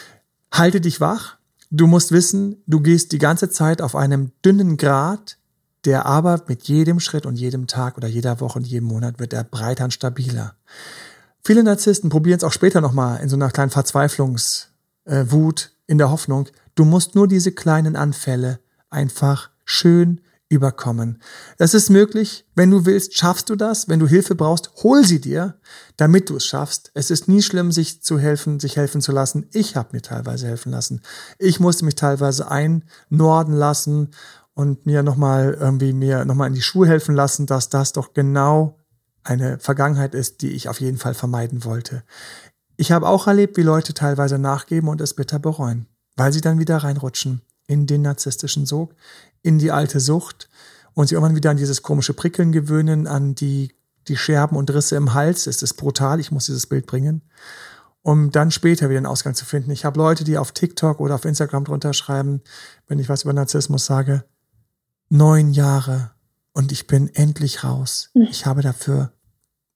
halte 0.51 0.81
dich 0.81 1.01
wach, 1.03 1.37
Du 1.71 1.87
musst 1.87 2.11
wissen, 2.11 2.63
du 2.67 2.81
gehst 2.81 3.13
die 3.13 3.19
ganze 3.19 3.49
Zeit 3.49 3.81
auf 3.81 3.95
einem 3.95 4.33
dünnen 4.45 4.77
Grat, 4.77 5.39
der 5.85 6.05
aber 6.05 6.43
mit 6.49 6.65
jedem 6.65 6.99
Schritt 6.99 7.27
und 7.27 7.37
jedem 7.37 7.69
Tag 7.69 7.97
oder 7.97 8.09
jeder 8.09 8.41
Woche 8.41 8.59
und 8.59 8.67
jedem 8.67 8.89
Monat 8.89 9.21
wird 9.21 9.33
er 9.33 9.45
breiter 9.45 9.85
und 9.85 9.95
stabiler. 9.95 10.57
Viele 11.43 11.63
Narzissten 11.63 12.11
probieren 12.11 12.39
es 12.39 12.45
auch 12.45 12.53
später 12.53 12.81
nochmal 12.81 13.23
in 13.23 13.29
so 13.29 13.37
einer 13.37 13.51
kleinen 13.51 13.71
Verzweiflungswut 13.71 14.71
äh, 15.09 15.69
in 15.87 15.99
der 15.99 16.11
Hoffnung, 16.11 16.49
du 16.75 16.85
musst 16.85 17.15
nur 17.15 17.29
diese 17.29 17.53
kleinen 17.53 17.97
Anfälle 17.97 18.61
einfach 18.91 19.51
schön 19.65 20.21
überkommen. 20.51 21.23
Das 21.59 21.75
ist 21.75 21.89
möglich. 21.91 22.45
Wenn 22.57 22.71
du 22.71 22.85
willst, 22.85 23.17
schaffst 23.17 23.49
du 23.49 23.57
das. 23.57 23.89
Wenn 23.89 24.01
du 24.01 24.09
Hilfe 24.09 24.35
brauchst, 24.35 24.71
hol 24.83 25.05
sie 25.05 25.21
dir, 25.21 25.55
damit 25.97 26.29
du 26.29 26.37
es 26.37 26.45
schaffst. 26.45 26.91
Es 26.93 27.11
ist 27.11 27.29
nie 27.29 27.41
schlimm, 27.41 27.71
sich 27.71 28.03
zu 28.03 28.19
helfen, 28.19 28.59
sich 28.59 28.77
helfen 28.77 29.01
zu 29.01 29.13
lassen. 29.13 29.47
Ich 29.53 29.77
habe 29.77 29.91
mir 29.93 30.03
teilweise 30.03 30.49
helfen 30.49 30.73
lassen. 30.73 31.03
Ich 31.39 31.61
musste 31.61 31.85
mich 31.85 31.95
teilweise 31.95 32.51
einnorden 32.51 33.55
lassen 33.55 34.11
und 34.53 34.87
mir 34.87 35.05
nochmal 35.05 35.57
irgendwie 35.59 35.93
mir 35.93 36.25
nochmal 36.25 36.49
in 36.49 36.55
die 36.55 36.63
Schuhe 36.63 36.89
helfen 36.89 37.15
lassen, 37.15 37.47
dass 37.47 37.69
das 37.69 37.93
doch 37.93 38.13
genau 38.13 38.77
eine 39.23 39.61
Vergangenheit 39.61 40.15
ist, 40.15 40.43
die 40.43 40.51
ich 40.51 40.69
auf 40.69 40.81
jeden 40.81 40.99
Fall 40.99 41.15
vermeiden 41.15 41.65
wollte. 41.65 42.03
Ich 42.77 42.91
habe 42.91 43.07
auch 43.07 43.29
erlebt, 43.29 43.57
wie 43.57 43.63
Leute 43.63 43.95
teilweise 43.95 44.39
nachgeben 44.39 44.89
und 44.89 45.01
es 45.01 45.15
bitter 45.15 45.39
bereuen, 45.39 45.87
weil 46.17 46.33
sie 46.33 46.41
dann 46.41 46.59
wieder 46.59 46.79
reinrutschen 46.79 47.43
in 47.71 47.87
den 47.87 48.03
narzisstischen 48.03 48.67
Sog, 48.67 48.97
in 49.43 49.61
die 49.61 49.71
alte 49.71 50.01
Sucht 50.01 50.49
und 50.95 51.07
sich 51.07 51.15
irgendwann 51.15 51.37
wieder 51.37 51.51
an 51.51 51.57
dieses 51.57 51.83
komische 51.83 52.15
Prickeln 52.15 52.51
gewöhnen, 52.51 53.07
an 53.07 53.37
die, 53.37 53.73
die 54.09 54.17
Scherben 54.17 54.57
und 54.57 54.75
Risse 54.75 54.97
im 54.97 55.15
Hals. 55.15 55.47
Es 55.47 55.63
ist 55.63 55.75
brutal, 55.75 56.19
ich 56.19 56.33
muss 56.33 56.47
dieses 56.47 56.67
Bild 56.67 56.87
bringen, 56.87 57.23
um 58.03 58.33
dann 58.33 58.51
später 58.51 58.89
wieder 58.89 58.99
einen 58.99 59.07
Ausgang 59.07 59.37
zu 59.37 59.45
finden. 59.45 59.71
Ich 59.71 59.85
habe 59.85 60.01
Leute, 60.01 60.25
die 60.25 60.37
auf 60.37 60.51
TikTok 60.51 60.99
oder 60.99 61.15
auf 61.15 61.25
Instagram 61.25 61.65
drunter 61.65 61.93
schreiben, 61.93 62.43
wenn 62.89 62.99
ich 62.99 63.09
was 63.09 63.23
über 63.23 63.33
Narzissmus 63.33 63.87
sage, 63.87 64.25
neun 65.09 65.53
Jahre 65.53 66.11
und 66.53 66.73
ich 66.73 66.89
bin 66.89 67.09
endlich 67.15 67.63
raus. 67.63 68.11
Hm. 68.15 68.27
Ich 68.31 68.47
habe 68.47 68.63
dafür 68.63 69.13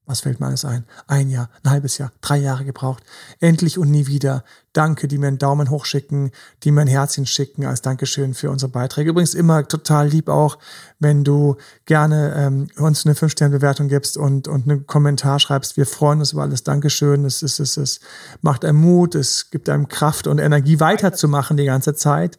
was 0.07 0.21
fällt 0.21 0.39
mir 0.39 0.47
alles 0.47 0.65
ein? 0.65 0.85
Ein 1.07 1.31
Jahr, 1.31 1.49
ein 1.63 1.71
halbes 1.71 1.97
Jahr, 1.97 2.13
drei 2.21 2.37
Jahre 2.37 2.65
gebraucht. 2.65 3.03
Endlich 3.41 3.79
und 3.79 3.91
nie 3.91 4.07
wieder. 4.07 4.45
Danke, 4.75 5.09
die 5.09 5.19
mir 5.19 5.29
einen 5.29 5.39
Daumen 5.39 5.71
hoch 5.71 5.87
schicken, 5.87 6.31
die 6.63 6.73
mir 6.73 6.83
ein 6.83 6.89
Herzchen 6.89 7.27
schicken 7.27 7.65
als 7.65 7.81
Dankeschön 7.81 8.35
für 8.35 8.51
unsere 8.51 8.71
Beiträge. 8.71 9.11
Übrigens 9.11 9.33
immer 9.33 9.67
total 9.67 10.09
lieb 10.09 10.29
auch, 10.29 10.59
wenn 10.99 11.25
du 11.25 11.57
gerne 11.87 12.35
ähm, 12.37 12.69
uns 12.77 13.07
eine 13.07 13.15
5-Sterne-Bewertung 13.15 13.89
gibst 13.89 14.17
und, 14.17 14.49
und 14.49 14.69
einen 14.69 14.87
Kommentar 14.87 15.39
schreibst. 15.39 15.77
Wir 15.77 15.87
freuen 15.87 16.19
uns 16.19 16.33
über 16.33 16.43
alles. 16.43 16.65
Dankeschön. 16.65 17.25
Es, 17.25 17.43
es, 17.43 17.59
es, 17.59 17.77
es 17.77 18.01
macht 18.43 18.65
einem 18.65 18.81
Mut, 18.81 19.15
es 19.15 19.51
gibt 19.51 19.69
einem 19.69 19.89
Kraft 19.89 20.27
und 20.27 20.39
Energie 20.39 20.81
weiterzumachen 20.81 21.57
die 21.57 21.67
ganze 21.67 21.95
Zeit. 21.95 22.39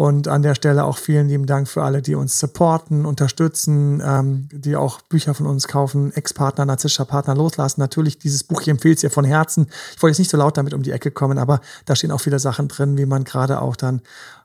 Und 0.00 0.28
an 0.28 0.40
der 0.40 0.54
Stelle 0.54 0.84
auch 0.84 0.96
vielen 0.96 1.28
lieben 1.28 1.44
Dank 1.44 1.68
für 1.68 1.82
alle, 1.82 2.00
die 2.00 2.14
uns 2.14 2.38
supporten, 2.38 3.04
unterstützen, 3.04 4.00
ähm, 4.02 4.48
die 4.50 4.74
auch 4.74 5.02
Bücher 5.02 5.34
von 5.34 5.46
uns 5.46 5.68
kaufen, 5.68 6.10
Ex-Partner, 6.14 6.64
narzisstischer 6.64 7.04
Partner 7.04 7.34
loslassen. 7.34 7.82
Natürlich, 7.82 8.18
dieses 8.18 8.42
Buch, 8.42 8.62
ich 8.62 8.68
empfehle 8.68 8.94
es 8.94 9.02
dir 9.02 9.10
von 9.10 9.26
Herzen. 9.26 9.66
Ich 9.94 10.02
wollte 10.02 10.12
jetzt 10.12 10.20
nicht 10.20 10.30
so 10.30 10.38
laut 10.38 10.56
damit 10.56 10.72
um 10.72 10.82
die 10.82 10.92
Ecke 10.92 11.10
kommen, 11.10 11.36
aber 11.36 11.60
da 11.84 11.94
stehen 11.94 12.12
auch 12.12 12.20
viele 12.22 12.38
Sachen 12.38 12.66
drin, 12.66 12.96
wie 12.96 13.04
man 13.04 13.24
gerade 13.24 13.60
auch 13.60 13.76
dann 13.76 14.00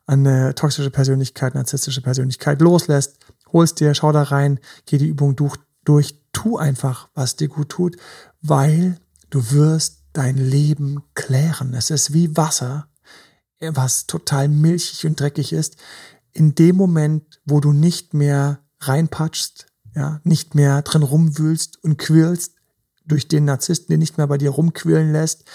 eine 0.08 0.56
toxische 0.56 0.92
Persönlichkeit, 0.92 1.56
narzisstische 1.56 2.02
Persönlichkeit 2.02 2.60
loslässt. 2.60 3.16
Hol's 3.54 3.76
dir, 3.76 3.96
schau 3.96 4.12
da 4.12 4.24
rein, 4.24 4.60
geh 4.86 4.98
die 4.98 5.08
Übung 5.08 5.38
durch, 5.38 5.56
durch, 5.86 6.20
tu 6.34 6.58
einfach, 6.58 7.08
was 7.16 7.38
dir 7.38 7.48
gut 7.48 7.70
tut, 7.70 7.96
weil 8.42 8.98
du 9.30 9.52
wirst 9.52 10.02
dein 10.12 10.36
Leben 10.36 11.04
klären. 11.14 11.74
Es 11.74 11.92
ist 11.92 12.12
wie 12.12 12.36
Wasser 12.36 12.90
was 13.74 14.08
total 14.08 14.48
milchig 14.48 15.06
und 15.06 15.20
dreckig 15.20 15.54
ist, 15.54 15.78
in 16.32 16.56
dem 16.56 16.76
Moment, 16.76 17.40
wo 17.46 17.60
du 17.60 17.72
nicht 17.72 18.14
mehr 18.14 18.60
reinpatschst, 18.80 19.68
ja, 19.96 20.20
nicht 20.24 20.56
mehr 20.56 20.82
drin 20.82 21.04
rumwühlst 21.04 21.82
und 21.84 21.98
quirlst, 21.98 22.56
durch 23.08 23.28
den 23.28 23.46
Narzissten, 23.46 23.94
den 23.94 24.00
nicht 24.00 24.18
mehr 24.18 24.28
bei 24.28 24.38
dir 24.38 24.50
rumquirlen 24.50 25.12
lässt, 25.12 25.46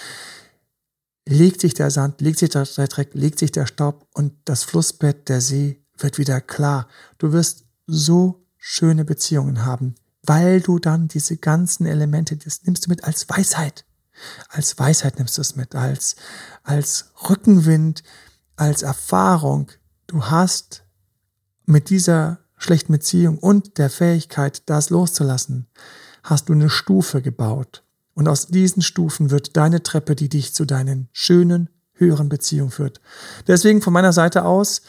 legt 1.26 1.60
sich 1.60 1.74
der 1.74 1.90
Sand, 1.90 2.20
legt 2.20 2.38
sich 2.38 2.50
der 2.50 2.64
Dreck, 2.64 3.10
legt 3.12 3.38
sich 3.38 3.52
der 3.52 3.66
Staub 3.66 4.06
und 4.14 4.32
das 4.44 4.64
Flussbett, 4.64 5.28
der 5.28 5.40
See 5.40 5.84
wird 5.98 6.18
wieder 6.18 6.40
klar. 6.40 6.88
Du 7.18 7.32
wirst 7.32 7.64
so 7.86 8.46
schöne 8.56 9.04
Beziehungen 9.04 9.64
haben, 9.64 9.94
weil 10.22 10.60
du 10.60 10.78
dann 10.78 11.08
diese 11.08 11.36
ganzen 11.36 11.86
Elemente, 11.86 12.36
das 12.36 12.62
nimmst 12.64 12.86
du 12.86 12.90
mit 12.90 13.04
als 13.04 13.28
Weisheit. 13.28 13.84
Als 14.48 14.78
Weisheit 14.78 15.18
nimmst 15.18 15.36
du 15.38 15.42
es 15.42 15.56
mit, 15.56 15.74
als, 15.74 16.16
als 16.62 17.12
Rückenwind, 17.28 18.02
als 18.56 18.82
Erfahrung. 18.82 19.70
Du 20.06 20.24
hast 20.26 20.84
mit 21.66 21.90
dieser 21.90 22.38
schlechten 22.56 22.92
Beziehung 22.92 23.38
und 23.38 23.78
der 23.78 23.90
Fähigkeit, 23.90 24.62
das 24.66 24.90
loszulassen, 24.90 25.66
hast 26.22 26.48
du 26.48 26.52
eine 26.52 26.68
Stufe 26.68 27.22
gebaut. 27.22 27.82
Und 28.14 28.28
aus 28.28 28.48
diesen 28.48 28.82
Stufen 28.82 29.30
wird 29.30 29.56
deine 29.56 29.82
Treppe, 29.82 30.14
die 30.14 30.28
dich 30.28 30.54
zu 30.54 30.64
deinen 30.64 31.08
schönen, 31.12 31.70
höheren 31.94 32.28
Beziehungen 32.28 32.70
führt. 32.70 33.00
Deswegen 33.46 33.80
von 33.82 33.92
meiner 33.92 34.12
Seite 34.12 34.44
aus, 34.44 34.82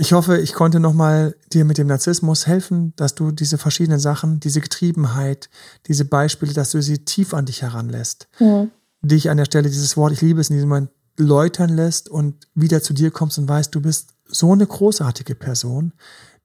ich 0.00 0.12
hoffe, 0.12 0.38
ich 0.38 0.54
konnte 0.54 0.80
nochmal 0.80 1.36
dir 1.52 1.64
mit 1.64 1.76
dem 1.76 1.88
Narzissmus 1.88 2.46
helfen, 2.46 2.94
dass 2.96 3.14
du 3.14 3.30
diese 3.30 3.58
verschiedenen 3.58 3.98
Sachen, 3.98 4.40
diese 4.40 4.60
Getriebenheit, 4.60 5.50
diese 5.86 6.04
Beispiele, 6.04 6.54
dass 6.54 6.70
du 6.70 6.80
sie 6.80 7.04
tief 7.04 7.34
an 7.34 7.46
dich 7.46 7.62
heranlässt. 7.62 8.28
Mhm. 8.38 8.70
Dich 9.02 9.28
an 9.28 9.36
der 9.36 9.44
Stelle 9.44 9.68
dieses 9.68 9.96
Wort, 9.96 10.12
ich 10.12 10.22
liebe 10.22 10.40
es 10.40 10.50
in 10.50 10.56
diesem 10.56 10.68
Moment, 10.68 10.90
läutern 11.16 11.70
lässt 11.70 12.08
und 12.08 12.46
wieder 12.54 12.80
zu 12.80 12.94
dir 12.94 13.10
kommst 13.10 13.38
und 13.38 13.48
weißt, 13.48 13.74
du 13.74 13.80
bist 13.80 14.14
so 14.26 14.52
eine 14.52 14.66
großartige 14.66 15.34
Person. 15.34 15.92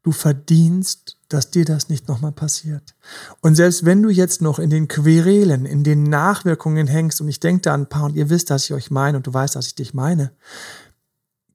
Du 0.02 0.12
verdienst 0.12 1.18
dass 1.34 1.50
dir 1.50 1.66
das 1.66 1.90
nicht 1.90 2.08
nochmal 2.08 2.32
passiert. 2.32 2.94
Und 3.42 3.56
selbst 3.56 3.86
wenn 3.86 4.04
du 4.04 4.10
jetzt 4.10 4.42
noch 4.42 4.60
in 4.60 4.70
den 4.70 4.88
Querelen, 4.88 5.66
in 5.66 5.84
den 5.84 6.04
Nachwirkungen 6.04 6.86
hängst, 6.86 7.22
und 7.22 7.28
ich 7.28 7.40
denke 7.40 7.64
da 7.64 7.74
an 7.74 7.82
ein 7.82 7.90
paar, 7.90 8.06
und 8.06 8.16
ihr 8.16 8.30
wisst, 8.30 8.52
dass 8.52 8.66
ich 8.66 8.74
euch 8.74 8.92
meine, 8.92 9.18
und 9.18 9.26
du 9.26 9.34
weißt, 9.34 9.56
dass 9.56 9.66
ich 9.66 9.74
dich 9.74 9.96
meine, 9.96 10.32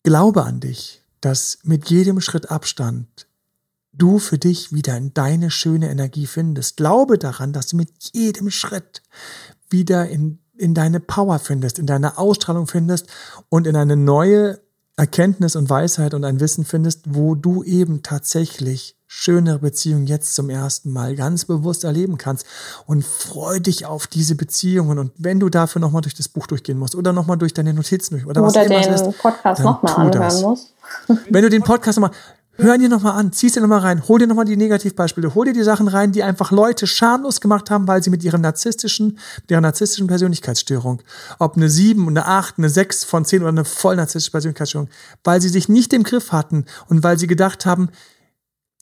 glaube 0.02 0.42
an 0.42 0.58
dich, 0.58 1.04
dass 1.20 1.58
mit 1.62 1.90
jedem 1.90 2.20
Schritt 2.20 2.50
Abstand 2.50 3.26
du 3.92 4.18
für 4.18 4.38
dich 4.38 4.72
wieder 4.72 4.96
in 4.96 5.12
deine 5.14 5.50
schöne 5.50 5.90
Energie 5.90 6.26
findest. 6.26 6.76
Glaube 6.76 7.18
daran, 7.18 7.52
dass 7.52 7.68
du 7.68 7.76
mit 7.76 7.90
jedem 8.12 8.50
Schritt 8.50 9.02
wieder 9.68 10.08
in, 10.08 10.38
in 10.56 10.74
deine 10.74 11.00
Power 11.00 11.38
findest, 11.38 11.78
in 11.78 11.86
deine 11.86 12.18
Ausstrahlung 12.18 12.66
findest 12.66 13.08
und 13.48 13.66
in 13.66 13.76
eine 13.76 13.96
neue 13.96 14.60
Erkenntnis 14.96 15.54
und 15.54 15.70
Weisheit 15.70 16.14
und 16.14 16.24
ein 16.24 16.40
Wissen 16.40 16.64
findest, 16.64 17.14
wo 17.14 17.34
du 17.34 17.62
eben 17.62 18.02
tatsächlich 18.02 18.96
schönere 19.06 19.60
Beziehung 19.60 20.06
jetzt 20.06 20.34
zum 20.34 20.50
ersten 20.50 20.92
Mal 20.92 21.14
ganz 21.14 21.44
bewusst 21.46 21.84
erleben 21.84 22.18
kannst 22.18 22.44
und 22.84 23.04
freu 23.04 23.58
dich 23.58 23.86
auf 23.86 24.06
diese 24.06 24.34
Beziehungen 24.34 24.98
und 24.98 25.12
wenn 25.16 25.40
du 25.40 25.48
dafür 25.48 25.80
nochmal 25.80 26.02
durch 26.02 26.14
das 26.14 26.28
Buch 26.28 26.46
durchgehen 26.46 26.78
musst 26.78 26.94
oder 26.94 27.12
nochmal 27.12 27.38
durch 27.38 27.54
deine 27.54 27.72
Notizen 27.72 28.14
durch 28.14 28.26
oder, 28.26 28.42
oder 28.42 28.48
was 28.48 28.66
immer 28.66 28.80
den 28.80 28.92
ist, 28.92 29.18
Podcast 29.18 29.62
nochmal 29.62 29.94
anhören 29.94 30.42
musst. 30.42 30.74
Wenn 31.30 31.42
du 31.42 31.50
den 31.50 31.62
Podcast 31.62 31.98
nochmal 31.98 32.16
Hör 32.60 32.76
dir 32.76 32.88
nochmal 32.88 33.12
an, 33.12 33.32
ziehst 33.32 33.54
dir 33.54 33.60
nochmal 33.60 33.78
rein, 33.78 34.08
hol 34.08 34.18
dir 34.18 34.26
nochmal 34.26 34.44
die 34.44 34.56
Negativbeispiele, 34.56 35.32
hol 35.36 35.46
dir 35.46 35.52
die 35.52 35.62
Sachen 35.62 35.86
rein, 35.86 36.10
die 36.10 36.24
einfach 36.24 36.50
Leute 36.50 36.88
schamlos 36.88 37.40
gemacht 37.40 37.70
haben, 37.70 37.86
weil 37.86 38.02
sie 38.02 38.10
mit 38.10 38.24
ihren 38.24 38.40
narzisstischen, 38.40 39.16
mit 39.42 39.50
ihrer 39.52 39.60
narzisstischen 39.60 40.08
Persönlichkeitsstörung, 40.08 41.00
ob 41.38 41.56
eine 41.56 41.70
7, 41.70 42.08
eine 42.08 42.26
8, 42.26 42.58
eine 42.58 42.68
6 42.68 43.04
von 43.04 43.24
10 43.24 43.42
oder 43.42 43.50
eine 43.50 43.64
voll 43.64 43.94
narzisstische 43.94 44.32
Persönlichkeitsstörung, 44.32 44.88
weil 45.22 45.40
sie 45.40 45.50
sich 45.50 45.68
nicht 45.68 45.92
im 45.92 46.02
Griff 46.02 46.32
hatten 46.32 46.64
und 46.88 47.04
weil 47.04 47.16
sie 47.16 47.28
gedacht 47.28 47.64
haben, 47.64 47.90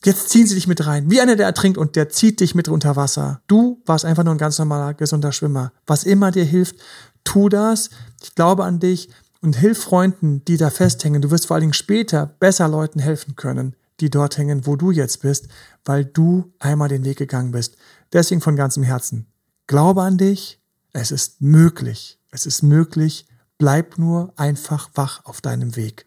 Jetzt 0.05 0.29
ziehen 0.29 0.47
sie 0.47 0.55
dich 0.55 0.69
mit 0.69 0.87
rein. 0.87 1.11
Wie 1.11 1.21
einer, 1.21 1.37
der 1.37 1.47
ertrinkt 1.47 1.79
und 1.79 1.97
der 1.97 2.11
zieht 2.11 2.41
dich 2.41 2.55
mit 2.55 2.69
unter 2.69 2.97
Wasser. 2.97 3.41
Du 3.49 3.83
warst 3.87 4.05
einfach 4.05 4.25
nur 4.25 4.35
ein 4.35 4.39
ganz 4.39 4.59
normaler, 4.59 4.95
gesunder 4.95 5.33
Schwimmer. 5.33 5.73
Was 5.87 6.05
immer 6.05 6.31
dir 6.31 6.45
hilft, 6.45 6.77
tu 7.25 7.49
das. 7.49 7.91
Ich 8.23 8.35
glaube 8.35 8.65
an 8.65 8.79
dich 8.79 9.09
und 9.47 9.57
hilf 9.57 9.79
Freunden, 9.81 10.45
die 10.45 10.57
da 10.57 10.71
festhängen. 10.71 11.23
Du 11.23 11.31
wirst 11.31 11.47
vor 11.47 11.55
allen 11.55 11.63
Dingen 11.63 11.73
später 11.73 12.27
besser 12.27 12.67
Leuten 12.69 12.99
helfen 12.99 13.37
können, 13.37 13.77
die 14.01 14.11
dort 14.11 14.37
hängen, 14.37 14.67
wo 14.67 14.75
du 14.75 14.91
jetzt 14.91 15.23
bist, 15.23 15.49
weil 15.85 16.05
du 16.05 16.53
einmal 16.59 16.89
den 16.89 17.05
Weg 17.05 17.17
gegangen 17.17 17.53
bist. 17.53 17.77
Deswegen 18.13 18.41
von 18.41 18.57
ganzem 18.57 18.83
Herzen. 18.83 19.27
Glaube 19.69 20.03
an 20.03 20.19
dich. 20.19 20.61
Es 20.93 21.13
ist 21.13 21.41
möglich. 21.41 22.19
Es 22.33 22.45
ist 22.45 22.63
möglich. 22.63 23.27
Bleib 23.57 23.99
nur 23.99 24.33
einfach 24.37 24.91
wach 24.95 25.25
auf 25.25 25.41
deinem 25.41 25.77
Weg. 25.77 26.07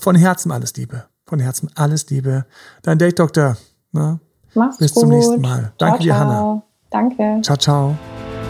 Von 0.00 0.14
Herzen 0.14 0.52
alles 0.52 0.76
Liebe. 0.76 1.06
Von 1.26 1.40
Herzen 1.40 1.70
alles 1.74 2.10
Liebe. 2.10 2.44
Dein 2.82 2.98
Date 2.98 3.18
Doktor. 3.18 3.56
Ne? 3.92 4.20
Mach's 4.54 4.76
Bis 4.76 4.92
gut. 4.92 5.00
zum 5.00 5.10
nächsten 5.10 5.40
Mal. 5.40 5.72
Danke 5.78 5.96
ciao, 5.96 6.02
dir, 6.02 6.18
Hanna. 6.18 6.62
Danke. 6.90 7.40
Ciao, 7.42 7.56
ciao. 7.56 7.96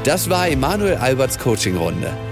Das 0.02 0.28
war 0.28 0.48
Emanuel 0.48 0.96
Alberts 0.96 1.38
Coaching-Runde. 1.38 2.31